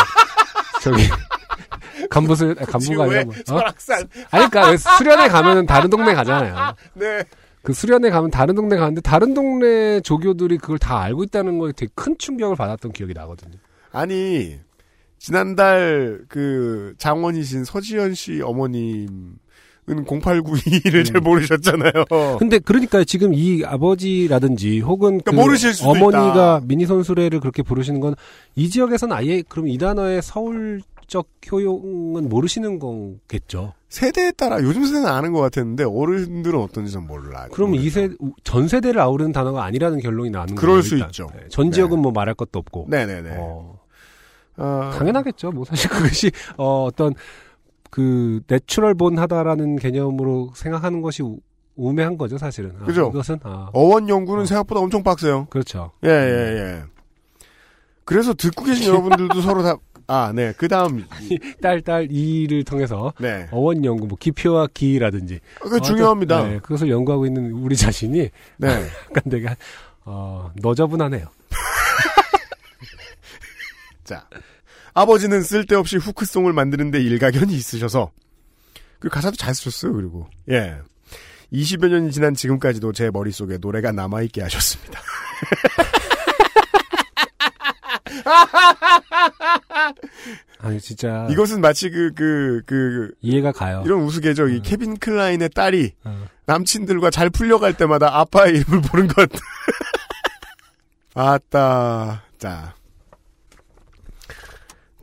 [0.82, 1.04] 저기
[2.10, 3.38] 간부술 아, 간부가 아니라 뭐 어?
[3.46, 3.98] 설악산.
[4.32, 6.74] 아니 그러니까 왜 수련회 가면은 다른 동네 가잖아요.
[6.96, 7.24] 네.
[7.62, 11.92] 그 수련회 가면 다른 동네 가는데 다른 동네 조교들이 그걸 다 알고 있다는 거에 되게
[11.94, 13.58] 큰 충격을 받았던 기억이 나거든요.
[13.92, 14.58] 아니,
[15.18, 19.36] 지난달 그 장원이신 서지현 씨 어머님
[19.90, 22.38] 은 0892를 잘 모르셨잖아요.
[22.38, 26.62] 근데 그러니까 지금 이 아버지라든지 혹은 그러니까 그 어머니가 있다.
[26.66, 28.16] 미니 선수래를 그렇게 부르시는 건
[28.56, 33.74] 이 지역에서는 아예 그럼 이 단어의 서울 적 효용은 모르시는 거겠죠.
[33.90, 37.48] 세대에 따라 요즘 세대는 아는 것 같았는데 어른들은 어떤지 전 몰라.
[37.52, 38.10] 그럼 이게
[38.44, 40.60] 전 세대를 아우르는 단어가 아니라는 결론이 나는 거예요.
[40.62, 41.10] 그럴 수 일단.
[41.10, 41.28] 있죠.
[41.36, 42.86] 네, 전 지역은 뭐 말할 것도 없고.
[42.90, 43.32] 네네네.
[43.40, 43.80] 어,
[44.58, 45.52] 아, 당연하겠죠.
[45.52, 47.14] 뭐 사실 그것이 어, 어떤
[47.90, 51.40] 그 natural born하다라는 개념으로 생각하는 것이 우,
[51.76, 52.74] 우매한 거죠, 사실은.
[52.80, 53.10] 아, 그죠?
[53.12, 55.48] 이것은 아, 어원 연구는 생각보다 엄청 빡세요.
[55.50, 55.92] 그렇죠.
[56.06, 56.84] 예, 예, 예.
[58.06, 59.76] 그래서 듣고 계신 여러분들도 서로 다,
[60.12, 60.54] 아, 네.
[60.58, 61.06] 그 다음,
[61.62, 63.48] 딸 딸 이를 통해서 네.
[63.52, 65.40] 어원 연구, 뭐 기표와 기라든지.
[65.62, 66.48] 그거 중요합니다.
[66.48, 68.68] 네, 그것을 연구하고 있는 우리 자신이 네.
[68.68, 69.56] 약간 내가
[70.06, 71.28] 어, 너저분하네요.
[74.04, 74.28] 자.
[74.96, 78.12] 아버지는 쓸데없이 후크송을 만드는데 일가견이 있으셔서,
[78.98, 80.28] 그 가사도 잘 쓰셨어요, 그리고.
[80.50, 80.76] 예.
[81.54, 85.00] 20여 년이 지난 지금까지도 제 머릿속에 노래가 남아있게 하셨습니다.
[90.60, 93.84] 아니 진짜 이것은 마치 그, 그, 그, 이해가 가요.
[93.86, 94.50] 이런 우스개죠.
[94.50, 96.26] 이 케빈 클라인의 딸이 어.
[96.46, 99.30] 남친들과 잘 풀려갈 때마다 아빠의 이름을 부른 것.
[101.14, 102.76] 아따, 자.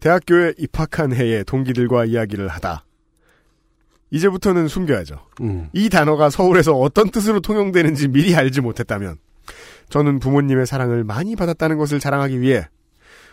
[0.01, 2.85] 대학교에 입학한 해에 동기들과 이야기를 하다.
[4.11, 5.19] 이제부터는 숨겨야죠.
[5.41, 5.69] 음.
[5.73, 9.17] 이 단어가 서울에서 어떤 뜻으로 통용되는지 미리 알지 못했다면,
[9.89, 12.69] 저는 부모님의 사랑을 많이 받았다는 것을 자랑하기 위해,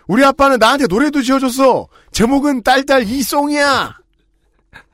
[0.07, 1.87] 우리 아빠는 나한테 노래도 지어줬어!
[2.11, 3.97] 제목은 딸딸 이송이야!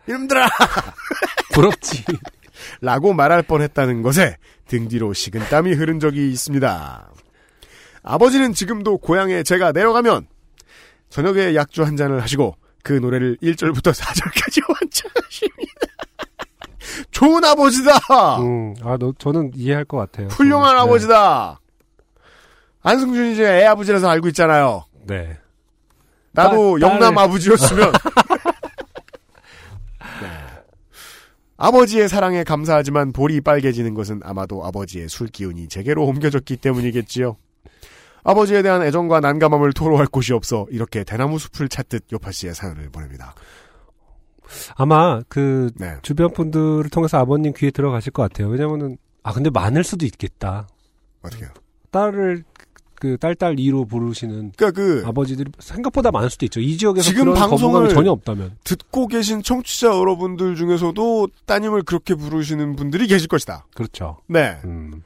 [0.07, 0.47] 이놈들아!
[1.53, 2.03] 부럽지.
[2.81, 4.37] 라고 말할 뻔 했다는 것에
[4.67, 7.09] 등 뒤로 식은 땀이 흐른 적이 있습니다.
[8.03, 10.27] 아버지는 지금도 고향에 제가 내려가면
[11.09, 15.73] 저녁에 약주 한 잔을 하시고 그 노래를 1절부터 4절까지 완창하십니다.
[17.11, 18.39] 좋은 아버지다!
[18.41, 20.27] 음, 아, 너, 저는 이해할 것 같아요.
[20.27, 20.81] 훌륭한 네.
[20.81, 21.59] 아버지다!
[22.81, 24.85] 안승준이 제애 아버지라서 알고 있잖아요.
[25.09, 25.37] 네.
[26.31, 27.91] 나도 딸- 영남 딸을- 아버지였으면.
[30.21, 30.27] 네.
[31.57, 37.35] 아버지의 사랑에 감사하지만 볼이 빨개지는 것은 아마도 아버지의 술 기운이 제게로 옮겨졌기 때문이겠지요.
[38.23, 43.33] 아버지에 대한 애정과 난감함을 토로할 곳이 없어 이렇게 대나무 숲을 찾듯 요파 씨의 사연을 보냅니다.
[44.75, 45.97] 아마 그 네.
[46.01, 48.47] 주변 분들을 통해서 아버님 귀에 들어가실 것 같아요.
[48.49, 50.67] 왜냐면은 아 근데 많을 수도 있겠다.
[51.21, 51.49] 어떻게요?
[51.91, 52.43] 딸을
[52.99, 56.59] 그 딸딸 이로 부르시는 그러니까 그 아버지들이 생각보다 많을 수도 있죠.
[56.59, 58.57] 이 지역에서 지금 방송을 전혀 없다면.
[58.63, 63.65] 듣고 계신 청취자 여러분들 중에서도 따님을 그렇게 부르시는 분들이 계실 것이다.
[63.73, 64.17] 그렇죠.
[64.27, 64.57] 네.
[64.65, 65.03] 음.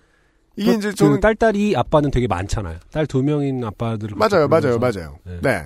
[0.56, 2.78] 이게 그- 이제 그 저는 딸딸이 아빠는 되게 많잖아요.
[2.92, 4.78] 딸 두 명인 아빠들을 맞아요, 맞아요.
[4.80, 5.18] 맞아요.
[5.26, 5.40] 네.
[5.42, 5.64] 네.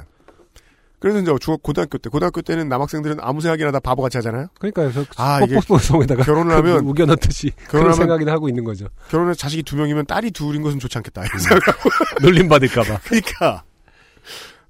[0.99, 4.47] 그래서 이제 중학 고등학교 때 고등학교 때는 남학생들은 아무 생각이나 다 바보같이 하잖아요.
[4.59, 8.87] 그러니까 그래서 아, 이게 뽀뽀송에다가 결혼을 하면 우겨 넣듯이 그런 결혼하면- 생각이나 하고 있는 거죠.
[9.09, 11.21] 결혼해 자식이 두 명이면 딸이 둘인 것은 좋지 않겠다.
[11.21, 11.27] 음.
[12.23, 12.99] 놀림 받을까봐.
[13.05, 13.63] 그러니까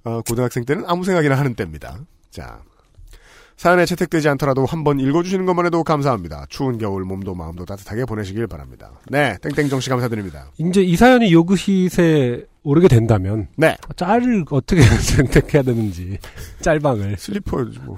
[0.04, 1.98] 어, 고등학생 때는 아무 생각이나 하는 때입니다.
[2.30, 2.60] 자
[3.58, 6.46] 사연에 채택되지 않더라도 한번 읽어주시는 것만 해도 감사합니다.
[6.48, 8.92] 추운 겨울 몸도 마음도 따뜻하게 보내시길 바랍니다.
[9.08, 10.52] 네, 땡땡정 씨 감사드립니다.
[10.58, 16.18] 이제 이 사연이 요그hit에 오르게 된다면 네, 짤을 어떻게 선택해야 되는지
[16.60, 17.96] 짤방을 슬리퍼 뭐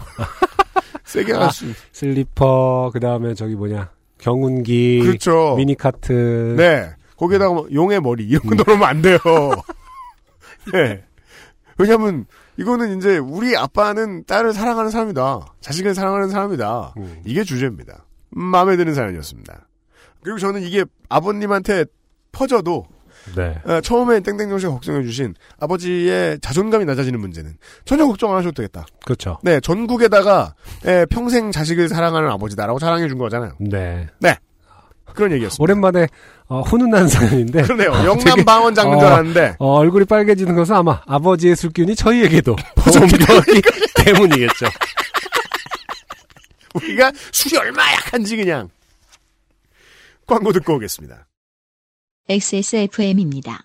[1.05, 1.67] 세게 아, 할 수.
[1.93, 5.57] 슬리퍼 그 다음에 저기 뭐냐 경운기 그렇죠.
[5.59, 6.89] 미니카트 네,
[7.19, 9.19] 거기에다가 뭐 용의 머리 이런 거 넣으면 안 돼요.
[10.73, 11.05] 네.
[11.77, 12.25] 왜냐면
[12.61, 15.55] 이거는 이제 우리 아빠는 딸을 사랑하는 사람이다.
[15.63, 16.93] 자식을 사랑하는 사람이다.
[16.99, 17.23] 음.
[17.25, 18.05] 이게 주제입니다.
[18.37, 19.67] 음, 마음에 드는 사연이었습니다.
[20.23, 21.87] 그리고 저는 이게 아버님한테
[22.33, 22.85] 퍼져도
[23.35, 23.57] 네.
[23.65, 27.57] 어, 처음에 땡땡정 씨가 걱정해 주신 아버지의 자존감이 낮아지는 문제는
[27.87, 28.85] 전혀 걱정 안 하셔도 되겠다.
[29.07, 29.39] 그렇죠.
[29.43, 30.55] 네, 전국에다가
[30.87, 33.55] 예, 평생 자식을 사랑하는 아버지다라고 자랑해 준 거잖아요.
[34.21, 34.39] 네.
[35.15, 35.63] 그런 얘기였습니다.
[35.63, 36.07] 오랜만에
[36.47, 37.93] 어, 훈훈한 사연인데 그러네요.
[37.93, 42.53] 어, 영남 방언 장군 줄 어, 알았는데 어, 얼굴이 빨개지는 것은 아마 아버지의 술기운이 저희에게도
[43.01, 43.63] 옮겨기
[44.05, 44.67] 때문이겠죠.
[46.75, 48.69] 우리가 술이 얼마 약한지 그냥
[50.27, 51.27] 광고 듣고 오겠습니다.
[52.29, 53.65] XSFM입니다.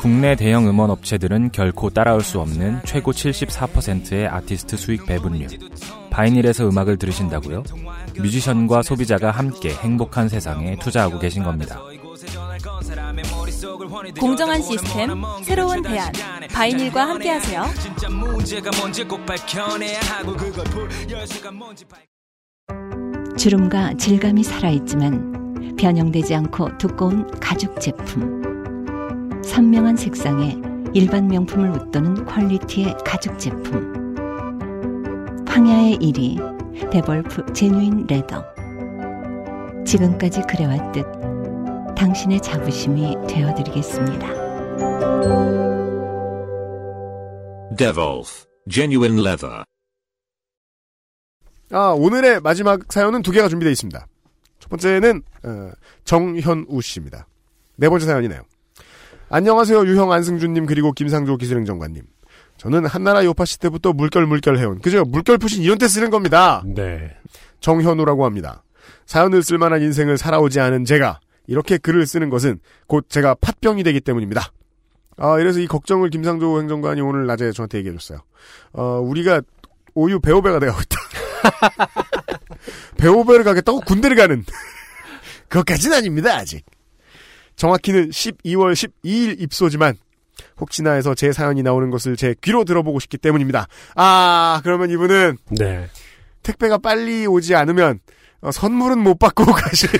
[0.00, 5.46] 국내 대형 음원 업체들은 결코 따라올 수 없는 최고 74%의 아티스트 수익 배분율.
[6.08, 7.64] 바이닐에서 음악을 들으신다고요?
[8.16, 11.82] 뮤지션과 소비자가 함께 행복한 세상에 투자하고 계신 겁니다.
[14.18, 16.10] 공정한 시스템, 새로운 대안.
[16.50, 17.66] 바이닐과 함께하세요.
[23.36, 28.49] 주름과 질감이 살아있지만 변형되지 않고 두꺼운 가죽 제품.
[29.50, 30.56] 선명한 색상에
[30.94, 34.14] 일반 명품을 웃도는 퀄리티의 가죽 제품.
[35.44, 38.44] 황야의 이리 데볼프 genuine leather.
[39.84, 41.04] 지금까지 그래왔듯
[41.96, 44.28] 당신의 자부심이 되어드리겠습니다.
[47.76, 48.46] Devolf.
[48.70, 49.64] Genuine leather.
[51.72, 54.06] 아, 오늘의 마지막 사연은 두 개가 준비되어 있습니다.
[54.60, 55.72] 첫 번째는 어,
[56.04, 57.26] 정현우 씨입니다.
[57.74, 58.42] 네 번째 사연이네요.
[59.32, 62.02] 안녕하세요 유형 안승준님 그리고 김상조 기술행정관님.
[62.56, 66.62] 저는 한나라 요파시 때부터 물결 물결 해온 그죠 물결 푸신 이런 때 쓰는 겁니다.
[66.66, 67.16] 네.
[67.60, 68.64] 정현우라고 합니다.
[69.06, 72.58] 사연을 쓸만한 인생을 살아오지 않은 제가 이렇게 글을 쓰는 것은
[72.88, 74.52] 곧 제가 팥병이 되기 때문입니다.
[75.16, 78.18] 아, 이래서 이 걱정을 김상조 행정관이 오늘 낮에 저한테 얘기해줬어요.
[78.72, 79.42] 어, 우리가
[79.94, 81.00] 오유 배우배가 되고 있다.
[82.98, 84.44] 배우배를 가겠다고 군대를 가는.
[85.48, 86.64] 그것까지는 아닙니다, 아직.
[87.60, 89.94] 정확히는 12월 12일 입소지만,
[90.58, 93.66] 혹시나 해서 제 사연이 나오는 것을 제 귀로 들어보고 싶기 때문입니다.
[93.96, 95.86] 아, 그러면 이분은 네.
[96.42, 98.00] 택배가 빨리 오지 않으면
[98.40, 99.90] 어, 선물은 못 받고 가실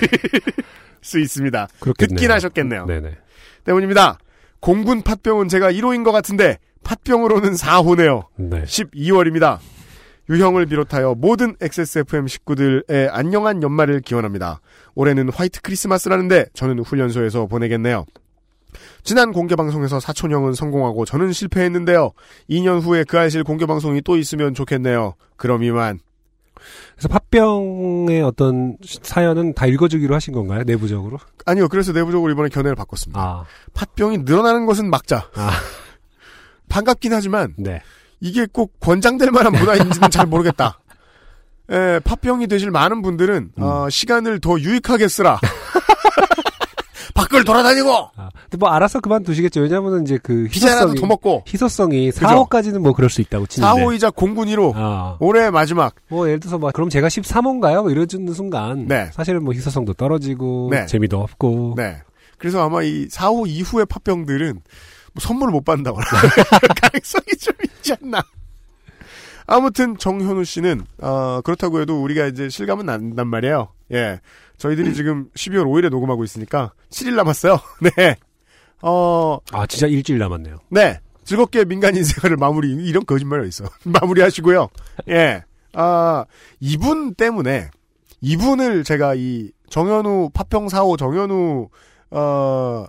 [1.03, 1.69] 수 있습니다.
[1.81, 2.17] 그렇겠네요.
[2.17, 2.87] 듣긴 하셨겠네요.
[2.87, 3.19] 네네.
[3.65, 4.19] 때문입니다.
[4.61, 8.25] 공군 팥병은 제가 1호인 것 같은데 팥병으로는 4호네요.
[8.37, 8.63] 네.
[8.63, 9.59] 12월입니다.
[10.31, 14.61] 유형을 비롯하여 모든 XSFM 식구들의 안녕한 연말을 기원합니다.
[14.95, 18.07] 올해는 화이트 크리스마스라는데 저는 훈련소에서 보내겠네요.
[19.03, 22.13] 지난 공개방송에서 사촌형은 성공하고 저는 실패했는데요.
[22.49, 25.15] 2년 후에 그 아이실 공개방송이 또 있으면 좋겠네요.
[25.37, 25.99] 그럼 이만.
[26.95, 30.63] 그래서 팥병의 어떤 사연은 다 읽어주기로 하신 건가요?
[30.65, 31.19] 내부적으로?
[31.45, 31.67] 아니요.
[31.69, 33.21] 그래서 내부적으로 이번에 견해를 바꿨습니다.
[33.21, 33.45] 아.
[33.75, 35.29] 팥병이 늘어나는 것은 막자.
[35.35, 35.51] 아.
[36.69, 37.83] 반갑긴 하지만 네.
[38.21, 40.79] 이게 꼭 권장될 만한 문화인지는 잘 모르겠다.
[41.71, 43.63] 에, 파병이 되실 많은 분들은 음.
[43.63, 45.41] 어, 시간을 더 유익하게 쓰라.
[47.15, 49.61] 밖을 돌아다니고 아, 근데 뭐 알아서 그만두시겠죠.
[49.61, 52.27] 왜냐면은 이제 그 희소성이 더 먹고 희소성이 그죠?
[52.27, 53.73] 4호까지는 뭐 그럴 수 있다고 치는데.
[53.73, 55.17] 4호이자 공군이로 아.
[55.21, 57.83] 올해 마지막 뭐 예를 들어서 뭐 그럼 제가 13호인가요?
[57.83, 59.11] 뭐 이러는 순간 네.
[59.13, 60.87] 사실은 뭐 희소성도 떨어지고 네.
[60.87, 61.99] 재미도 없고 네.
[62.39, 64.61] 그래서 아마 이 4호 이후의 파병들은
[65.13, 66.05] 뭐 선물을 못 받는다거나
[66.81, 68.23] 가능성이 좀 있지 않나.
[69.47, 73.69] 아무튼 정현우 씨는 어, 그렇다고 해도 우리가 이제 실감은 난단 말이에요.
[73.93, 74.21] 예.
[74.59, 77.59] 저희들이 지금 12월 5일에 녹음하고 있으니까 7일 남았어요.
[77.97, 78.17] 네.
[78.83, 80.59] 어, 아 진짜 일주일 남았네요.
[80.69, 81.01] 네.
[81.25, 83.65] 즐겁게 민간 인 생활을 마무리, 이런 거짓말이 있어.
[83.85, 84.69] 마무리 하시고요.
[85.09, 85.45] 예.
[85.75, 86.25] 아,
[86.59, 87.71] 이분 때문에,
[88.21, 91.69] 이분을 제가 이 정현우 파평 사호 정현우,
[92.11, 92.87] 어,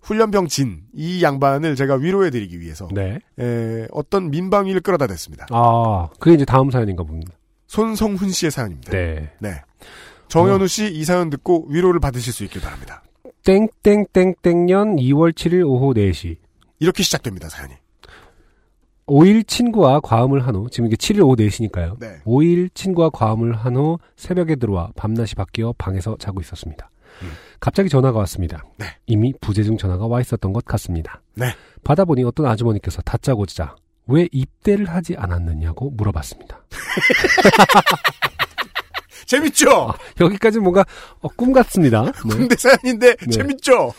[0.00, 3.18] 훈련병 진, 이 양반을 제가 위로해드리기 위해서, 네.
[3.38, 5.46] 에, 어떤 민방위를 끌어다 댔습니다.
[5.50, 7.32] 아 그게 이제 다음 사연인가 봅니다.
[7.66, 8.90] 손성훈 씨의 사연입니다.
[8.92, 9.30] 네.
[9.40, 9.62] 네.
[10.28, 13.02] 정현우 씨 이 사연 듣고 위로를 받으실 수 있길 바랍니다.
[13.44, 16.36] 땡땡땡땡년 2월 7일 오후 4시.
[16.80, 17.74] 이렇게 시작됩니다, 사연이.
[19.06, 21.98] 5일 친구와 과음을 한 후, 지금 이게 7일 오후 4시니까요.
[21.98, 22.18] 네.
[22.26, 26.90] 5일 친구와 과음을 한 후 새벽에 들어와 밤낮이 바뀌어 방에서 자고 있었습니다.
[27.22, 27.30] 음.
[27.60, 28.64] 갑자기 전화가 왔습니다.
[28.76, 28.86] 네.
[29.06, 31.22] 이미 부재중 전화가 와 있었던 것 같습니다.
[31.34, 31.54] 네.
[31.84, 33.76] 받아보니 어떤 아주머니께서 다짜고짜
[34.06, 36.64] 왜 입대를 하지 않았느냐고 물어봤습니다.
[39.26, 39.92] 재밌죠?
[40.20, 40.84] 여기까지 뭔가
[41.20, 42.02] 어, 꿈 같습니다.
[42.26, 42.34] 네.
[42.34, 43.30] 군대 사연인데 네.
[43.30, 43.92] 재밌죠?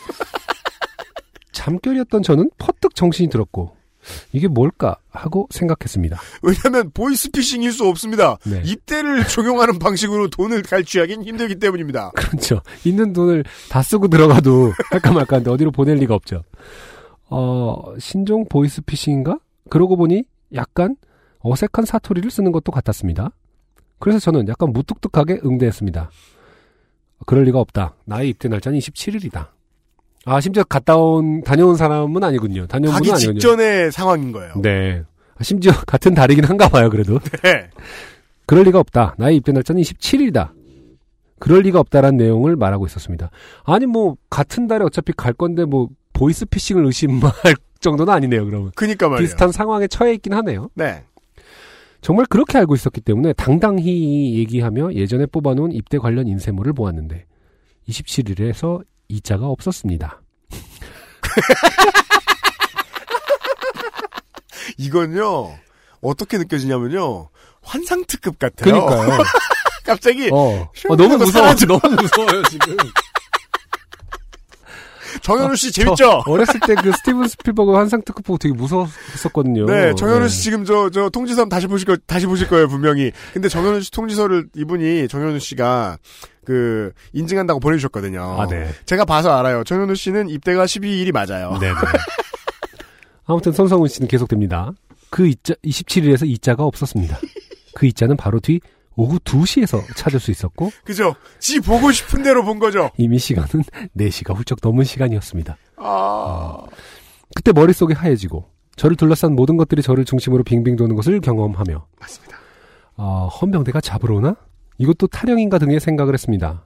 [1.51, 3.75] 잠결이었던 저는 퍼뜩 정신이 들었고
[4.31, 6.19] 이게 뭘까 하고 생각했습니다.
[6.41, 8.38] 왜냐하면 보이스피싱일 수 없습니다.
[8.45, 8.61] 네.
[8.65, 12.11] 입대를 적용하는 방식으로 돈을 갈취하긴 힘들기 때문입니다.
[12.11, 12.61] 그렇죠.
[12.85, 16.43] 있는 돈을 다 쓰고 들어가도 할까 말까 한데 어디로 보낼 리가 없죠.
[17.30, 19.39] 어, 신종 보이스피싱인가?
[19.69, 20.23] 그러고 보니
[20.55, 20.95] 약간
[21.39, 23.31] 어색한 사투리를 쓰는 것도 같았습니다.
[23.99, 26.09] 그래서 저는 약간 무뚝뚝하게 응대했습니다.
[27.26, 27.95] 그럴 리가 없다.
[28.05, 29.49] 나의 입대 날짜는 27일이다.
[30.30, 32.68] 아, 심지어 갔다 온, 다녀온 사람은 아니군요.
[32.68, 33.39] 다녀온 분은 아니군요.
[33.39, 34.53] 직전의 상황인 거예요.
[34.61, 35.01] 네.
[35.35, 37.18] 아, 심지어 같은 달이긴 한가 봐요, 그래도.
[37.43, 37.69] 네.
[38.45, 39.15] 그럴 리가 없다.
[39.18, 40.51] 나의 입대 날짜는 27일이다.
[41.39, 43.31] 그럴 리가 없다라는 내용을 말하고 있었습니다.
[43.64, 47.31] 아니 뭐 같은 달에 어차피 갈 건데 뭐 보이스피싱을 의심할
[47.80, 48.45] 정도는 아니네요.
[48.45, 49.26] 그러면 그니까 말이에요.
[49.26, 50.69] 비슷한 상황에 처해 있긴 하네요.
[50.76, 51.03] 네.
[52.01, 57.26] 정말 그렇게 알고 있었기 때문에 당당히 얘기하며 예전에 뽑아놓은 입대 관련 인쇄물을 보았는데
[57.88, 60.22] 27일에서 이자가 없었습니다.
[64.77, 65.57] 이건요,
[66.02, 67.30] 어떻게 느껴지냐면요,
[67.61, 68.86] 환상특급 같아요.
[68.86, 69.23] 그러니까요.
[69.86, 71.45] 갑자기, 어, 슝 어, 너무 무서워.
[71.45, 71.65] 사라져.
[71.65, 72.77] 너무 무서워요 지금.
[75.21, 75.95] 정현우 씨 어, 재밌죠?
[75.95, 79.65] 저 어렸을 때 그 스티븐 스필버그 환상 특급 보고 되게 무서웠었거든요.
[79.65, 80.27] 네, 정현우 네.
[80.29, 83.11] 씨 지금 저, 저 통지서 다시 보실 거, 다시 보실 거예요, 분명히.
[83.33, 85.97] 근데 정현우 씨 통지서를 이분이, 정현우 씨가,
[86.45, 88.21] 그, 인증한다고 보내주셨거든요.
[88.39, 88.69] 아, 네.
[88.85, 89.63] 제가 봐서 알아요.
[89.63, 91.57] 정현우 씨는 입대가 12일이 맞아요.
[91.59, 91.73] 네네.
[93.25, 94.71] 아무튼 손성훈 씨는 계속됩니다.
[95.09, 97.19] 그 이자 27일에서 이자가 없었습니다.
[97.75, 98.59] 그 이자는 바로 뒤
[98.99, 101.15] 오후 2시에서 찾을 수 있었고 그죠?
[101.39, 102.91] 지 보고 싶은 대로 본 거죠?
[102.97, 103.63] 이미 시간은
[103.95, 105.55] 4시가 훌쩍 넘은 시간이었습니다.
[105.77, 106.57] 아,
[107.34, 112.38] 그때 머릿속이 하얘지고 저를 둘러싼 모든 것들이 저를 중심으로 빙빙 도는 것을 경험하며 맞습니다.
[112.97, 114.35] 어, 헌병대가 잡으러 오나?
[114.77, 116.65] 이것도 타령인가 등의 생각을 했습니다.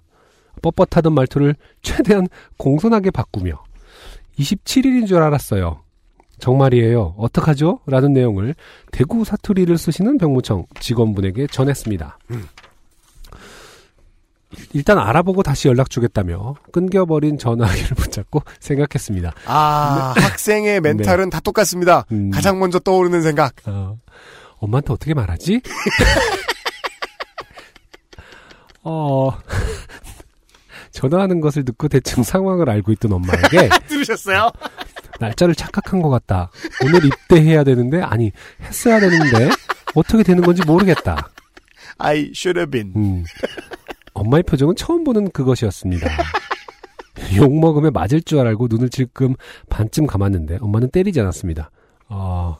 [0.64, 2.27] 뻣뻣하던 말투를 최대한
[2.57, 3.64] 공손하게 바꾸며
[4.39, 5.82] 27일인 줄 알았어요.
[6.44, 7.15] 정말이에요.
[7.18, 7.80] 어떡하죠?
[7.86, 8.53] 라는 내용을
[8.91, 12.18] 대구 사투리를 쓰시는 병무청 직원분에게 전했습니다.
[12.32, 12.45] 음.
[14.74, 19.32] 일단 알아보고 다시 연락 주겠다며 끊겨버린 전화기를 붙잡고 생각했습니다.
[19.45, 22.06] 아, 학생의 멘탈은 다 똑같습니다.
[22.10, 22.18] 네.
[22.18, 22.30] 음.
[22.30, 23.56] 가장 먼저 떠오르는 생각.
[23.65, 23.98] 어,
[24.57, 25.61] 엄마한테 어떻게 말하지?
[28.84, 29.32] 어,
[30.91, 34.52] 전화하는 것을 듣고 대충 상황을 알고 있던 엄마에게 들으셨어요?
[35.23, 36.49] 날짜를 착각한 것 같다.
[36.83, 38.31] 오늘 입대해야 되는데, 아니,
[38.61, 39.49] 했어야 되는데,
[39.95, 41.29] 어떻게 되는 건지 모르겠다.
[41.97, 42.93] I should have been.
[42.95, 43.23] 음,
[44.13, 46.07] 엄마의 표정은 처음 보는 그것이었습니다.
[47.37, 49.35] 욕 먹으면 맞을 줄 알고 눈을 질끔
[49.69, 51.69] 반쯤 감았는데 엄마는 때리지 않았습니다.
[52.09, 52.57] 어,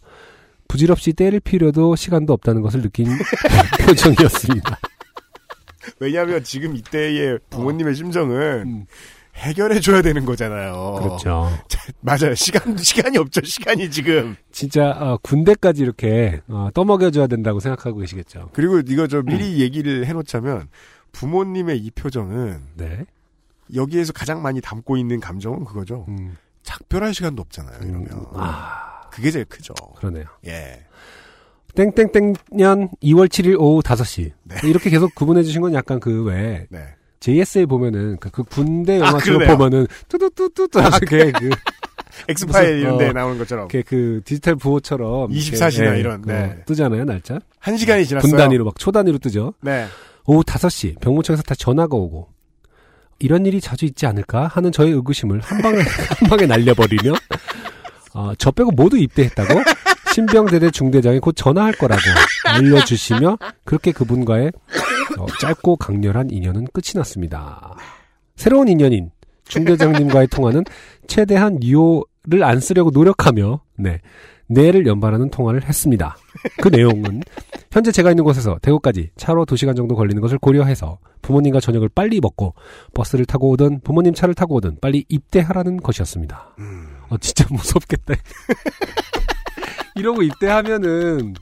[0.68, 3.07] 부질없이 때릴 필요도 시간도 없다는 것을 느낀
[3.85, 4.80] 표정이었습니다.
[5.99, 8.85] 왜냐하면 지금 이때의 부모님의 심정은 음.
[9.36, 11.00] 해결해줘야 되는 거잖아요.
[11.02, 11.50] 그렇죠.
[12.02, 12.36] 맞아요.
[12.36, 13.42] 시간, 시간이 없죠.
[13.44, 14.36] 시간이 지금.
[14.52, 18.50] 진짜 어, 군대까지 이렇게 어, 떠먹여줘야 된다고 생각하고 계시겠죠.
[18.54, 19.26] 그리고 이거 저 음.
[19.26, 20.70] 미리 얘기를 해놓자면
[21.12, 23.06] 부모님의 이 표정은 네.
[23.74, 26.06] 여기에서 가장 많이 담고 있는 감정은 그거죠.
[26.10, 27.80] 음, 작별할 시간도 없잖아요.
[27.82, 28.26] 이러면.
[28.34, 29.74] 아, 그게 제일 크죠.
[29.98, 30.26] 그러네요.
[30.46, 30.86] 예.
[31.76, 34.32] 땡땡땡년 2월 7일 오후 5시.
[34.64, 36.68] 이렇게 계속 구분해 주신 건 약간 그 왜.
[36.70, 36.96] 네.
[37.24, 39.58] JSA 보면은 그, 그 군대 아, 영화처럼 그러네요.
[39.58, 41.50] 보면은 뚜두뚜뚜뚜 이렇게 그
[42.28, 43.70] 엑스파일 이런 데 어, 나오는 것처럼.
[43.72, 46.58] 이렇게 그 디지털 부호처럼 24 시나 이렇게, 예, 이런, 그거 네.
[46.66, 47.40] 뜨잖아요 날짜.
[47.60, 48.30] 한 시간이 지났어요.
[48.30, 49.54] 분 단위로 막 초 단위로 뜨죠.
[49.62, 49.86] 네.
[50.26, 52.28] 오후 5시 병무청에서 다 전화가 오고
[53.20, 55.78] 이런 일이 자주 있지 않을까 하는 저의 의구심을 한 방에
[56.20, 57.14] 한 방에 날려버리며
[58.16, 59.62] 어, 저 빼고 모두 입대했다고
[60.14, 62.02] 신병대대 중대장이 곧 전화할 거라고
[62.45, 64.52] 알려주시며 그렇게 그분과의
[65.18, 67.76] 어, 짧고 강렬한 인연은 끝이 났습니다.
[68.35, 69.11] 새로운 인연인
[69.48, 70.64] 중대장님과의 통화는
[71.07, 73.99] 최대한 유효를 안 쓰려고 노력하며 네
[74.48, 76.15] 내를 연발하는 통화를 했습니다.
[76.61, 77.22] 그 내용은
[77.72, 82.53] 현재 제가 있는 곳에서 대구까지 차로 2시간 정도 걸리는 것을 고려해서 부모님과 저녁을 빨리 먹고
[82.94, 86.56] 버스를 타고 오든 부모님 차를 타고 오든 빨리 입대하라는 것이었습니다.
[87.10, 88.14] 어, 진짜 무섭겠다.
[89.95, 91.34] 이러고 입대하면은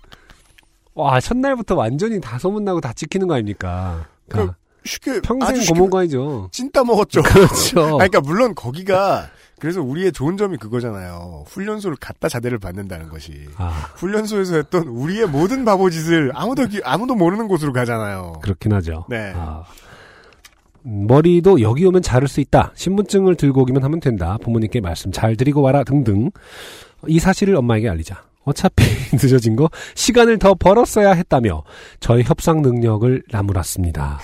[0.94, 4.06] 와 첫날부터 완전히 다 소문나고 다 찍히는 거 아닙니까?
[4.28, 6.50] 그러니까 쉽게 평생 고문관이죠.
[6.52, 7.22] 찐따 먹었죠.
[7.24, 7.82] 그렇죠.
[8.00, 9.28] 아니, 그러니까 물론 거기가
[9.60, 11.46] 그래서 우리의 좋은 점이 그거잖아요.
[11.48, 13.46] 훈련소를 갖다 자대를 받는다는 것이.
[13.58, 13.70] 아.
[13.96, 18.40] 훈련소에서 했던 우리의 모든 바보짓을 아무도 기- 아무도 모르는 곳으로 가잖아요.
[18.42, 19.06] 그렇긴 하죠.
[19.08, 19.32] 네.
[19.36, 19.64] 아,
[20.88, 22.72] 음, 머리도 여기 오면 자를 수 있다.
[22.74, 24.38] 신분증을 들고 오기만 하면 된다.
[24.42, 26.32] 부모님께 말씀 잘 드리고 와라 등등.
[27.06, 28.24] 이 사실을 엄마에게 알리자.
[28.44, 31.64] 어차피 늦어진 거 시간을 더 벌었어야 했다며
[32.00, 34.20] 저의 협상 능력을 나무랐습니다.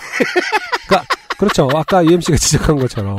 [0.86, 1.06] 그러니까
[1.38, 1.68] 그렇죠.
[1.74, 3.18] 아까 UMC가 지적한 것처럼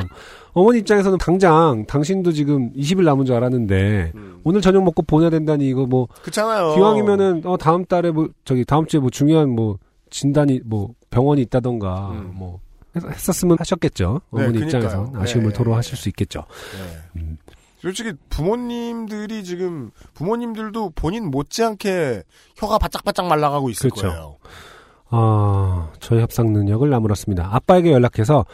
[0.53, 4.11] 어머니 입장에서는 당장 당신도 지금 20일 남은 줄 알았는데
[4.43, 6.75] 오늘 저녁 먹고 보내야 된다니 이거 뭐 그렇잖아요.
[6.75, 9.77] 기왕이면은 어 다음 달에 뭐 저기 다음 주에 뭐 중요한 뭐
[10.09, 12.59] 진단이 뭐 병원이 있다던가 뭐
[12.95, 14.21] 했- 했었으면 하셨겠죠.
[14.33, 14.81] 네, 어머니 그러니까요.
[14.83, 15.57] 입장에서 아쉬움을 네.
[15.57, 16.43] 토로하실 수 있겠죠.
[17.13, 17.21] 네.
[17.81, 22.23] 솔직히 부모님들이 지금 부모님들도 본인 못지않게
[22.57, 24.07] 혀가 바짝바짝 말라가고 있을 그렇죠.
[24.07, 24.37] 거예요.
[25.11, 27.49] 아, 저희 협상 능력을 나무랐습니다.
[27.51, 28.45] 아빠에게 연락해서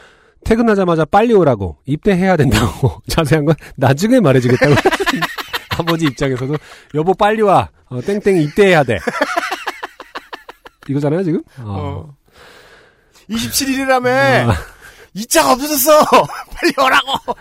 [0.44, 4.76] 퇴근하자마자 빨리 오라고 입대해야 된다고 자세한 건 나중에 말해주겠다고
[5.78, 6.56] 아버지 입장에서도
[6.94, 9.00] 여보 빨리 와 어, 땡땡 입대해야 돼
[10.88, 12.16] 이거잖아요 지금 어.
[13.30, 14.08] 27일이라며
[14.50, 14.54] 아.
[15.16, 16.04] 이 차가 없어졌어.
[16.54, 17.36] 빨리 오라고.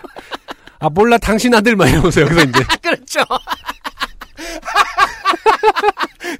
[0.79, 3.21] 아 몰라 당신 아들 막 이러면서 여기서 이제 그렇죠.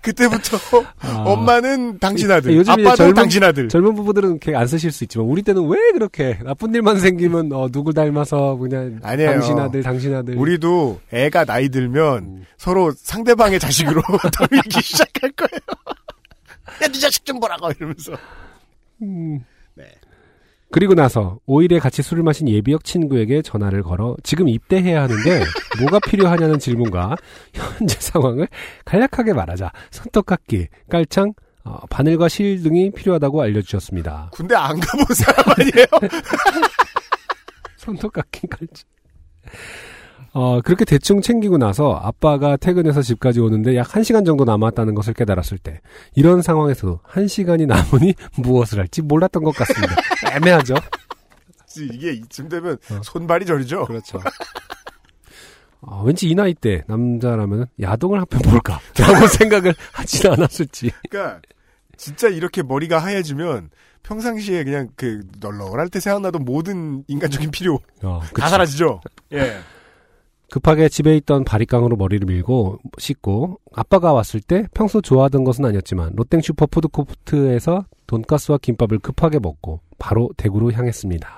[0.03, 0.59] 그때부터
[1.01, 1.23] 아.
[1.27, 3.69] 엄마는 당신 아들, 아빠도 젊은, 당신 아들.
[3.69, 7.69] 젊은 부부들은 그렇게 안 쓰실 수 있지만 우리 때는 왜 그렇게 나쁜 일만 생기면 어,
[7.71, 9.31] 누구 닮아서 그냥 아니에요.
[9.33, 12.45] 당신 아들 당신 아들 우리도 애가 나이 들면 음.
[12.57, 14.03] 서로 상대방의 자식으로
[14.39, 15.61] 돌리기 시작할 거예요.
[16.83, 18.13] 야, 네 자식 좀 보라고 이러면서.
[19.03, 19.41] 음.
[19.75, 19.85] 네.
[20.71, 25.45] 그리고 나서 5일에 같이 술을 마신 예비역 친구에게 전화를 걸어 지금 입대해야 하는데
[25.81, 27.17] 뭐가 필요하냐는 질문과
[27.53, 28.49] 현재 상황을
[28.85, 31.33] 간략하게 말하자 손톱깎이, 깔창,
[31.65, 34.31] 어, 바늘과 실 등이 필요하다고 알려주셨습니다.
[34.33, 35.87] 군대 안 가본 사람 아니에요?
[37.77, 38.85] 손톱깎이, 깔창.
[40.37, 45.59] 어, 그렇게 대충 챙기고 나서 아빠가 퇴근해서 집까지 오는데 약 1시간 정도 남았다는 것을 깨달았을
[45.59, 45.81] 때
[46.17, 49.95] 이런 상황에서도 1시간이 남으니 무엇을 할지 몰랐던 것 같습니다.
[50.35, 50.75] 애매하죠?
[51.77, 53.85] 이게 이쯤 되면 손발이 저리죠.
[53.87, 54.21] 그렇죠.
[55.81, 58.81] 어, 왠지 이 나이 때 남자라면 야동을 한 편 볼까?
[58.99, 60.91] 라고 생각을 하진 않았을지.
[61.11, 61.41] 그러니까
[61.97, 63.71] 진짜 이렇게 머리가 하얘지면
[64.03, 68.49] 평상시에 그냥 그 널널할 때 생각나던 모든 인간적인 필요 어, 다.
[68.49, 69.01] 사라지죠.
[69.33, 69.59] 예.
[70.51, 76.41] 급하게 집에 있던 바리깡으로 머리를 밀고 씻고 아빠가 왔을 때 평소 좋아하던 것은 아니었지만 롯땡
[76.43, 81.29] 슈퍼 푸드코트에서 돈가스와 김밥을 급하게 먹고 바로 대구로 향했습니다.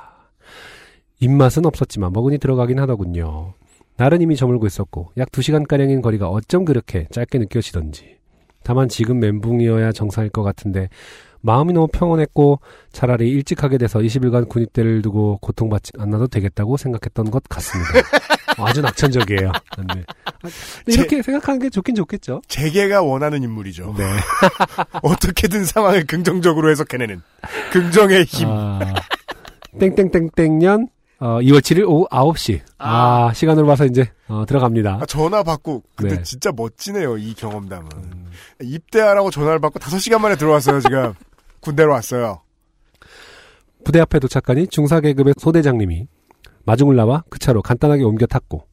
[1.20, 3.54] 입맛은 없었지만 먹으니 들어가긴 하더군요.
[3.96, 8.16] 날은 이미 저물고 있었고 약 2시간가량인 거리가 어쩜 그렇게 짧게 느껴지던지.
[8.62, 10.88] 다만 지금 멘붕이어야 정상일 것 같은데
[11.40, 12.58] 마음이 너무 평온했고
[12.90, 17.92] 차라리 일찍 하게 돼서 20일간 군입대를 두고 고통받지 않아도 되겠다고 생각했던 것 같습니다.
[18.58, 19.52] 아주 낙천적이에요.
[19.94, 20.04] 네.
[20.86, 22.42] 이렇게 생각하는 게 좋긴 좋겠죠.
[22.48, 23.94] 재계가 원하는 인물이죠.
[23.96, 24.04] 네.
[25.02, 27.22] 어떻게든 상황을 긍정적으로 해석해내는
[27.72, 28.48] 긍정의 힘.
[28.48, 28.80] 아,
[29.78, 30.88] 땡땡땡땡년
[31.18, 32.60] 어, 2월 7일 오후 9시.
[32.78, 34.98] 아, 시간을 봐서 이제 어, 들어갑니다.
[35.02, 36.22] 아, 전화 받고 근데 네.
[36.22, 37.88] 진짜 멋지네요 이 경험담은
[38.62, 41.14] 입대하라고 전화를 받고 5시간 만에 들어왔어요 지금
[41.60, 42.42] 군대로 왔어요
[43.84, 46.06] 부대 앞에 도착하니 중사 계급의 소대장님이
[46.66, 48.66] 마중을 나와 그 차로 간단하게 옮겨 탔고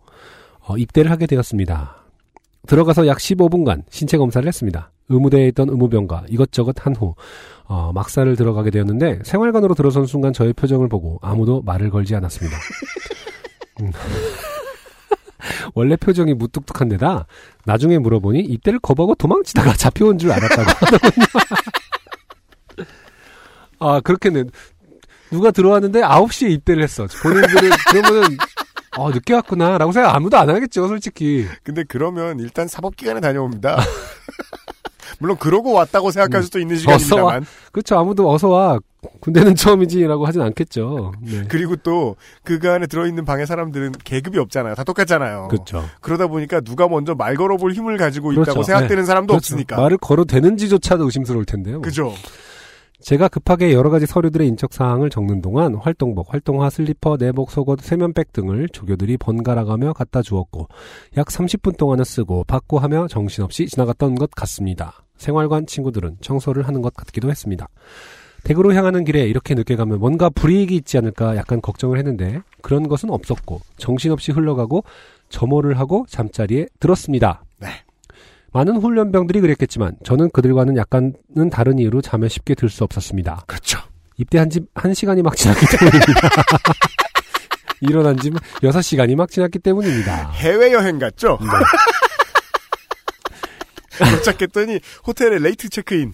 [0.68, 1.98] 어, 입대를 하게 되었습니다.
[2.68, 4.91] 들어가서 약 15분간 신체 검사를 했습니다.
[5.10, 7.15] 의무대에 있던 의무병과 이것저것 한 후
[7.65, 12.57] 어, 막사를 들어가게 되었는데 생활관으로 들어선 순간 저의 표정을 보고 아무도 말을 걸지 않았습니다.
[13.82, 13.91] 음.
[15.76, 17.26] 원래 표정이 무뚝뚝한 데다
[17.65, 21.26] 나중에 물어보니 입대를 거부하고 도망치다가 잡혀온 줄 알았다고 하더군요.
[23.80, 24.45] 아, 그렇겠네.
[25.34, 27.07] 누가 들어왔는데 9시에 입대를 했어.
[27.22, 28.38] 본인들은 그러면은
[28.97, 29.77] 어, 늦게 왔구나.
[29.77, 31.47] 라고 생각 아무도 안 하겠죠, 솔직히.
[31.64, 33.77] 근데 그러면 일단 사법기관에 다녀옵니다.
[35.19, 37.45] 물론 그러고 왔다고 생각할 수도 있는 시간입니다만.
[37.72, 37.97] 그렇죠.
[37.97, 38.80] 아무도 어서 와.
[39.19, 41.11] 군대는 처음이지라고 하진 않겠죠.
[41.22, 41.43] 네.
[41.49, 44.76] 그리고 또 그 안에 들어있는 방의 사람들은 계급이 없잖아요.
[44.76, 45.47] 다 똑같잖아요.
[45.49, 45.84] 그렇죠.
[46.01, 48.51] 그러다 보니까 누가 먼저 말 걸어볼 힘을 가지고 그렇죠.
[48.51, 49.05] 있다고 생각되는 네.
[49.05, 49.53] 사람도 그렇죠.
[49.55, 49.76] 없으니까.
[49.77, 51.81] 말을 걸어 되는지조차도 의심스러울 텐데요.
[51.81, 52.14] 그죠.
[53.04, 58.32] 제가 급하게 여러 가지 서류들의 인적 사항을 적는 동안 활동복, 활동화, 슬리퍼, 내복, 속옷, 세면백
[58.32, 60.70] 등을 조교들이 번갈아가며 갖다 주었고
[61.18, 65.04] 약 30분 동안은 쓰고 받고 하며 정신없이 지나갔던 것 같습니다.
[65.18, 67.68] 생활관 친구들은 청소를 하는 것 같기도 했습니다.
[68.46, 73.10] 댁으로 향하는 길에 이렇게 늦게 가면 뭔가 불이익이 있지 않을까 약간 걱정을 했는데 그런 것은
[73.10, 74.86] 없었고 정신없이 흘러가고
[75.28, 77.44] 점호를 하고 잠자리에 들었습니다.
[78.54, 78.60] 네.
[78.60, 83.44] 많은 훈련병들이 그랬겠지만 저는 그들과는 약간은 다른 이유로 잠에 쉽게 들 수 없었습니다.
[83.48, 83.80] 그렇죠.
[84.18, 86.30] 입대한 지 한 시간이 막 지났기 때문입니다.
[87.82, 88.30] 일어난 지
[88.62, 90.32] 6시간이 막 지났기 때문입니다.
[90.32, 91.38] 해외여행 갔죠?
[91.42, 91.48] 네.
[94.18, 96.14] 도착했더니 호텔에 late 체크인.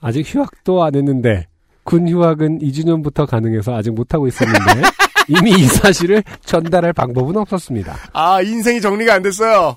[0.00, 1.46] 아직 휴학도 안 했는데
[1.84, 4.82] 군 휴학은 2주 전부터 가능해서 아직 못하고 있었는데
[5.28, 7.96] 이미 이 사실을 전달할 방법은 없었습니다.
[8.12, 9.76] 아, 인생이 정리가 안 됐어요.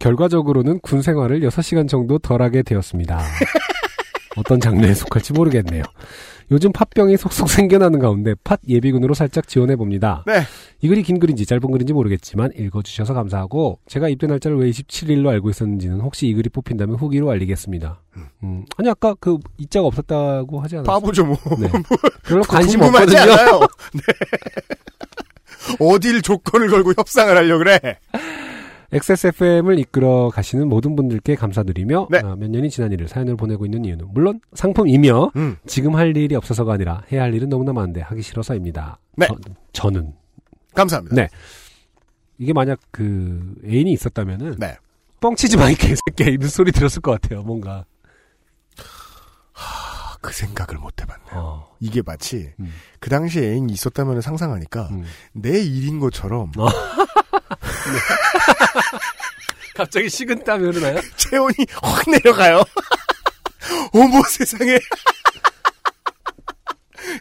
[0.00, 3.22] 결과적으로는 군 생활을 6시간 정도 덜 하게 되었습니다.
[4.36, 5.82] 어떤 장르에 속할지 모르겠네요.
[6.52, 10.24] 요즘 팟병이 속속 생겨나는 가운데 팟 예비군으로 살짝 지원해 봅니다.
[10.26, 10.42] 네.
[10.80, 15.50] 이 글이 긴 글인지 짧은 글인지 모르겠지만 읽어주셔서 감사하고 제가 입대 날짜를 왜 27일로 알고
[15.50, 18.00] 있었는지는 혹시 이 글이 뽑힌다면 후기로 알리겠습니다.
[18.42, 20.92] 음, 아니 아까 그 이자가 없었다고 하지 않았어요?
[20.92, 21.36] 바보죠, 뭐.
[21.60, 21.68] 네.
[22.24, 23.18] 별로 관심 없거든요.
[23.18, 23.60] 않아요.
[23.94, 24.02] 네.
[25.78, 27.78] 어딜 조건을 걸고 협상을 하려고 그래.
[28.92, 32.18] XSFM을 이끌어 가시는 모든 분들께 감사드리며 네.
[32.18, 35.56] 아, 몇 년이 지난 일을 사연을 보내고 있는 이유는 물론 상품이며 음.
[35.66, 38.98] 지금 할 일이 없어서가 아니라 해야 할 일은 너무나 많은데 하기 싫어서입니다.
[39.16, 39.28] 네.
[39.72, 40.12] 저, 는
[40.74, 41.14] 감사합니다.
[41.14, 41.28] 네.
[42.38, 44.76] 이게 만약 그 애인이 있었다면은 네.
[45.20, 46.28] 뻥치지 마, 이 개새끼야.
[46.28, 47.84] 이런 소리 들었을 것 같아요, 뭔가.
[49.54, 51.32] 아, 그 생각을 못 해봤네요.
[51.34, 51.76] 어.
[51.80, 52.72] 이게 마치 음.
[52.98, 55.04] 그 당시에 애인이 있었다면 상상하니까 음.
[55.32, 56.66] 내 일인 것처럼 어.
[59.74, 61.00] 갑자기 식은 땀이 흐르나요?
[61.16, 62.62] 체온이 확 내려가요.
[63.94, 64.78] 어머 세상에.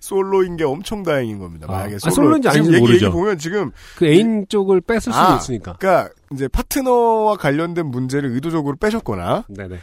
[0.01, 1.67] 솔로인 게 엄청 다행인 겁니다.
[1.69, 1.71] 아.
[1.71, 3.05] 만약에 아, 솔로, 솔로인지 지금 아닌지 얘기, 모르죠.
[3.05, 5.77] 얘기 보면 지금 그 애인 쪽을 뺐을 수도 아, 있으니까.
[5.79, 9.79] 그러니까 이제 파트너와 관련된 문제를 의도적으로 빼셨거나 네네.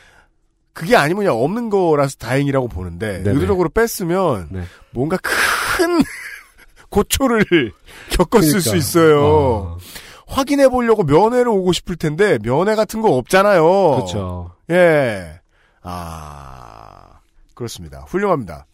[0.73, 3.31] 그게 아니면 그냥 없는 거라서 다행이라고 보는데 네네.
[3.31, 4.62] 의도적으로 뺐으면 네.
[4.90, 6.02] 뭔가 큰
[6.90, 7.73] 고초를
[8.10, 8.70] 겪었을 그러니까.
[8.70, 9.24] 수 있어요.
[9.24, 9.78] 어.
[10.27, 13.62] 확인해 보려고 면회를 오고 싶을 텐데 면회 같은 거 없잖아요.
[13.93, 14.53] 그렇죠.
[14.70, 15.40] 예.
[15.82, 17.20] 아,
[17.55, 18.01] 그렇습니다.
[18.09, 18.66] 훌륭합니다.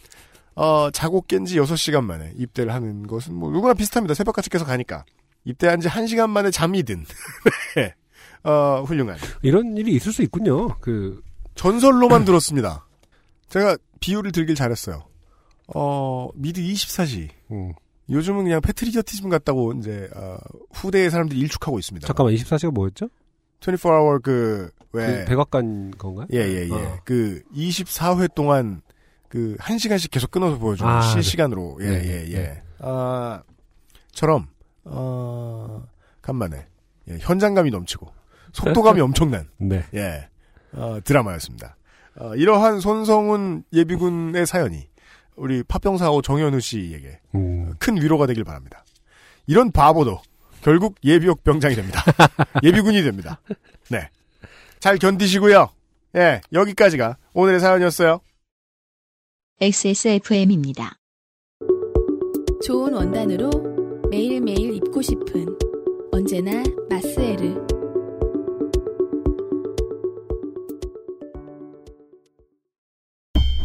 [0.54, 4.14] 어, 자고 깬 지 6시간 만에 입대를 하는 것은 뭐 누구나 비슷합니다.
[4.14, 5.04] 새벽같이 계속 가니까.
[5.44, 7.04] 입대한 지 1시간 만에 잠이 든.
[7.76, 7.94] 네.
[8.44, 9.16] 어, 훌륭한.
[9.42, 10.68] 이런 일이 있을 수 있군요.
[10.80, 11.20] 그
[11.54, 12.86] 전설로만 들었습니다.
[13.48, 15.04] 제가 비유를 들길 잘했어요.
[15.74, 17.28] 어, 미드 24시.
[17.50, 17.72] 음.
[18.10, 20.36] 요즘은 그냥 패트리어티즘 같다고 이제 어,
[20.72, 22.06] 후대의 사람들이 일축하고 있습니다.
[22.06, 23.08] 잠깐만 24시가 뭐였죠?
[23.60, 25.06] 24hour 그, 왜.
[25.06, 26.26] 그 백악관 건가요?
[26.32, 26.72] 예, 예, 예.
[26.72, 26.98] 어.
[27.04, 28.82] 그 24회 동안
[29.28, 31.78] 그 1시간씩 계속 끊어서 보여주는 아, 실시간으로.
[31.80, 32.04] 예, 네.
[32.04, 32.36] 예, 예.
[32.36, 32.62] 네.
[32.80, 33.42] 아,
[34.10, 34.48] 처럼
[34.84, 35.84] 어,
[36.20, 36.66] 간만에
[37.08, 38.12] 예, 현장감이 넘치고
[38.52, 39.84] 속도감이 엄청난 네.
[39.94, 40.28] 예.
[40.72, 41.76] 어, 드라마였습니다.
[42.16, 44.88] 어, 이러한 손성훈 예비군의 사연이
[45.36, 47.74] 우리 파병사호 정현우 씨에게 음.
[47.78, 48.84] 큰 위로가 되길 바랍니다.
[49.46, 50.20] 이런 바보도
[50.62, 52.02] 결국 예비역 병장이 됩니다.
[52.62, 53.40] 예비군이 됩니다.
[53.90, 54.08] 네.
[54.78, 55.68] 잘 견디시고요.
[56.16, 58.20] 예, 여기까지가 오늘의 사연이었어요.
[59.60, 60.96] XSFM입니다.
[62.64, 63.50] 좋은 원단으로
[64.10, 65.46] 매일매일 입고 싶은
[66.12, 67.71] 언제나 마스에르.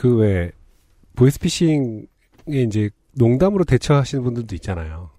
[0.00, 0.50] 그 왜
[1.14, 2.06] 보이스피싱에
[2.46, 5.10] 이제 농담으로 대처하시는 분들도 있잖아요.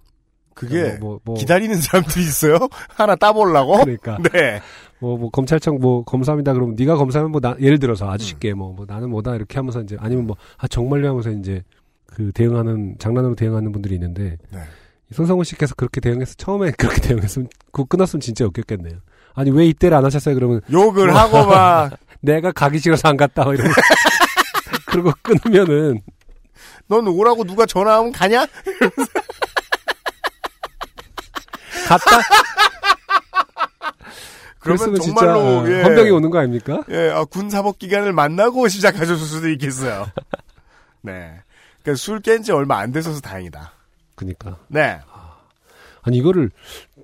[0.54, 2.58] 그게 뭐, 뭐, 기다리는 사람들이 있어요.
[2.90, 3.78] 하나 따보려고.
[3.78, 4.18] 그러니까.
[4.32, 4.60] 네.
[4.98, 6.52] 뭐, 뭐, 검찰청 뭐, 검사합니다.
[6.52, 8.10] 그러면 네가 검사하면 뭐, 나, 예를 들어서 음.
[8.10, 11.62] 아주 쉽게 뭐, 뭐, 나는 뭐다 이렇게 하면서 이제, 아니면 뭐, 아, 정말요 하면서 이제,
[12.06, 14.60] 그 대응하는, 장난으로 대응하는 분들이 있는데, 네.
[15.12, 18.98] 손성훈 씨께서 그렇게 대응해서, 처음에 그렇게 대응했으면, 그거 끊었으면 진짜 웃겼겠네요.
[19.34, 20.34] 아니, 왜 이때를 안 하셨어요?
[20.34, 23.80] 그러면, 욕을 뭐, 하고 막 내가 가기 싫어서 안 갔다, 뭐 이러면서.
[24.92, 26.00] 그러고 끊으면은,
[26.86, 28.46] 넌 오라고 누가 전화하면 가냐?
[31.88, 32.20] 갔다?
[34.60, 35.82] 그러면 정말로 진짜, 예.
[35.82, 36.84] 헌병이 오는 거 아닙니까?
[36.90, 40.06] 예, 아, 군 사법 기간을 만나고 시작하셨을 수도 있겠어요.
[41.00, 41.40] 네.
[41.82, 43.72] 그러니까 술 깬 지 얼마 안 돼서 다행이다.
[44.14, 44.56] 그니까.
[44.68, 45.00] 네.
[46.02, 46.50] 아니, 이거를,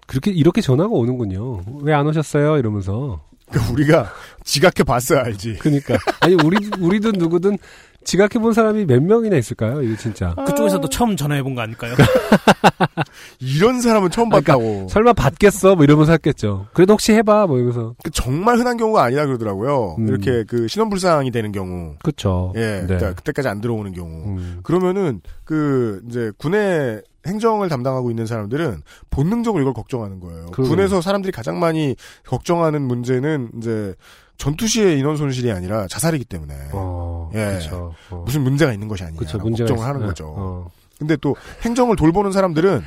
[0.07, 1.63] 그렇게, 이렇게 전화가 오는군요.
[1.83, 2.59] 왜 안 오셨어요?
[2.59, 3.21] 이러면서.
[3.51, 4.13] 그러니까 우리가
[4.45, 5.57] 지각해 봤어야 알지.
[5.61, 5.97] 그니까.
[6.21, 7.59] 아니, 우리, 우리든 누구든
[8.05, 9.83] 지각해 본 사람이 몇 명이나 있을까요?
[9.83, 10.35] 이거 진짜.
[10.47, 11.95] 그쪽에서도 처음 전화해 본 거 아닐까요?
[13.41, 14.89] 이런 사람은 처음 그러니까 봤다고.
[14.89, 15.75] 설마 받겠어?
[15.75, 16.67] 뭐 이러면서 했겠죠.
[16.73, 17.47] 그래도 혹시 해봐?
[17.47, 17.95] 뭐 이러면서.
[18.03, 19.97] 그 정말 흔한 경우가 아니라 그러더라고요.
[19.99, 20.09] 음.
[20.09, 21.95] 이렇게 그 신원불상이 되는 경우.
[22.03, 22.53] 그쵸.
[22.57, 22.81] 예.
[22.81, 22.87] 네.
[22.87, 24.39] 그러니까 그때까지 안 들어오는 경우.
[24.39, 24.61] 음.
[24.63, 30.47] 그러면은 그 이제 군의 행정을 담당하고 있는 사람들은 본능적으로 이걸 걱정하는 거예요.
[30.47, 30.69] 그러게요.
[30.75, 31.97] 군에서 사람들이 가장 많이
[32.27, 33.95] 걱정하는 문제는 이제
[34.37, 37.59] 전투 시의 인원 손실이 아니라 자살이기 때문에 어, 예.
[37.73, 37.93] 어.
[38.25, 40.07] 무슨 문제가 있는 것이 아니냐 그쵸, 걱정을 있- 하는 네.
[40.07, 40.27] 거죠.
[40.37, 40.69] 어.
[40.99, 42.83] 근데 또 행정을 돌보는 사람들은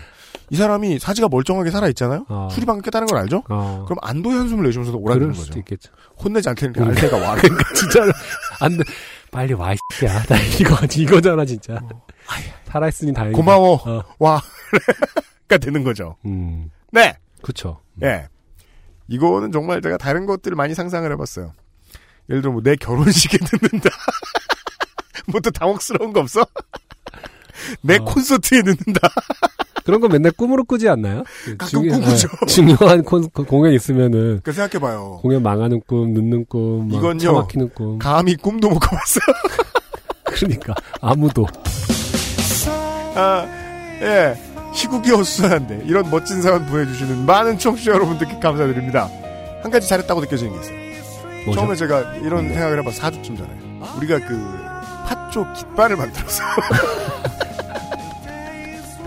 [0.49, 2.25] 이 사람이 사지가 멀쩡하게 살아 있잖아요.
[2.29, 2.47] 어.
[2.51, 3.43] 수리방을 깼다는 걸 알죠?
[3.49, 3.83] 어.
[3.85, 5.43] 그럼 안도의 한숨을 내쉬면서도 오라는 거죠.
[5.43, 5.91] 수도 있겠죠.
[6.23, 7.35] 혼내지 않을 테니까 알 테가 와.
[7.35, 8.11] 그러니까 진짜로
[8.61, 8.83] 안 돼.
[9.31, 10.23] 빨리 와, 이야.
[10.27, 11.79] 나 이거, 이거잖아, 진짜.
[12.65, 13.35] 살아있으니 다행이다.
[13.37, 13.75] 고마워.
[13.85, 14.03] 어.
[14.19, 14.41] 와.
[15.47, 16.15] 가 되는 거죠.
[16.25, 16.69] 음.
[16.91, 17.13] 네.
[17.41, 17.79] 그쵸.
[18.03, 18.27] 예.
[19.07, 21.51] 이거는 정말 제가 다른 것들을 많이 상상을 해봤어요.
[22.29, 23.89] 예를 들어 뭐 내 결혼식에 듣는다.
[25.27, 26.45] 뭐 또 당혹스러운 거 없어?
[27.83, 28.05] 내 어.
[28.05, 29.09] 콘서트에 듣는다.
[29.83, 31.23] 그런 거 맨날 꿈으로 꾸지 않나요?
[31.57, 32.27] 가끔 꿈꾸죠.
[32.41, 34.39] 아, 중요한 콘, 공연 있으면은.
[34.43, 35.19] 그 생각해봐요.
[35.21, 37.19] 공연 망하는 꿈, 늦는 꿈, 막 이건요.
[37.19, 37.97] 차 막히는 꿈.
[37.99, 39.23] 감히 꿈도 못 꿔봤어요.
[40.23, 41.47] 그러니까 아무도.
[43.15, 43.47] 아,
[44.01, 44.35] 예.
[44.73, 49.09] 시국이 어수선한데 이런 멋진 사연 보내주시는 많은 청취자 여러분들께 감사드립니다.
[49.61, 50.75] 한 가지 잘했다고 느껴지는 게 있어요.
[51.45, 51.59] 뭐죠?
[51.59, 53.49] 처음에 제가 이런 생각을 해봐서 4주쯤 전에
[53.97, 54.59] 우리가 그
[55.07, 56.43] 팥쪽 깃발을 만들어서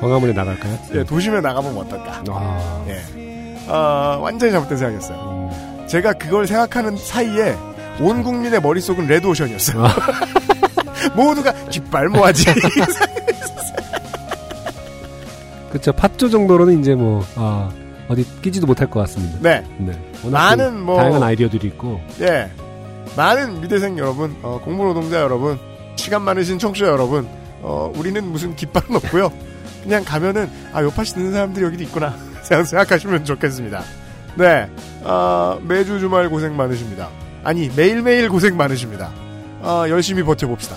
[0.01, 0.78] 광화문에 나갈까요?
[0.94, 2.22] 예, 도심에 나가면 어떨까?
[2.28, 3.01] 아, 예.
[3.68, 5.86] 아, 완전히 잘못된 생각이었어요.
[5.89, 7.56] 제가 그걸 생각하는 사이에
[8.01, 9.86] 온 국민의 머릿속은 레드오션이었어요.
[11.16, 12.44] 모두가 깃발 모아지.
[15.74, 15.92] 그쵸.
[15.92, 17.68] 팥조 정도로는 이제 뭐, 아,
[18.09, 19.38] 어디 끼지도 못할 것 같습니다.
[19.40, 19.64] 네.
[19.78, 19.92] 네.
[20.30, 22.01] 많은 그 뭐- 다양한 아이디어들이 있고.
[22.20, 22.48] 예.
[23.16, 25.59] 많은 미대생 여러분, 어, 공무노동자 여러분,
[25.96, 27.26] 시간 많으신 청취자 여러분,
[27.60, 29.32] 어, 우리는 무슨 깃발은 없고요.
[29.82, 32.14] 그냥 가면은, 아, 요파시 듣는 사람들이 여기도 있구나.
[32.42, 33.82] 생각- 생각하시면 좋겠습니다.
[34.36, 34.68] 네.
[35.02, 37.09] 아, 매주 주말 고생 많으십니다.
[37.42, 39.10] 아니, 매일매일 고생 많으십니다.
[39.62, 40.76] 아, 열심히 버텨봅시다.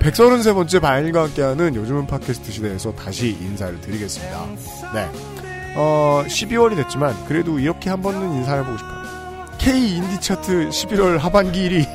[0.00, 4.46] 133번째 바인과 함께하는 요즘은 팟캐스트 시대에서 다시 인사를 드리겠습니다.
[4.94, 5.08] 네.
[5.76, 9.00] 어, 12월이 됐지만, 그래도 이렇게 한 번은 인사를 해보고 싶어요.
[9.58, 11.86] K 인디 차트 11월 하반기 1위.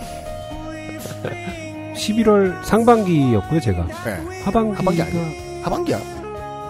[1.95, 3.87] 11월 상반기였고요, 제가.
[4.05, 4.41] 네.
[4.43, 5.63] 하반기가 하반기 아니야.
[5.63, 5.99] 하반기야.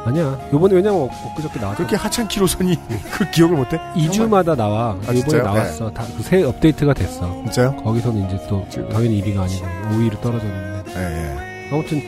[0.06, 0.40] 아니야.
[0.54, 1.78] 요번에 왜냐면 엊그저께 나왔어.
[1.78, 2.78] 그렇게 하찮기로선이
[3.12, 3.78] 그 기억을 못해?
[3.96, 4.92] 2주마다 나와.
[4.92, 5.44] 아, 이번에 진짜요?
[5.44, 5.92] 나왔어.
[5.92, 7.28] 다그새 업데이트가 됐어.
[7.44, 7.76] 진짜요?
[7.78, 10.75] 거기서는 이제 또 당연히 1위가 아니고 5위로 떨어졌는데.
[10.96, 11.70] 예, 예.
[11.72, 12.02] 아무튼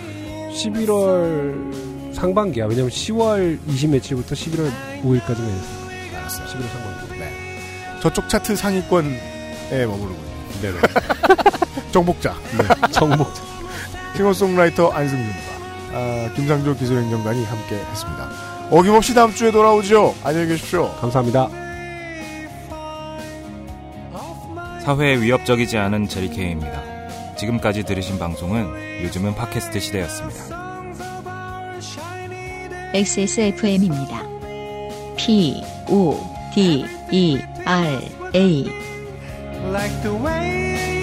[0.51, 2.65] 11월 상반기야.
[2.65, 4.71] 왜냐면 10월 20 며칠부터 11월
[5.03, 6.17] 5일까지가 있어.
[6.17, 6.47] 알았어요.
[6.47, 7.19] 11월 상반기.
[7.19, 7.31] 네.
[8.01, 10.61] 저쪽 차트 상위권에 머무르고 있는.
[10.61, 10.79] 네네.
[11.91, 12.33] 정복자.
[12.57, 12.63] 네.
[12.91, 13.27] 정복.
[14.15, 15.57] 싱어송라이터 안승준과
[15.93, 18.29] 아, 김상조 기술행정관이 함께 했습니다.
[18.71, 20.15] 어김없이 다음 주에 돌아오죠.
[20.23, 20.91] 안녕히 계십시오.
[20.99, 21.49] 감사합니다.
[24.83, 26.96] 사회에 위협적이지 않은 제리케이입니다.
[27.37, 30.67] 지금까지 들으신 방송은 요즘은 팟캐스트 시대였습니다.
[32.93, 34.27] XSFM입니다.
[35.17, 36.17] P, O,
[36.53, 38.01] D, E, R,
[38.35, 38.65] A.
[39.71, 40.96] Like the way